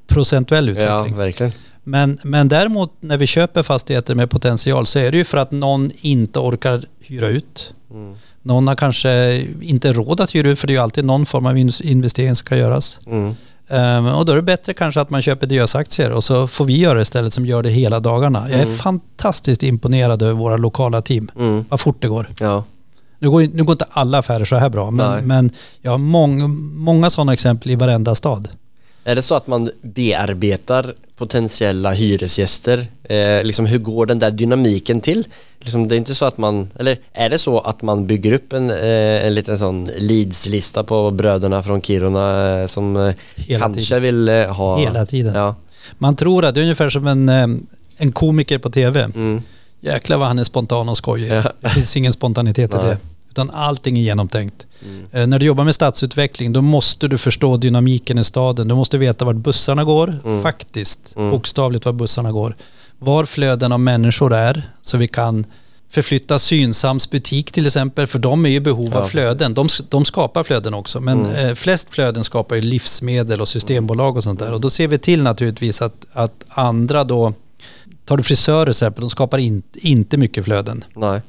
procentuell 0.07 0.68
ja, 0.68 0.73
utveckling. 0.73 1.16
verkligen. 1.16 1.53
Men, 1.85 2.18
men 2.23 2.49
däremot 2.49 2.93
när 3.01 3.16
vi 3.16 3.27
köper 3.27 3.62
fastigheter 3.62 4.14
med 4.14 4.31
potential 4.31 4.87
så 4.87 4.99
är 4.99 5.11
det 5.11 5.16
ju 5.16 5.25
för 5.25 5.39
att 5.39 5.51
någon 5.51 5.91
inte 6.01 6.39
orkar 6.39 6.83
hyra 7.01 7.29
ut. 7.29 7.75
Mm. 7.91 8.14
Någon 8.43 8.68
har 8.68 8.75
kanske 8.75 9.45
inte 9.61 9.93
råd 9.93 10.20
att 10.20 10.35
hyra 10.35 10.51
ut 10.51 10.59
för 10.59 10.66
det 10.66 10.70
är 10.73 10.75
ju 10.75 10.81
alltid 10.83 11.05
någon 11.05 11.27
form 11.27 11.47
av 11.47 11.59
in- 11.59 11.73
investering 11.83 12.29
som 12.29 12.37
ska 12.47 12.57
göras. 12.57 13.01
Mm. 13.07 13.35
Ehm, 13.73 14.07
och 14.07 14.25
då 14.27 14.33
är 14.33 14.37
det 14.37 14.43
bättre 14.43 14.75
kanske 14.75 15.01
att 15.01 15.11
man 15.11 15.23
köper 15.23 15.47
Diös-aktier 15.47 16.11
och 16.11 16.25
så 16.25 16.49
får 16.49 16.64
vi 16.64 16.79
göra 16.79 16.95
det 16.95 17.03
istället 17.03 17.33
som 17.33 17.47
gör 17.47 17.62
det 17.62 17.70
hela 17.70 18.01
dagarna. 18.01 18.51
Jag 18.51 18.59
är 18.61 18.64
Mm. 18.64 18.77
fantastiskt 18.77 19.62
imponerad 19.62 20.23
över 20.23 20.33
våra 20.35 20.57
lokala 20.57 21.03
team. 21.03 21.31
Mm. 21.39 21.64
Vad 21.68 21.81
fort 21.81 21.97
det 22.03 22.09
går. 22.09 22.29
Ja. 22.41 22.64
Nu 23.18 23.31
går, 23.31 23.41
nu 23.55 23.64
går 23.64 23.73
inte 23.73 23.87
alla 23.91 24.18
affärer 24.18 24.45
så 24.45 24.57
här 24.57 24.68
bra, 24.68 24.91
men, 24.91 25.25
men 25.27 25.51
jag 25.83 25.91
har 25.91 25.99
mång, 25.99 26.51
många 26.75 27.11
sådana 27.11 27.33
exempel 27.33 27.70
i 27.70 27.75
varenda 27.75 28.14
stad. 28.14 28.49
Är 29.05 29.14
det 29.14 29.22
så 29.22 29.34
att 29.34 29.46
man 29.46 29.70
bearbetar 29.82 30.94
potentiella 31.16 31.92
hyresgäster? 31.92 32.86
Eh, 33.05 33.44
liksom 33.44 33.66
hur 33.66 33.78
går 33.78 34.07
den 34.07 34.18
där 34.18 34.30
dynamiken 34.30 35.00
till? 35.00 35.24
Liksom 35.61 35.88
det 35.88 35.94
är 35.94 35.96
inte 35.96 36.14
så 36.14 36.24
att 36.24 36.38
man, 36.38 36.70
eller 36.78 36.98
är 37.12 37.30
det 37.30 37.38
så 37.38 37.59
att 37.61 37.82
man 37.82 38.07
bygger 38.07 38.32
upp 38.32 38.53
en, 38.53 38.70
eh, 38.70 39.26
en 39.26 39.34
liten 39.34 39.59
sån 39.59 39.90
leadslista 39.98 40.84
på 40.84 41.11
bröderna 41.11 41.62
från 41.62 41.82
Kiruna 41.82 42.59
eh, 42.61 42.66
som 42.66 42.96
eh, 42.96 43.14
Hela 43.36 43.64
kanske 43.64 43.82
tiden. 43.82 44.03
vill 44.03 44.28
eh, 44.28 44.46
ha... 44.46 44.78
Hela 44.78 45.07
tiden. 45.07 45.34
Ja. 45.34 45.55
Man 45.98 46.16
tror 46.16 46.44
att 46.44 46.55
det 46.55 46.61
är 46.61 46.62
ungefär 46.62 46.90
som 46.90 47.07
en, 47.07 47.28
eh, 47.28 47.46
en 47.96 48.12
komiker 48.12 48.59
på 48.59 48.70
tv. 48.70 49.03
Mm. 49.03 49.42
Jäklar 49.80 50.16
vad 50.16 50.28
han 50.28 50.38
är 50.38 50.44
spontan 50.44 50.88
och 50.88 50.96
skojig. 50.96 51.32
Ja. 51.32 51.53
Det 51.61 51.68
finns 51.68 51.96
ingen 51.96 52.12
spontanitet 52.12 52.74
i 52.74 52.76
det. 52.76 52.98
Utan 53.33 53.51
allting 53.51 53.99
är 53.99 54.03
genomtänkt. 54.03 54.66
Mm. 54.85 55.07
Eh, 55.12 55.26
när 55.26 55.39
du 55.39 55.47
jobbar 55.47 55.64
med 55.64 55.74
stadsutveckling 55.74 56.53
då 56.53 56.62
måste 56.62 57.09
du 57.09 57.18
förstå 57.18 57.57
dynamiken 57.57 58.18
i 58.18 58.24
staden. 58.24 58.68
Du 58.68 58.74
måste 58.74 58.99
veta 58.99 59.24
vart 59.24 59.37
bussarna 59.37 59.85
går, 59.85 60.20
Mm. 60.24 60.43
faktiskt. 60.43 61.16
Mm. 61.16 61.30
Bokstavligt 61.30 61.85
var 61.85 61.93
bussarna 61.93 62.33
går. 62.33 62.57
Var 62.99 63.24
flöden 63.24 63.72
av 63.72 63.80
människor 63.80 64.35
är 64.35 64.70
så 64.83 64.97
vi 64.97 65.09
kan 65.09 65.47
förflytta 65.91 66.39
Synsams 66.39 67.11
butik 67.11 67.53
till 67.53 67.66
exempel, 67.66 68.07
för 68.07 68.18
de 68.18 68.47
är 68.47 68.51
ju 68.51 68.57
i 68.57 68.61
behov 68.61 68.89
Ja, 68.93 69.01
av 69.01 69.05
flöden. 69.07 69.55
De, 69.55 69.68
de 69.89 70.05
skapar 70.05 70.45
flöden 70.45 70.74
också, 70.74 71.01
men 71.01 71.24
Mm. 71.26 71.47
eh, 71.49 71.55
flest 71.55 71.89
flöden 71.91 72.24
skapar 72.24 72.57
ju 72.57 72.62
livsmedel 72.62 73.41
och 73.41 73.49
systembolag 73.49 74.16
och 74.16 74.22
sånt 74.24 74.39
där. 74.39 74.53
Och 74.53 74.61
då 74.61 74.70
ser 74.70 74.89
vi 74.89 74.99
till 74.99 75.22
naturligtvis 75.22 75.83
att, 75.83 76.05
att 76.12 76.45
andra 76.49 77.05
då, 77.05 77.33
tar 78.05 78.16
du 78.16 78.22
frisörer 78.22 78.64
till 78.64 78.70
exempel, 78.70 79.01
de 79.01 79.11
skapar 79.11 79.39
in, 79.39 79.62
inte 79.74 80.16
mycket 80.16 80.45
flöden. 80.45 80.85
Nej. 80.97 81.20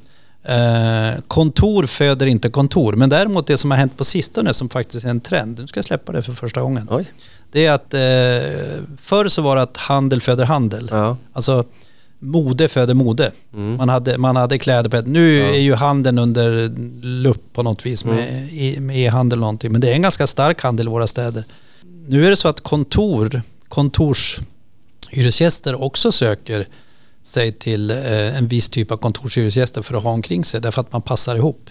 Eh, 0.44 1.10
kontor 1.28 1.86
föder 1.86 2.26
inte 2.26 2.50
kontor, 2.50 2.92
men 2.92 3.10
däremot 3.10 3.46
det 3.46 3.56
som 3.56 3.70
har 3.70 3.78
hänt 3.78 3.96
på 3.96 4.04
sistone 4.04 4.54
som 4.54 4.68
faktiskt 4.68 5.04
är 5.04 5.08
en 5.10 5.20
trend, 5.20 5.58
nu 5.58 5.66
ska 5.66 5.78
jag 5.78 5.84
släppa 5.84 6.12
det 6.12 6.22
för 6.22 6.32
första 6.32 6.60
gången. 6.60 6.88
Oj. 6.90 7.04
Det 7.52 7.66
är 7.66 7.72
att 7.72 7.94
eh, 7.94 8.00
förr 8.98 9.28
så 9.28 9.42
var 9.42 9.56
det 9.56 9.62
att 9.62 9.76
handel 9.76 10.20
föder 10.20 10.44
handel. 10.44 10.88
Ja. 10.92 11.16
Alltså 11.32 11.64
mode 12.18 12.68
föder 12.68 12.94
mode. 12.94 13.32
Mm. 13.54 13.76
Man, 13.76 13.88
hade, 13.88 14.18
man 14.18 14.36
hade 14.36 14.58
kläder 14.58 14.90
på 14.90 14.96
ett. 14.96 15.06
Nu 15.06 15.34
Ja. 15.38 15.42
Mm. 15.44 15.54
är 15.54 15.58
ju 15.58 15.74
handeln 15.74 16.18
under 16.18 16.70
lupp 17.02 17.52
på 17.52 17.62
något 17.62 17.86
vis 17.86 18.04
med, 18.04 18.48
med 18.82 18.98
e-handel 18.98 19.38
och 19.38 19.40
någonting. 19.40 19.72
Men 19.72 19.80
det 19.80 19.90
är 19.90 19.94
en 19.94 20.02
ganska 20.02 20.26
stark 20.26 20.62
handel 20.62 20.86
i 20.86 20.90
våra 20.90 21.06
städer. 21.06 21.44
Nu 22.06 22.26
är 22.26 22.30
det 22.30 22.36
så 22.36 22.48
att 22.48 22.60
kontor, 22.60 23.42
kontorshyresgäster 23.68 25.82
också 25.82 26.12
söker 26.12 26.68
sig 27.26 27.52
till 27.52 27.90
eh, 27.90 28.36
en 28.36 28.48
viss 28.48 28.68
typ 28.68 28.90
av 28.90 28.96
kontorshyresgäster 28.96 29.82
för 29.82 29.94
att 29.94 30.02
ha 30.02 30.10
omkring 30.10 30.44
sig. 30.44 30.60
Därför 30.60 30.80
att 30.80 30.92
man 30.92 31.02
passar 31.02 31.36
ihop. 31.36 31.70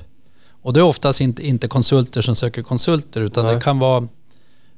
Och 0.61 0.73
det 0.73 0.79
är 0.79 0.83
oftast 0.83 1.21
inte, 1.21 1.47
inte 1.47 1.67
konsulter 1.67 2.21
som 2.21 2.35
söker 2.35 2.63
konsulter 2.63 3.21
utan 3.21 3.45
Nej. 3.45 3.55
det 3.55 3.61
kan 3.61 3.79
vara 3.79 4.07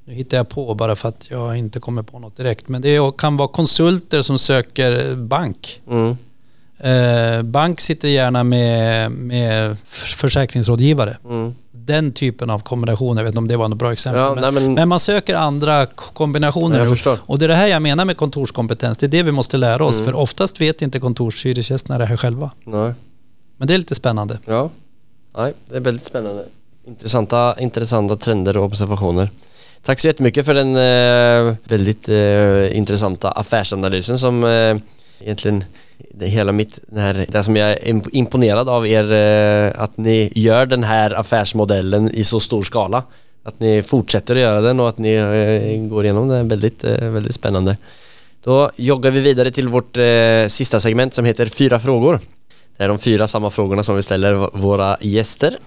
nu 0.08 0.14
hittar 0.14 0.38
jag 0.38 0.50
på 0.50 0.76
bara 0.76 0.96
för 0.96 1.10
att 1.10 1.32
jag 1.32 1.58
inte 1.58 1.80
kommer 1.80 2.04
på 2.04 2.20
något 2.20 2.38
direkt. 2.38 2.68
Men 2.68 2.82
det 2.82 3.18
kan 3.18 3.38
vara 3.38 3.48
konsulter 3.48 4.22
som 4.22 4.40
söker 4.40 5.16
bank. 5.16 5.82
Mm. 5.90 6.18
Eh, 6.80 7.42
bank 7.42 7.80
sitter 7.82 8.08
gärna 8.08 8.44
med, 8.44 9.12
med 9.12 9.78
försäkringsrådgivare. 9.86 11.18
Mm. 11.26 11.56
Den 11.72 12.12
typen 12.12 12.50
av 12.50 12.60
kombination, 12.60 13.18
jag 13.18 13.24
vet 13.24 13.32
inte 13.32 13.38
om 13.40 13.48
det 13.48 13.58
var 13.58 13.70
något 13.70 13.78
bra 13.80 13.94
exempel. 13.94 14.22
Ja, 14.22 14.34
men, 14.36 14.42
nej, 14.42 14.52
men- 14.52 14.74
men 14.74 14.90
man 14.90 15.00
söker 15.00 15.36
andra 15.36 15.86
kombinationer. 15.86 16.86
Förstår. 16.86 17.20
Och 17.22 17.40
det 17.40 17.46
är 17.46 17.50
det 17.50 17.56
här 17.56 17.68
jag 17.68 17.82
menar 17.82 18.06
med 18.06 18.18
kontorskompetens. 18.18 18.98
Det 18.98 19.06
är 19.06 19.08
det 19.08 19.24
vi 19.24 19.32
måste 19.32 19.58
lära 19.58 19.86
oss. 19.86 19.96
Mm. 20.00 20.06
För 20.06 20.14
oftast 20.20 20.62
vet 20.62 20.82
inte 20.82 21.00
kontorshyresgästerna 21.00 21.98
det 21.98 22.06
här 22.06 22.18
själva. 22.18 22.52
Nej. 22.64 22.94
Men 23.58 23.68
det 23.68 23.74
är 23.74 23.78
lite 23.78 23.96
spännande. 23.96 24.40
Ja. 24.46 24.70
Nej, 25.38 25.54
det 25.70 25.76
är 25.76 25.80
väldigt 25.82 26.06
spännande. 26.06 26.46
Intressanta, 26.88 27.56
intressanta 27.60 28.16
trender 28.16 28.58
och 28.58 28.64
observationer. 28.66 29.30
Tack 29.86 30.00
så 30.00 30.08
jättemycket 30.08 30.46
för 30.46 30.54
den 30.54 30.76
eh, 30.76 31.56
väldigt 31.64 32.10
eh, 32.10 32.78
intressanta 32.78 33.32
affärsanalysen 33.32 34.20
som 34.20 34.44
eh, 34.44 34.78
egentligen 35.20 35.64
det 35.98 36.28
hela 36.28 36.52
mitt, 36.52 36.80
det, 36.88 37.00
här, 37.00 37.26
det 37.30 37.44
som 37.44 37.56
jag 37.56 37.70
är 37.72 38.16
imponerad 38.16 38.70
av 38.70 38.88
er 38.88 39.12
eh, 39.12 39.82
att 39.82 39.98
ni 39.98 40.32
gör 40.36 40.66
den 40.66 40.84
här 40.84 41.20
affärsmodellen 41.20 42.12
i 42.12 42.24
så 42.24 42.40
stor 42.40 42.62
skala. 42.62 43.04
Att 43.44 43.60
ni 43.60 43.82
fortsätter 43.82 44.36
att 44.36 44.42
göra 44.42 44.62
den 44.62 44.80
och 44.80 44.90
att 44.90 44.98
ni 44.98 45.14
eh, 45.14 45.90
går 45.90 46.04
igenom 46.04 46.28
den 46.28 46.38
är 46.38 46.44
väldigt, 46.44 46.84
eh, 46.84 47.10
väldigt 47.10 47.36
spännande. 47.36 47.78
Då 48.44 48.72
joggar 48.76 49.12
vi 49.12 49.20
vidare 49.20 49.52
till 49.52 49.68
vårt 49.68 49.98
sista 50.48 50.80
segment 50.80 51.14
som 51.14 51.26
heter 51.26 51.46
Fyra 51.46 51.80
frågor. 51.80 52.20
Det 52.78 52.84
är 52.84 52.88
de 52.88 53.00
fyra 53.00 53.28
samma 53.28 53.50
frågorna 53.50 53.84
som 53.84 53.96
vi 53.96 54.04
ställer 54.04 54.58
våra 54.58 54.98
gäster. 55.02 55.58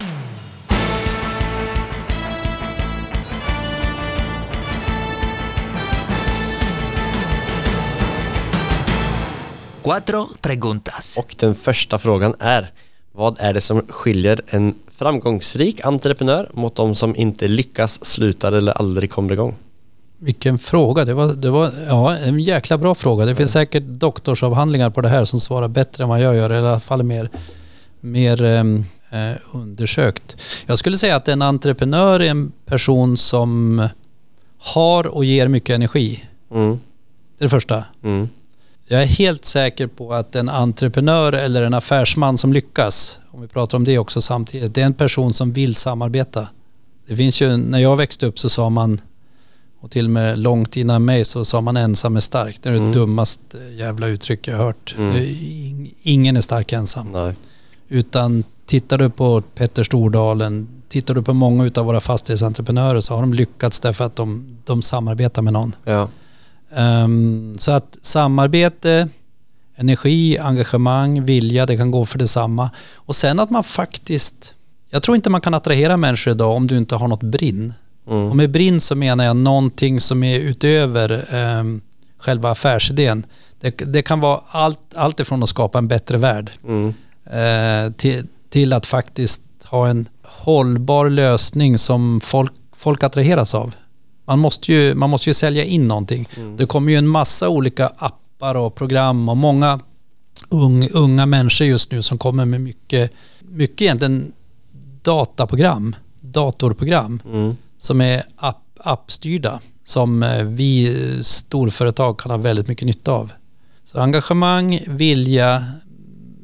Cuatro 9.89 10.27
preguntas. 10.41 11.17
Och 11.17 11.35
den 11.39 11.55
första 11.55 11.99
frågan 11.99 12.35
är 12.39 12.71
Vad 13.11 13.39
är 13.39 13.53
det 13.53 13.61
som 13.61 13.81
skiljer 13.89 14.41
en 14.47 14.75
framgångsrik 14.91 15.85
entreprenör 15.85 16.49
mot 16.53 16.75
de 16.75 16.95
som 16.95 17.15
inte 17.15 17.47
lyckas, 17.47 18.05
slutar 18.05 18.51
eller 18.51 18.71
aldrig 18.71 19.11
kommer 19.11 19.33
igång? 19.33 19.55
Vilken 20.17 20.59
fråga. 20.59 21.05
Det 21.05 21.13
var, 21.13 21.33
det 21.33 21.49
var 21.49 21.71
ja, 21.87 22.17
en 22.17 22.39
jäkla 22.39 22.77
bra 22.77 22.95
fråga. 22.95 23.25
Det 23.25 23.35
finns 23.35 23.51
säkert 23.51 23.83
doktorsavhandlingar 23.83 24.89
på 24.89 25.01
det 25.01 25.09
här 25.09 25.25
som 25.25 25.39
svarar 25.39 25.67
bättre 25.67 26.03
än 26.03 26.09
vad 26.09 26.21
jag 26.21 26.35
gör. 26.35 26.49
Eller 26.49 26.67
i 26.67 26.71
alla 26.71 26.79
fall 26.79 27.03
mer, 27.03 27.29
mer 27.99 28.43
ehm, 28.43 28.85
eh, 29.09 29.31
undersökt. 29.53 30.37
Jag 30.65 30.77
skulle 30.77 30.97
säga 30.97 31.15
att 31.15 31.27
en 31.27 31.41
entreprenör 31.41 32.19
är 32.19 32.29
en 32.29 32.51
person 32.65 33.17
som 33.17 33.87
har 34.57 35.07
och 35.07 35.25
ger 35.25 35.47
mycket 35.47 35.75
energi. 35.75 36.23
Mm, 36.51 36.79
Det 37.37 37.43
är 37.43 37.45
det 37.45 37.49
första. 37.49 37.83
mm, 38.03 38.29
Jag 38.91 39.01
är 39.01 39.05
helt 39.05 39.45
säker 39.45 39.87
på 39.87 40.13
att 40.13 40.35
en 40.35 40.49
entreprenör 40.49 41.33
eller 41.33 41.63
en 41.63 41.73
affärsman 41.73 42.37
som 42.37 42.53
lyckas, 42.53 43.19
om 43.31 43.41
vi 43.41 43.47
pratar 43.47 43.77
om 43.77 43.83
det 43.83 43.97
också 43.99 44.21
samtidigt, 44.21 44.73
det 44.73 44.81
är 44.81 44.85
en 44.85 44.93
person 44.93 45.33
som 45.33 45.53
vill 45.53 45.75
samarbeta. 45.75 46.47
Det 47.07 47.15
finns 47.15 47.41
ju, 47.41 47.57
när 47.57 47.79
jag 47.79 47.97
växte 47.97 48.25
upp 48.25 48.39
så 48.39 48.49
sa 48.49 48.69
man, 48.69 49.01
och 49.81 49.91
till 49.91 50.05
och 50.05 50.11
med 50.11 50.37
långt 50.39 50.77
innan 50.77 51.05
mig 51.05 51.25
så 51.25 51.45
sa 51.45 51.61
man 51.61 51.77
ensam 51.77 52.15
är 52.15 52.19
stark. 52.19 52.59
Det 52.61 52.69
är 52.69 52.73
det 52.73 52.79
Mm. 52.79 52.91
dummaste 52.91 53.57
jävla 53.57 54.07
uttryck 54.07 54.47
jag 54.47 54.57
har 54.57 54.63
hört. 54.63 54.95
Mm. 54.97 55.87
Ingen 56.01 56.37
är 56.37 56.41
stark 56.41 56.73
ensam. 56.73 57.07
nej. 57.11 57.35
Utan 57.89 58.43
tittar 58.65 58.97
du 58.97 59.09
på 59.09 59.41
Petter 59.41 59.83
Stordalen, 59.83 60.67
tittar 60.89 61.13
du 61.13 61.21
på 61.21 61.33
många 61.33 61.71
av 61.75 61.85
våra 61.85 62.01
fastighetsentreprenörer 62.01 63.01
så 63.01 63.13
har 63.13 63.21
de 63.21 63.33
lyckats 63.33 63.79
därför 63.79 64.03
att 64.05 64.15
de, 64.15 64.57
de 64.65 64.81
samarbetar 64.81 65.41
med 65.41 65.53
någon. 65.53 65.75
Ja. 65.83 66.07
Ehm, 66.75 67.55
så 67.59 67.71
att 67.71 67.97
samarbete, 68.01 69.09
energi, 69.75 70.37
engagemang, 70.37 71.25
vilja, 71.25 71.65
det 71.65 71.77
kan 71.77 71.91
gå 71.91 72.05
för 72.05 72.19
detsamma. 72.19 72.69
Och 72.95 73.15
sen 73.15 73.39
att 73.39 73.49
man 73.49 73.63
faktiskt, 73.63 74.55
jag 74.89 75.03
tror 75.03 75.15
inte 75.15 75.29
man 75.29 75.41
kan 75.41 75.53
attrahera 75.53 75.97
människor 75.97 76.31
idag 76.33 76.55
om 76.55 76.67
du 76.67 76.77
inte 76.77 76.95
har 76.95 77.07
något 77.07 77.23
brinn. 77.23 77.73
Och 78.05 78.15
Mm, 78.15 78.37
med 78.37 78.51
brinn 78.51 78.81
så 78.81 78.95
menar 78.95 79.23
jag 79.25 79.35
någonting 79.35 79.99
som 80.01 80.23
är 80.23 80.39
utöver 80.39 81.25
ehm, 81.33 81.81
själva 82.17 82.51
affärsidén. 82.51 83.25
Det, 83.59 83.71
det 83.71 84.01
kan 84.01 84.19
vara 84.19 84.41
allt, 84.47 84.79
allt 84.95 85.19
ifrån 85.19 85.43
att 85.43 85.49
skapa 85.49 85.77
en 85.77 85.87
bättre 85.87 86.17
värld 86.17 86.51
mm, 86.67 86.93
eh, 87.25 87.93
till, 87.93 88.27
till 88.49 88.73
att 88.73 88.85
faktiskt 88.85 89.41
ha 89.65 89.87
en 89.87 90.09
hållbar 90.23 91.09
lösning 91.09 91.77
som 91.77 92.21
folk, 92.21 92.51
folk 92.75 93.03
attraheras 93.03 93.55
av. 93.55 93.75
Man 94.29 94.39
måste 94.39 94.71
ju, 94.73 94.95
man 94.95 95.09
måste 95.09 95.29
ju 95.29 95.33
sälja 95.33 95.63
in 95.63 95.87
någonting. 95.87 96.27
Det 96.57 96.65
kommer 96.65 96.91
ju 96.91 96.97
en 96.97 97.07
massa 97.07 97.49
olika 97.49 97.87
appar 97.87 98.55
och 98.55 98.75
program 98.75 99.29
och 99.29 99.37
många 99.37 99.79
ung, 100.49 100.89
unga 100.93 101.25
människor 101.25 101.67
just 101.67 101.91
nu 101.91 102.01
som 102.01 102.17
kommer 102.17 102.45
med 102.45 102.61
mycket, 102.61 103.11
mycket 103.39 103.81
egentligen 103.81 104.31
dataprogram, 105.01 105.95
datorprogram 106.21 107.19
Mm. 107.25 107.57
som 107.77 108.01
är 108.01 108.23
app, 108.35 108.63
appstyrda 108.77 109.59
som 109.83 110.23
eh, 110.23 110.43
vi 110.43 110.95
storföretag 111.23 112.19
kan 112.19 112.31
ha 112.31 112.37
väldigt 112.37 112.67
mycket 112.67 112.85
nytta 112.85 113.11
av. 113.11 113.31
Så 113.85 113.99
engagemang, 113.99 114.79
vilja, 114.87 115.65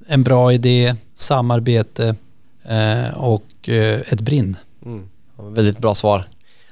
en 0.08 0.24
bra 0.24 0.54
idé, 0.54 0.96
samarbete 1.14 2.16
eh, 2.64 3.18
och 3.18 3.70
eh, 3.70 4.00
ett 4.00 4.22
brinn. 4.22 4.58
Mm. 4.86 5.10
Väldigt 5.54 5.78
bra 5.80 5.96
svar. 5.96 6.26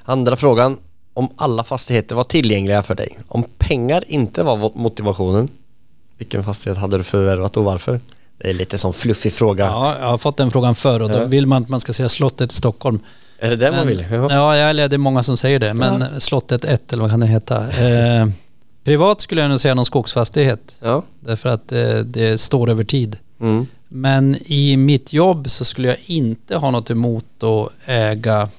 Andra 0.03 0.35
frågan. 0.35 0.77
Om 1.13 1.29
alla 1.35 1.63
fastigheter 1.63 2.15
var 2.15 2.23
tillgängliga 2.23 2.81
för 2.81 2.95
dig, 2.95 3.17
om 3.27 3.43
pengar 3.57 4.03
inte 4.07 4.43
var 4.43 4.71
motivationen, 4.75 5.49
vilken 6.17 6.43
fastighet 6.43 6.77
hade 6.77 6.97
du 6.97 7.03
förvärvat 7.03 7.57
och 7.57 7.63
varför? 7.63 7.99
Det 8.37 8.49
är 8.49 8.53
lite 8.53 8.77
sån 8.77 8.93
fluffig 8.93 9.33
fråga. 9.33 9.65
Ja, 9.65 9.95
jag 9.99 10.05
har 10.07 10.17
fått 10.17 10.37
den 10.37 10.51
frågan 10.51 10.75
förr 10.75 10.99
och 10.99 11.09
då 11.09 11.17
Ja. 11.17 11.25
vill 11.25 11.47
man 11.47 11.63
att 11.63 11.69
man 11.69 11.79
ska 11.79 11.93
säga 11.93 12.09
slottet 12.09 12.51
i 12.51 12.55
Stockholm. 12.55 12.99
Är 13.39 13.49
det 13.49 13.55
det 13.55 13.71
man 13.71 13.87
vill? 13.87 14.05
Ja. 14.11 14.33
Ja, 14.33 14.55
eller 14.69 14.87
det 14.89 14.95
är 14.95 14.97
många 14.97 15.23
som 15.23 15.37
säger 15.37 15.59
det, 15.59 15.73
men 15.73 16.21
slottet 16.21 16.65
1 16.65 16.93
eller 16.93 17.01
vad 17.01 17.11
kan 17.11 17.19
det 17.19 17.27
heta? 17.27 17.69
Eh, 17.69 18.27
privat 18.83 19.21
skulle 19.21 19.41
jag 19.41 19.49
nog 19.49 19.59
säga 19.61 19.73
någon 19.75 19.85
skogsfastighet, 19.85 20.77
ja. 20.81 21.03
därför 21.19 21.49
att 21.49 21.71
eh, 21.71 21.95
det 21.97 22.37
står 22.41 22.69
över 22.69 22.83
tid. 22.83 23.17
Mm. 23.41 23.65
Men 23.87 24.37
i 24.45 24.77
mitt 24.77 25.13
jobb 25.13 25.49
så 25.49 25.65
skulle 25.65 25.87
jag 25.87 25.97
inte 26.05 26.55
ha 26.55 26.71
något 26.71 26.89
emot 26.89 27.43
att 27.43 27.69
äga 27.85 28.49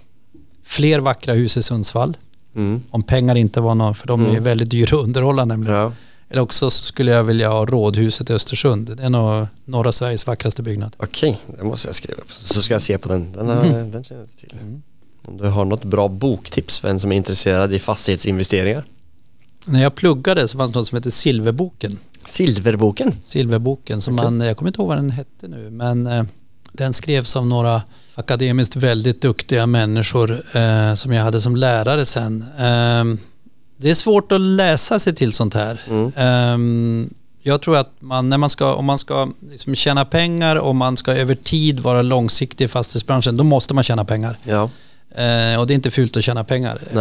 fler 0.65 0.99
vackra 0.99 1.35
hus 1.35 1.57
i 1.57 1.63
Sundsvall. 1.63 2.17
Mm. 2.55 2.83
Om 2.91 3.03
pengar 3.03 3.35
inte 3.37 3.61
var 3.61 3.75
något, 3.75 3.97
för 3.97 4.07
de 4.07 4.25
är 4.27 4.31
Mm. 4.31 4.43
väldigt 4.45 4.71
dyra 4.71 4.97
att 4.99 5.05
underhålla 5.05 5.45
nämligen. 5.45 5.77
Ja. 5.77 5.93
Eller 6.31 6.43
också 6.43 6.71
så 6.71 6.85
skulle 6.85 7.11
jag 7.11 7.25
vilja 7.25 7.49
ha 7.49 7.67
rådhuset 7.67 8.31
i 8.31 8.33
Östersund. 8.33 8.97
Det 8.97 9.03
är 9.03 9.11
nog 9.11 9.47
norra 9.65 9.93
Sveriges 9.93 10.27
vackraste 10.27 10.63
byggnad. 10.63 10.97
Okej, 10.99 11.39
det 11.59 11.65
måste 11.65 11.89
jag 11.89 11.95
skriva 11.95 12.19
upp. 12.21 12.33
Så 12.33 12.63
ska 12.63 12.75
jag 12.75 12.83
se 12.83 12.99
på 12.99 13.09
den. 13.09 13.33
Den, 13.33 13.47
har, 13.49 13.65
Mm. 13.65 13.91
den 13.91 14.05
känner 14.05 14.21
jag 14.21 14.27
inte 14.29 14.37
till. 14.41 14.81
Om 15.27 15.37
du 15.37 15.49
har 15.49 15.65
något 15.65 15.85
bra 15.85 16.09
boktips 16.09 16.81
för 16.81 16.89
en 16.89 17.01
som 17.01 17.13
är 17.13 17.17
intresserad 17.17 17.73
i 17.73 17.79
fastighetsinvesteringar? 17.79 18.85
När 19.67 19.83
jag 19.83 19.95
pluggade 19.95 20.49
så 20.49 20.59
fanns 20.59 20.73
det 20.73 20.79
något 20.79 20.89
som 20.89 20.97
heter 20.97 21.11
Silverboken. 21.11 21.99
Silverboken? 22.27 23.13
Silverboken 23.23 24.01
som 24.01 24.15
Okej. 24.19 24.31
man, 24.31 24.41
jag 24.47 24.57
kommer 24.57 24.69
inte 24.69 24.81
ihåg 24.81 24.89
vad 24.89 24.99
den 24.99 25.11
hette 25.11 25.49
nu, 25.49 25.71
men 25.71 26.07
eh, 26.07 26.25
den 26.73 26.93
skrevs 26.93 27.37
av 27.37 27.47
några 27.47 27.83
akademiskt 28.15 28.77
väldigt 28.77 29.21
duktiga 29.23 29.67
människor 29.67 30.43
eh, 30.57 30.95
som 30.95 31.13
jag 31.13 31.25
hade 31.25 31.41
som 31.41 31.57
lärare 31.57 32.07
sen. 32.07 32.43
Eh, 32.59 33.21
det 33.77 33.91
är 33.91 33.95
svårt 33.95 34.33
att 34.33 34.41
läsa 34.41 34.99
sig 34.99 35.15
till 35.15 35.33
sånt 35.33 35.55
här. 35.55 35.81
Mm. 35.89 36.13
Eh, 36.17 37.09
jag 37.43 37.63
tror 37.63 37.77
att 37.77 37.91
man, 37.99 38.29
när 38.29 38.39
man 38.39 38.51
ska, 38.51 38.75
om 38.75 38.85
man 38.85 38.99
ska 38.99 39.29
liksom 39.51 39.75
tjäna 39.75 40.05
pengar 40.05 40.57
och 40.57 40.77
man 40.77 40.97
ska 40.97 41.13
över 41.15 41.35
tid 41.35 41.81
vara 41.81 42.03
långsiktig 42.03 42.65
i 42.65 42.69
fastighetsbranschen, 42.69 43.37
då 43.37 43.45
måste 43.45 43.75
man 43.75 43.85
tjäna 43.85 44.05
pengar. 44.05 44.37
Ja. 44.45 44.71
Eh, 45.17 45.61
och 45.61 45.67
det 45.67 45.73
är 45.73 45.75
inte 45.75 45.91
fult 45.91 46.17
att 46.17 46.25
tjäna 46.25 46.45
pengar. 46.45 46.79
Eh, 46.91 46.97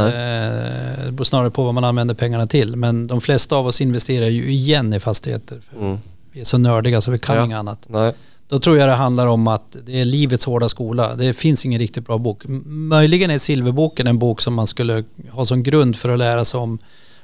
det 1.06 1.12
beror 1.12 1.24
snarare 1.24 1.52
på 1.52 1.64
vad 1.64 1.74
man 1.74 1.84
använder 1.84 2.16
pengarna 2.16 2.48
till. 2.48 2.76
Men 2.76 3.08
de 3.08 3.22
flesta 3.22 3.56
av 3.56 3.68
oss 3.68 3.82
investerar 3.82 4.28
ju 4.28 4.52
igen 4.52 4.94
i 4.94 5.00
fastigheter. 5.00 5.62
Mm. 5.80 5.98
Vi 6.32 6.40
är 6.40 6.46
så 6.46 6.58
nördiga 6.58 7.02
så 7.02 7.12
vi 7.12 7.20
kan 7.20 7.36
Ja. 7.36 7.46
inget 7.46 7.58
annat. 7.58 7.80
Nej. 7.88 8.14
Då 8.48 8.60
tror 8.60 8.78
jag 8.78 8.90
det 8.90 8.94
handlar 8.94 9.28
om 9.28 9.48
att 9.48 9.78
det 9.86 10.02
är 10.02 10.06
livets 10.06 10.46
hårda 10.46 10.70
skola. 10.70 11.16
Det 11.16 11.34
finns 11.34 11.66
ingen 11.66 11.80
riktigt 11.80 12.06
bra 12.06 12.18
bok. 12.18 12.44
Möjligen 12.66 13.32
är 13.32 13.38
Silverboken 13.38 14.08
en 14.08 14.20
bok 14.20 14.42
som 14.42 14.54
man 14.54 14.68
skulle 14.68 15.04
ha 15.32 15.46
som 15.46 15.64
grund 15.64 15.96
för 15.96 16.10
att 16.10 16.20
lära 16.20 16.46
sig 16.46 16.60
om 16.60 16.78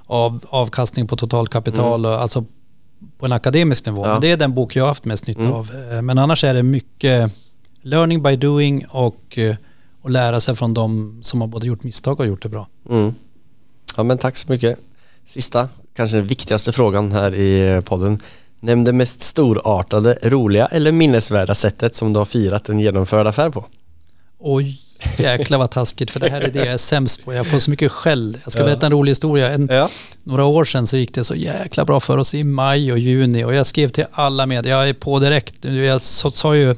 av, 0.06 0.40
avkastning 0.50 1.08
på 1.08 1.16
totalkapital 1.16 2.06
och 2.06 2.22
alltså 2.22 2.46
på 3.20 3.26
en 3.26 3.32
akademisk 3.32 3.86
nivå. 3.86 3.98
Mm. 4.02 4.08
Ja. 4.10 4.14
Men 4.14 4.22
det 4.22 4.32
är 4.32 4.38
den 4.38 4.54
bok 4.56 4.76
jag 4.76 4.84
har 4.84 4.88
haft 4.88 5.06
mest 5.06 5.28
nytta 5.28 5.40
Mm. 5.42 5.54
av. 5.54 5.72
Eh, 5.92 6.02
Men 6.02 6.18
annars 6.18 6.44
är 6.44 6.54
det 6.54 6.64
mycket 6.64 7.34
learning 7.82 8.24
by 8.24 8.36
doing 8.36 8.86
och, 8.90 9.38
eh, 9.38 9.56
och 10.02 10.10
lära 10.10 10.40
sig 10.40 10.56
från 10.56 10.74
de 10.74 11.20
som 11.22 11.42
har 11.42 11.48
både 11.48 11.68
gjort 11.68 11.84
misstag 11.84 12.20
och 12.20 12.28
gjort 12.28 12.42
det 12.44 12.50
bra. 12.50 12.68
Mm. 12.90 13.14
Ja 13.98 14.04
men 14.04 14.18
tack 14.18 14.38
så 14.38 14.52
mycket. 14.52 14.80
Sista, 15.26 15.70
kanske 15.94 16.18
den 16.18 16.26
viktigaste 16.26 16.72
frågan 16.72 17.12
här 17.12 17.36
i 17.36 17.68
eh, 17.68 17.82
podden. 17.82 18.20
Nämn 18.60 18.84
det 18.84 18.94
mest 18.94 19.22
storartade, 19.22 20.18
roliga 20.24 20.66
eller 20.66 20.92
minnesvärda 20.92 21.56
sättet 21.56 21.96
som 21.96 22.14
du 22.14 22.20
har 22.20 22.26
firat 22.26 22.70
en 22.70 22.80
genomförd 22.80 23.28
affär 23.28 23.50
på. 23.50 23.66
Oj, 24.40 24.82
jäklar 25.18 25.58
vad 25.58 25.72
taskigt 25.72 26.12
för 26.12 26.20
det 26.20 26.30
här 26.30 26.42
är 26.42 26.52
det 26.52 26.60
jag 26.60 26.68
är 26.68 26.78
sämst 26.78 27.26
på. 27.26 27.34
Jag 27.34 27.48
får 27.48 27.60
så 27.60 27.72
mycket 27.72 27.92
skäll. 27.92 28.38
Jag 28.44 28.52
ska 28.52 28.62
Ja. 28.62 28.66
berätta 28.66 28.86
en 28.86 28.92
rolig 28.92 29.12
historia. 29.12 29.50
En, 29.52 29.68
Ja. 29.72 29.90
Några 30.24 30.46
år 30.46 30.66
sedan 30.66 30.88
så 30.88 30.98
gick 30.98 31.14
det 31.14 31.24
så 31.24 31.36
jäkla 31.36 31.86
bra 31.86 32.00
för 32.00 32.18
oss 32.18 32.34
i 32.34 32.44
maj 32.44 32.92
och 32.92 33.00
juni 33.00 33.44
och 33.44 33.54
jag 33.54 33.66
skrev 33.66 33.90
till 33.90 34.06
alla 34.12 34.46
med. 34.46 34.66
Jag 34.66 34.90
är 34.90 34.94
på 34.94 35.20
direkt. 35.20 35.66
Jag 35.66 36.02
sa 36.02 36.56
ju, 36.56 36.76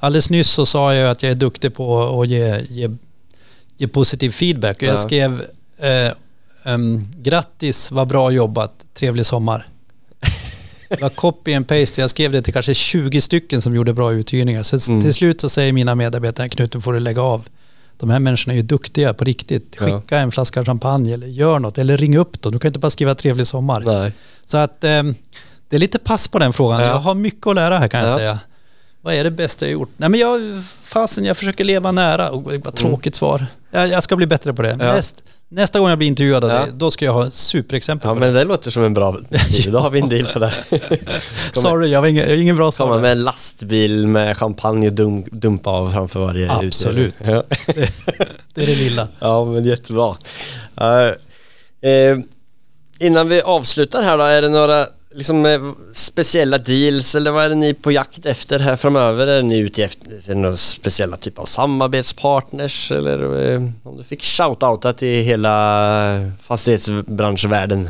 alldeles 0.00 0.30
nyss 0.30 0.50
så 0.50 0.66
sa 0.66 0.94
jag 0.94 1.10
att 1.10 1.22
jag 1.22 1.30
är 1.32 1.36
duktig 1.36 1.74
på 1.74 2.20
att 2.22 2.28
ge, 2.28 2.60
ge, 2.70 2.90
ge 3.76 3.88
positiv 3.88 4.30
feedback. 4.30 4.76
Och 4.76 4.82
jag 4.82 4.92
Ja. 4.92 4.96
skrev 4.96 5.42
eh, 5.78 6.72
ehm, 6.72 7.04
grattis, 7.16 7.90
vad 7.90 8.08
bra 8.08 8.30
jobbat, 8.30 8.72
trevlig 8.94 9.26
sommar. 9.26 9.66
Det 10.88 11.02
var 11.02 11.08
copy 11.08 11.54
and 11.54 11.68
paste. 11.68 12.00
Jag 12.00 12.10
skrev 12.10 12.32
det 12.32 12.42
till 12.42 12.52
kanske 12.52 12.74
20 12.74 13.20
stycken 13.20 13.62
som 13.62 13.74
gjorde 13.74 13.92
bra 13.92 14.12
uthyrningar. 14.12 14.62
Så 14.62 14.90
Mm. 14.92 15.02
till 15.02 15.14
slut 15.14 15.40
så 15.40 15.48
säger 15.48 15.72
mina 15.72 15.94
medarbetare, 15.94 16.48
Knut, 16.48 16.74
nu 16.74 16.80
får 16.80 16.92
du 16.92 17.00
lägga 17.00 17.22
av. 17.22 17.44
De 17.98 18.10
här 18.10 18.18
människorna 18.18 18.52
är 18.52 18.56
ju 18.56 18.62
duktiga 18.62 19.14
på 19.14 19.24
riktigt. 19.24 19.76
Ja. 19.80 20.00
Skicka 20.00 20.18
en 20.18 20.32
flaska 20.32 20.64
champagne 20.64 21.14
eller 21.14 21.26
gör 21.26 21.58
något. 21.58 21.78
Eller 21.78 21.96
ring 21.96 22.16
upp 22.18 22.42
dem. 22.42 22.52
Du 22.52 22.58
kan 22.58 22.68
inte 22.68 22.78
bara 22.78 22.90
skriva 22.90 23.14
trevlig 23.14 23.46
sommar. 23.46 23.80
Nej. 23.86 24.12
Så 24.46 24.56
att 24.56 24.84
ehm, 24.84 25.14
det 25.68 25.76
är 25.76 25.80
lite 25.80 25.98
pass 25.98 26.28
på 26.28 26.38
den 26.38 26.52
frågan. 26.52 26.80
Ja. 26.80 26.86
Jag 26.86 26.96
har 26.98 27.14
mycket 27.14 27.46
att 27.46 27.54
lära 27.54 27.78
här 27.78 27.88
kan 27.88 28.00
jag 28.00 28.10
Ja. 28.10 28.16
säga. 28.16 28.38
Vad 29.00 29.14
är 29.14 29.24
det 29.24 29.30
bästa 29.30 29.64
jag 29.66 29.72
gjort? 29.72 29.90
Nej 29.96 30.08
men 30.08 30.20
jag, 30.20 30.40
fasen 30.84 31.24
jag 31.24 31.36
försöker 31.36 31.64
leva 31.64 31.92
nära. 31.92 32.30
Och 32.30 32.42
vad 32.42 32.74
tråkigt 32.74 33.14
svar. 33.14 33.46
Jag, 33.70 33.88
jag 33.88 34.02
ska 34.02 34.16
bli 34.16 34.26
bättre 34.26 34.54
på 34.54 34.62
det. 34.62 34.70
Mm. 34.72 34.86
Nästa 35.48 35.78
gång 35.78 35.88
jag 35.88 35.98
blir 35.98 36.08
intervjuad 36.08 36.44
av 36.44 36.50
Ja. 36.50 36.56
dig, 36.58 36.68
då 36.74 36.90
ska 36.90 37.04
jag 37.04 37.12
ha 37.12 37.30
superexempel 37.30 38.08
Ja 38.08 38.14
men 38.14 38.34
det 38.34 38.44
låter 38.44 38.70
som 38.70 38.84
en 38.84 38.94
bra 38.94 39.12
deal. 39.12 39.24
Då 39.72 39.78
har 39.78 39.90
vi 39.90 40.00
en 40.00 40.08
deal 40.08 40.26
på 40.26 40.38
det. 40.38 40.52
det. 40.70 40.98
Sorry, 41.52 41.88
jag 41.88 42.00
har 42.00 42.06
ingen, 42.06 42.24
jag 42.24 42.30
har 42.30 42.42
ingen 42.42 42.56
bra 42.56 42.70
svar. 42.70 42.86
Komma 42.86 43.00
med 43.00 43.12
en 43.12 43.22
lastbil 43.24 44.06
med 44.06 44.36
champagne 44.36 44.86
och 44.86 44.92
dum, 44.92 45.24
dumpa 45.32 45.70
av 45.70 45.90
framför 45.90 46.20
varje 46.20 46.52
Absolut. 46.52 47.14
Ja. 47.24 47.42
Det 48.54 48.62
är 48.62 48.66
det 48.66 48.74
lilla. 48.74 49.08
Ja 49.18 49.44
men 49.44 49.64
jättebra. 49.64 50.16
Eh, 50.80 51.90
eh, 51.90 52.18
innan 52.98 53.28
vi 53.28 53.42
avslutar 53.42 54.02
här 54.02 54.18
då, 54.18 54.24
är 54.24 54.42
det 54.42 54.48
några 54.48 54.88
liksom, 55.16 55.46
eh, 55.46 55.60
speciella 55.92 56.58
deals 56.58 57.14
eller 57.14 57.30
vad 57.30 57.44
är 57.44 57.48
det 57.48 57.54
ni 57.54 57.74
på 57.74 57.92
jakt 57.92 58.26
efter 58.26 58.58
här 58.58 58.76
framöver? 58.76 59.26
Är 59.26 59.42
ni 59.42 59.58
ute 59.58 59.84
efter 59.84 60.34
några 60.34 60.56
speciella 60.56 61.16
typer 61.16 61.42
av 61.42 61.46
samarbetspartners 61.46 62.92
eller 62.92 63.52
eh, 63.52 63.62
om 63.82 63.96
du 63.96 64.04
fick 64.04 64.22
shout-outa 64.22 64.92
till 64.92 65.24
hela 65.24 66.32
fastighetsbranschvärlden? 66.40 67.88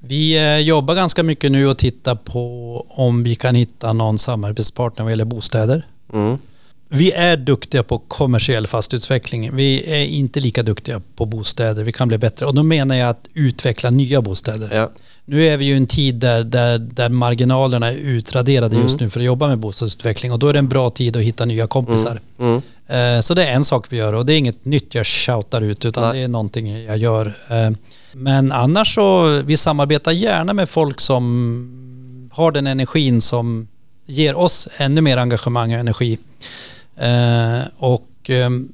Vi 0.00 0.36
eh, 0.36 0.58
jobbar 0.58 0.94
ganska 0.94 1.22
mycket 1.22 1.52
nu 1.52 1.66
och 1.66 1.78
tittar 1.78 2.14
på 2.14 2.86
om 2.88 3.22
vi 3.22 3.34
kan 3.34 3.54
hitta 3.54 3.92
någon 3.92 4.18
samarbetspartner 4.18 5.04
vad 5.04 5.12
gäller 5.12 5.24
bostäder. 5.24 5.86
Mm. 6.12 6.38
Vi 6.90 7.12
är 7.12 7.36
duktiga 7.36 7.82
på 7.82 7.98
kommersiell 7.98 8.66
fastighetsutveckling. 8.66 9.56
Vi 9.56 9.92
är 9.92 10.04
inte 10.04 10.40
lika 10.40 10.62
duktiga 10.62 11.02
på 11.16 11.26
bostäder. 11.26 11.84
Vi 11.84 11.92
kan 11.92 12.08
bli 12.08 12.18
bättre. 12.18 12.46
Och 12.46 12.54
då 12.54 12.62
menar 12.62 12.96
jag 12.96 13.08
att 13.08 13.26
utveckla 13.34 13.90
nya 13.90 14.22
bostäder. 14.22 14.76
Ja. 14.76 14.90
Nu 15.30 15.46
är 15.46 15.56
vi 15.56 15.64
ju 15.64 15.74
i 15.74 15.76
en 15.76 15.86
tid 15.86 16.14
där, 16.14 16.44
där, 16.44 16.78
där 16.78 17.08
marginalerna 17.08 17.92
är 17.92 17.96
utraderade 17.96 18.76
just 18.76 18.94
Mm. 18.94 19.04
nu 19.04 19.10
för 19.10 19.20
att 19.20 19.26
jobba 19.26 19.48
med 19.48 19.58
bostadsutveckling. 19.58 20.32
Och 20.32 20.38
då 20.38 20.48
är 20.48 20.52
det 20.52 20.58
en 20.58 20.68
bra 20.68 20.90
tid 20.90 21.16
att 21.16 21.22
hitta 21.22 21.44
nya 21.44 21.66
kompisar. 21.66 22.20
Mm. 22.38 22.62
Eh, 22.86 23.20
Så 23.20 23.34
det 23.34 23.44
är 23.46 23.52
en 23.54 23.64
sak 23.64 23.86
vi 23.90 23.96
gör 23.96 24.12
och 24.12 24.26
det 24.26 24.32
är 24.32 24.38
inget 24.38 24.64
nytt 24.64 24.94
jag 24.94 25.06
shoutar 25.06 25.60
ut 25.62 25.84
utan 25.84 26.02
Nej. 26.04 26.12
det 26.18 26.24
är 26.24 26.28
någonting 26.28 26.84
jag 26.84 26.98
gör. 26.98 27.26
Eh, 27.48 27.70
Men 28.12 28.52
annars 28.52 28.94
så, 28.94 29.26
vi 29.42 29.56
samarbetar 29.56 30.12
gärna 30.12 30.52
med 30.52 30.68
folk 30.68 31.00
som 31.00 32.30
har 32.32 32.52
den 32.52 32.66
energin 32.66 33.20
som 33.20 33.68
ger 34.06 34.36
oss 34.36 34.68
ännu 34.78 35.00
mer 35.00 35.16
engagemang 35.16 35.74
och 35.74 35.80
energi. 35.80 36.18
Eh, 36.96 37.60
Och 37.78 38.06
ehm, 38.30 38.68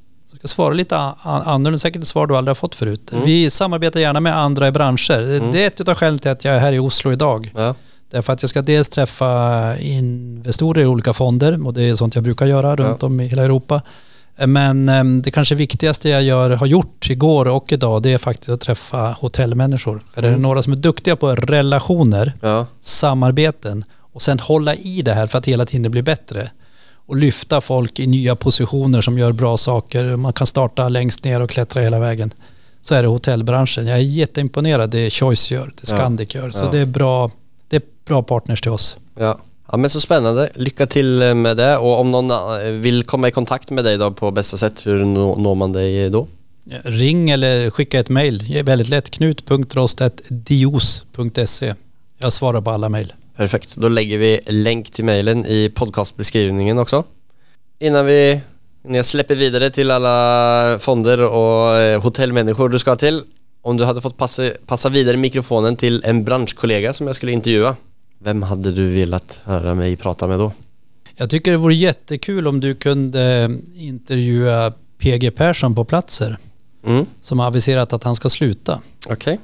jag 0.45 0.49
ska 0.49 0.55
svara 0.55 0.73
lite 0.73 0.97
annorlunda, 1.23 1.79
säkert 1.79 2.01
ett 2.01 2.07
svar 2.07 2.27
du 2.27 2.37
aldrig 2.37 2.49
har 2.49 2.55
fått 2.55 2.75
förut. 2.75 3.11
Mm. 3.11 3.25
Vi 3.25 3.49
samarbetar 3.49 3.99
gärna 3.99 4.19
med 4.19 4.37
andra 4.37 4.67
i 4.67 4.71
branscher. 4.71 5.51
Det 5.51 5.63
är 5.63 5.67
ett 5.67 5.87
av 5.89 5.95
skälen 5.95 6.19
till 6.19 6.31
att 6.31 6.45
jag 6.45 6.55
är 6.55 6.59
här 6.59 6.73
i 6.73 6.79
Oslo 6.79 7.11
idag. 7.11 7.51
Ja. 7.55 7.75
Därför 8.11 8.33
att 8.33 8.43
jag 8.43 8.49
ska 8.49 8.61
dels 8.61 8.89
träffa 8.89 9.77
investorer 9.79 10.81
i 10.81 10.85
olika 10.85 11.13
fonder 11.13 11.65
och 11.67 11.73
det 11.73 11.83
är 11.83 11.95
sånt 11.95 12.15
jag 12.15 12.23
brukar 12.23 12.45
göra 12.45 12.75
runt 12.75 13.03
om 13.03 13.19
i 13.19 13.27
hela 13.27 13.43
Europa. 13.43 13.81
Men 14.45 14.89
em, 14.89 15.21
det 15.21 15.31
kanske 15.31 15.55
viktigaste 15.55 16.09
jag 16.09 16.23
gör, 16.23 16.49
har 16.49 16.65
gjort 16.65 17.09
igår 17.09 17.47
och 17.47 17.71
idag 17.71 18.01
det 18.03 18.13
är 18.13 18.17
faktiskt 18.17 18.49
att 18.49 18.61
träffa 18.61 19.15
hotellmänniskor. 19.19 20.03
För 20.13 20.21
det 20.21 20.27
är 20.27 20.31
Mm. 20.31 20.41
några 20.41 20.63
som 20.63 20.73
är 20.73 20.77
duktiga 20.77 21.15
på 21.15 21.35
relationer, 21.35 22.33
Ja. 22.41 22.65
samarbeten 22.81 23.83
och 24.13 24.21
sen 24.21 24.39
hålla 24.39 24.75
i 24.75 25.01
det 25.01 25.13
här 25.13 25.27
för 25.27 25.37
att 25.37 25.45
hela 25.45 25.65
tiden 25.65 25.91
bli 25.91 26.01
bättre. 26.01 26.49
Och 27.07 27.15
lyfta 27.15 27.61
folk 27.61 27.99
i 27.99 28.07
nya 28.07 28.35
positioner 28.35 29.01
som 29.01 29.17
gör 29.17 29.31
bra 29.31 29.57
saker. 29.57 30.15
Man 30.15 30.33
kan 30.33 30.47
starta 30.47 30.89
längst 30.89 31.23
ner 31.23 31.39
och 31.41 31.49
klättra 31.49 31.81
hela 31.81 31.99
vägen. 31.99 32.33
så 32.81 32.95
är 32.95 33.01
det 33.01 33.07
hotellbranschen. 33.07 33.87
Jag 33.87 33.97
är 33.97 34.01
jätteimponerad 34.01 34.89
det 34.89 35.09
Choice 35.13 35.51
gör, 35.51 35.73
det 35.81 35.91
Ja. 35.91 35.97
Scandic 35.97 36.35
gör. 36.35 36.51
Så 36.51 36.65
Ja. 36.65 36.71
det 36.71 36.79
är 36.79 36.85
bra, 36.85 37.31
det 37.69 37.75
är 37.75 37.81
bra 38.05 38.23
partners 38.23 38.61
till 38.61 38.71
oss. 38.71 38.97
Ja. 39.19 39.37
ja, 39.71 39.77
men 39.77 39.89
så 39.89 40.01
spännande. 40.01 40.49
Lycka 40.55 40.85
till 40.85 41.33
med 41.35 41.57
det 41.57 41.77
och 41.77 41.99
om 41.99 42.11
någon 42.11 42.31
eh, 42.31 42.37
vill 42.71 43.03
komma 43.03 43.27
i 43.27 43.31
kontakt 43.31 43.69
med 43.69 43.83
dig 43.83 43.97
då 43.97 44.11
på 44.11 44.31
bästa 44.31 44.57
sätt, 44.57 44.85
hur 44.85 45.05
nå- 45.05 45.35
når 45.35 45.55
man 45.55 45.73
dig 45.73 46.09
då? 46.09 46.27
Ring 46.83 47.29
eller 47.29 47.69
skicka 47.69 47.99
ett 47.99 48.09
mejl. 48.09 48.63
Väldigt 48.63 48.89
lätt. 48.89 49.09
knut.rost.dios.se. 49.09 51.73
Jag 52.17 52.33
svarar 52.33 52.61
på 52.61 52.71
alla 52.71 52.89
mejl. 52.89 53.13
Perfekt, 53.35 53.75
då 53.75 53.89
lägger 53.89 54.17
vi 54.17 54.39
länk 54.47 54.91
till 54.91 55.05
mejlen 55.05 55.45
i 55.45 55.71
podcastbeskrivningen 55.75 56.77
också. 56.77 57.03
Innan 57.79 58.05
vi 58.05 58.41
innan 58.83 58.95
jag 58.95 59.05
släpper 59.05 59.35
vidare 59.35 59.69
till 59.69 59.91
alla 59.91 60.77
fonder 60.79 61.21
och 61.21 61.75
eh, 61.77 62.01
hotellmänniskor 62.01 62.69
du 62.69 62.79
ska 62.79 62.95
till. 62.95 63.21
Om 63.61 63.77
du 63.77 63.83
hade 63.85 64.01
fått 64.01 64.17
passa, 64.17 64.51
passa 64.65 64.89
vidare 64.89 65.17
mikrofonen 65.17 65.75
till 65.75 66.01
en 66.05 66.23
branschkollega 66.23 66.93
som 66.93 67.07
jag 67.07 67.15
skulle 67.15 67.31
intervjua. 67.31 67.75
Vem 68.19 68.43
hade 68.43 68.71
du 68.71 68.87
velat 68.89 69.41
höra 69.43 69.75
mig 69.75 69.95
prata 69.95 70.27
med 70.27 70.39
då? 70.39 70.51
Jag 71.15 71.29
tycker 71.29 71.51
det 71.51 71.57
vore 71.57 71.75
jättekul 71.75 72.47
om 72.47 72.59
du 72.59 72.75
kunde 72.75 73.51
intervjua 73.75 74.73
PG 74.97 75.35
Persson 75.35 75.75
på 75.75 75.85
platser 75.85 76.37
Mm, 76.87 77.05
som 77.21 77.39
har 77.39 77.47
aviserat 77.47 77.93
att 77.93 78.03
han 78.03 78.15
ska 78.15 78.29
sluta. 78.29 78.81
okej. 79.09 79.39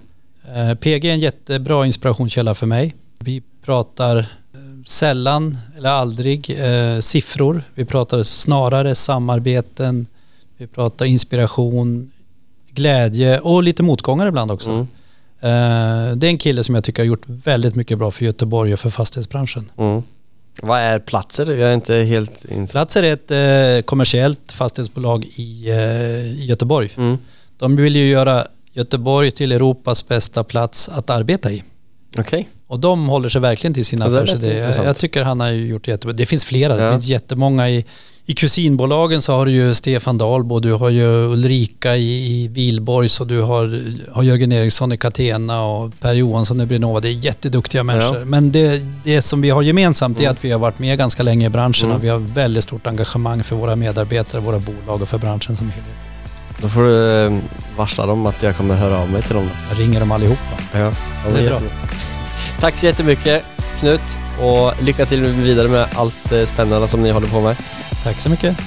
Eh, 0.55 0.73
PG 0.75 1.05
är 1.05 1.13
en 1.13 1.19
jättebra 1.19 1.85
inspirationskälla 1.85 2.55
för 2.55 2.65
mig. 2.67 2.95
Vi 3.19 3.43
pratar 3.65 4.17
eh, 4.17 4.25
sällan 4.85 5.57
eller 5.77 5.89
aldrig 5.89 6.49
eh, 6.59 6.99
siffror. 6.99 7.63
Vi 7.75 7.85
pratar 7.85 8.23
snarare 8.23 8.95
samarbeten. 8.95 10.07
Vi 10.57 10.67
pratar 10.67 11.05
inspiration, 11.05 12.11
glädje 12.71 13.39
och 13.39 13.63
lite 13.63 13.83
motgångar 13.83 14.27
ibland 14.27 14.51
också. 14.51 14.69
Mm, 14.69 14.87
Eh, 15.43 16.11
det 16.15 16.27
är 16.27 16.29
en 16.29 16.37
kille 16.37 16.63
som 16.63 16.75
jag 16.75 16.83
tycker 16.83 17.01
har 17.03 17.07
gjort 17.07 17.23
väldigt 17.25 17.75
mycket 17.75 17.97
bra 17.97 18.11
för 18.11 18.25
Göteborg 18.25 18.73
och 18.73 18.79
för 18.79 18.89
fastighetsbranschen. 18.89 19.71
mm. 19.77 20.03
Vad 20.61 20.79
är 20.79 20.99
platser? 20.99 21.45
Jag 21.51 21.69
är 21.69 21.73
inte 21.73 21.95
helt 21.95 22.45
inför. 22.45 22.71
Platser 22.71 23.03
är 23.03 23.13
ett 23.13 23.31
eh, 23.31 23.85
kommersiellt 23.85 24.51
fastighetsbolag 24.51 25.25
i, 25.25 25.69
eh, 25.69 25.77
i 26.21 26.45
Göteborg. 26.45 26.91
Mm, 26.97 27.17
De 27.57 27.75
vill 27.75 27.95
ju 27.95 28.09
göra 28.09 28.47
Göteborg 28.73 29.31
till 29.31 29.51
Europas 29.51 30.07
bästa 30.07 30.43
plats 30.43 30.89
att 30.89 31.09
arbeta 31.09 31.51
i. 31.51 31.63
okej. 32.17 32.49
Och 32.71 32.79
de 32.79 33.07
håller 33.07 33.29
sig 33.29 33.41
verkligen 33.41 33.73
till 33.73 33.85
sina 33.85 34.09
det 34.09 34.17
är 34.17 34.23
affärsidéer. 34.23 34.73
Jag, 34.77 34.85
jag 34.85 34.97
tycker 34.97 35.23
han 35.23 35.39
har 35.39 35.49
ju 35.49 35.67
gjort 35.67 35.87
jättebra. 35.87 36.13
Det 36.13 36.25
finns 36.25 36.45
flera, 36.45 36.75
det 36.75 36.83
Ja. 36.83 36.91
finns 36.91 37.05
jättemånga 37.05 37.69
i, 37.69 37.85
i 38.25 38.33
kusinbolagen 38.33 39.21
så 39.21 39.33
har 39.33 39.45
du 39.45 39.51
ju 39.51 39.73
Stefan 39.75 40.17
Dahlbo, 40.17 40.59
du 40.59 40.73
har 40.73 40.89
ju 40.89 41.05
Ulrika 41.33 41.95
i, 41.95 42.27
i 42.43 42.47
Vilborgs 42.47 43.21
och 43.21 43.27
du 43.27 43.41
har, 43.41 43.81
har 44.11 44.23
Jörgen 44.23 44.51
Eriksson 44.51 44.91
i 44.91 44.97
Catena 44.97 45.63
och 45.63 45.91
Per 45.99 46.13
Johansson 46.13 46.61
i 46.61 46.65
Brinova. 46.65 46.99
Det 46.99 47.07
är 47.09 47.11
jätteduktiga 47.13 47.83
människor. 47.83 48.19
Ja. 48.19 48.25
Men 48.25 48.51
det, 48.51 48.81
det 49.03 49.21
som 49.21 49.41
vi 49.41 49.49
har 49.49 49.61
gemensamt 49.61 50.17
är 50.17 50.21
Mm. 50.21 50.31
att 50.33 50.45
vi 50.45 50.51
har 50.51 50.59
varit 50.59 50.79
med 50.79 50.97
ganska 50.97 51.23
länge 51.23 51.45
i 51.45 51.49
branschen 51.49 51.85
Mm. 51.85 51.97
och 51.97 52.03
vi 52.03 52.09
har 52.09 52.19
väldigt 52.19 52.63
stort 52.63 52.87
engagemang 52.87 53.43
för 53.43 53.55
våra 53.55 53.75
medarbetare, 53.75 54.41
våra 54.41 54.59
bolag 54.59 55.01
och 55.01 55.09
för 55.09 55.17
branschen 55.17 55.57
som 55.57 55.69
helhet. 55.69 55.95
Då 56.61 56.69
får 56.69 56.83
du 56.83 57.25
eh, 57.25 57.33
varsla 57.77 58.05
dem 58.05 58.25
att 58.25 58.43
jag 58.43 58.57
kommer 58.57 58.75
höra 58.75 58.97
av 58.97 59.09
mig 59.11 59.21
till 59.21 59.35
dem. 59.35 59.49
Jag 59.69 59.79
ringer 59.79 59.99
dem 59.99 60.11
allihopa. 60.11 60.57
Ja, 60.73 60.91
Det 61.33 61.39
är 61.45 61.49
bra. 61.49 61.59
Tack 62.61 62.77
så 62.77 62.85
jättemycket 62.85 63.43
Knut 63.79 64.17
och 64.41 64.83
lycka 64.83 65.05
till 65.05 65.25
vidare 65.25 65.67
med 65.67 65.87
allt 65.95 66.31
eh, 66.31 66.43
spännande 66.43 66.87
som 66.87 67.01
ni 67.01 67.11
håller 67.11 67.27
på 67.27 67.41
med. 67.41 67.55
Tack 68.03 68.19
så 68.19 68.29
mycket. 68.29 68.57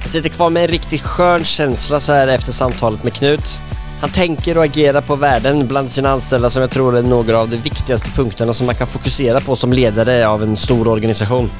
Jag 0.00 0.10
sitter 0.10 0.28
kvar 0.28 0.50
med 0.50 0.62
en 0.62 0.68
riktigt 0.68 1.02
skön 1.02 1.44
känsla 1.44 2.00
så 2.00 2.12
här 2.12 2.28
efter 2.28 2.52
samtalet 2.52 3.04
med 3.04 3.12
Knut. 3.12 3.62
Han 4.00 4.10
tänker 4.10 4.58
och 4.58 4.64
agerar 4.64 5.00
på 5.00 5.16
värden 5.16 5.66
bland 5.66 5.90
sina 5.90 6.10
anställda 6.10 6.50
som 6.50 6.60
jag 6.60 6.70
tror 6.70 6.96
är 6.96 7.02
några 7.02 7.40
av 7.40 7.48
de 7.48 7.56
viktigaste 7.56 8.10
punkterna 8.10 8.52
som 8.52 8.66
man 8.66 8.74
kan 8.74 8.86
fokusera 8.86 9.40
på 9.40 9.56
som 9.56 9.72
ledare 9.72 10.28
av 10.28 10.42
en 10.42 10.56
stor 10.56 10.88
organisation. 10.88 11.50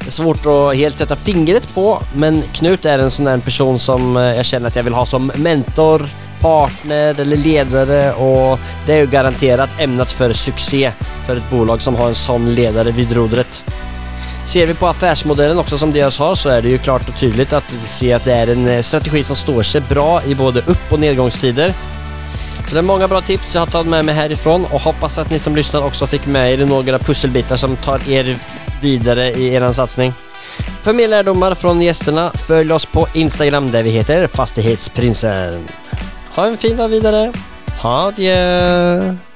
Det 0.00 0.06
är 0.06 0.10
svårt 0.10 0.46
att 0.46 0.76
helt 0.76 0.96
sätta 0.96 1.16
fingret 1.16 1.74
på, 1.74 2.02
men 2.14 2.42
Knut 2.52 2.84
är 2.84 2.98
en 2.98 3.10
sån 3.10 3.24
där 3.24 3.38
person 3.38 3.78
som 3.78 4.16
eh, 4.16 4.22
jag 4.22 4.44
känner 4.44 4.68
att 4.68 4.76
jag 4.76 4.82
vill 4.82 4.94
ha 4.94 5.06
som 5.06 5.32
mentor, 5.36 6.08
partner 6.40 7.20
eller 7.20 7.36
ledare 7.36 8.12
och 8.12 8.58
det 8.86 8.92
är 8.92 8.96
ju 8.96 9.06
garanterat 9.06 9.70
ämnat 9.78 10.12
för 10.12 10.32
succé 10.32 10.92
för 11.26 11.36
ett 11.36 11.50
bolag 11.50 11.80
som 11.80 11.94
har 11.94 12.08
en 12.08 12.14
sån 12.14 12.54
ledare 12.54 12.90
vid 12.90 13.12
rodret. 13.12 13.64
Ser 14.46 14.66
vi 14.66 14.74
på 14.74 14.86
affärsmodellen 14.86 15.58
också 15.58 15.78
som 15.78 15.92
deras 15.92 16.18
har 16.18 16.34
så 16.34 16.48
är 16.48 16.62
det 16.62 16.68
ju 16.68 16.78
klart 16.78 17.08
och 17.08 17.18
tydligt 17.18 17.52
att 17.52 17.74
se 17.86 18.12
att 18.12 18.24
det 18.24 18.32
är 18.32 18.46
en 18.46 18.68
eh, 18.68 18.82
strategi 18.82 19.22
som 19.22 19.36
står 19.36 19.62
sig 19.62 19.80
bra 19.80 20.22
i 20.24 20.34
både 20.34 20.60
upp 20.60 20.92
och 20.92 21.00
nedgångstider. 21.00 21.74
Så 22.68 22.74
det 22.74 22.80
är 22.80 22.82
många 22.82 23.08
bra 23.08 23.20
tips 23.20 23.54
jag 23.54 23.62
har 23.62 23.66
tagit 23.66 23.88
med 23.88 24.04
mig 24.04 24.14
härifrån 24.14 24.64
och 24.64 24.80
hoppas 24.80 25.18
att 25.18 25.30
ni 25.30 25.38
som 25.38 25.56
lyssnar 25.56 25.84
också 25.84 26.06
fick 26.06 26.26
med 26.26 26.52
er 26.52 26.66
några 26.66 26.98
pusselbitar 26.98 27.56
som 27.56 27.76
tar 27.76 28.10
er 28.10 28.36
vidare 28.82 29.32
i 29.32 29.54
er 29.54 29.72
satsning. 29.72 30.12
För 30.82 30.92
mer 30.92 31.08
lärdomar 31.08 31.54
från 31.54 31.82
gästerna 31.82 32.30
följ 32.34 32.72
oss 32.72 32.86
på 32.86 33.06
Instagram 33.14 33.70
där 33.70 33.82
vi 33.82 33.90
heter 33.90 34.26
Fastighetsprinsen. 34.26 35.66
Ha 36.36 36.46
en 36.46 36.56
fin 36.56 36.76
dag 36.76 36.88
vidare. 36.90 37.32
Ha 37.82 38.10
det! 38.16 39.29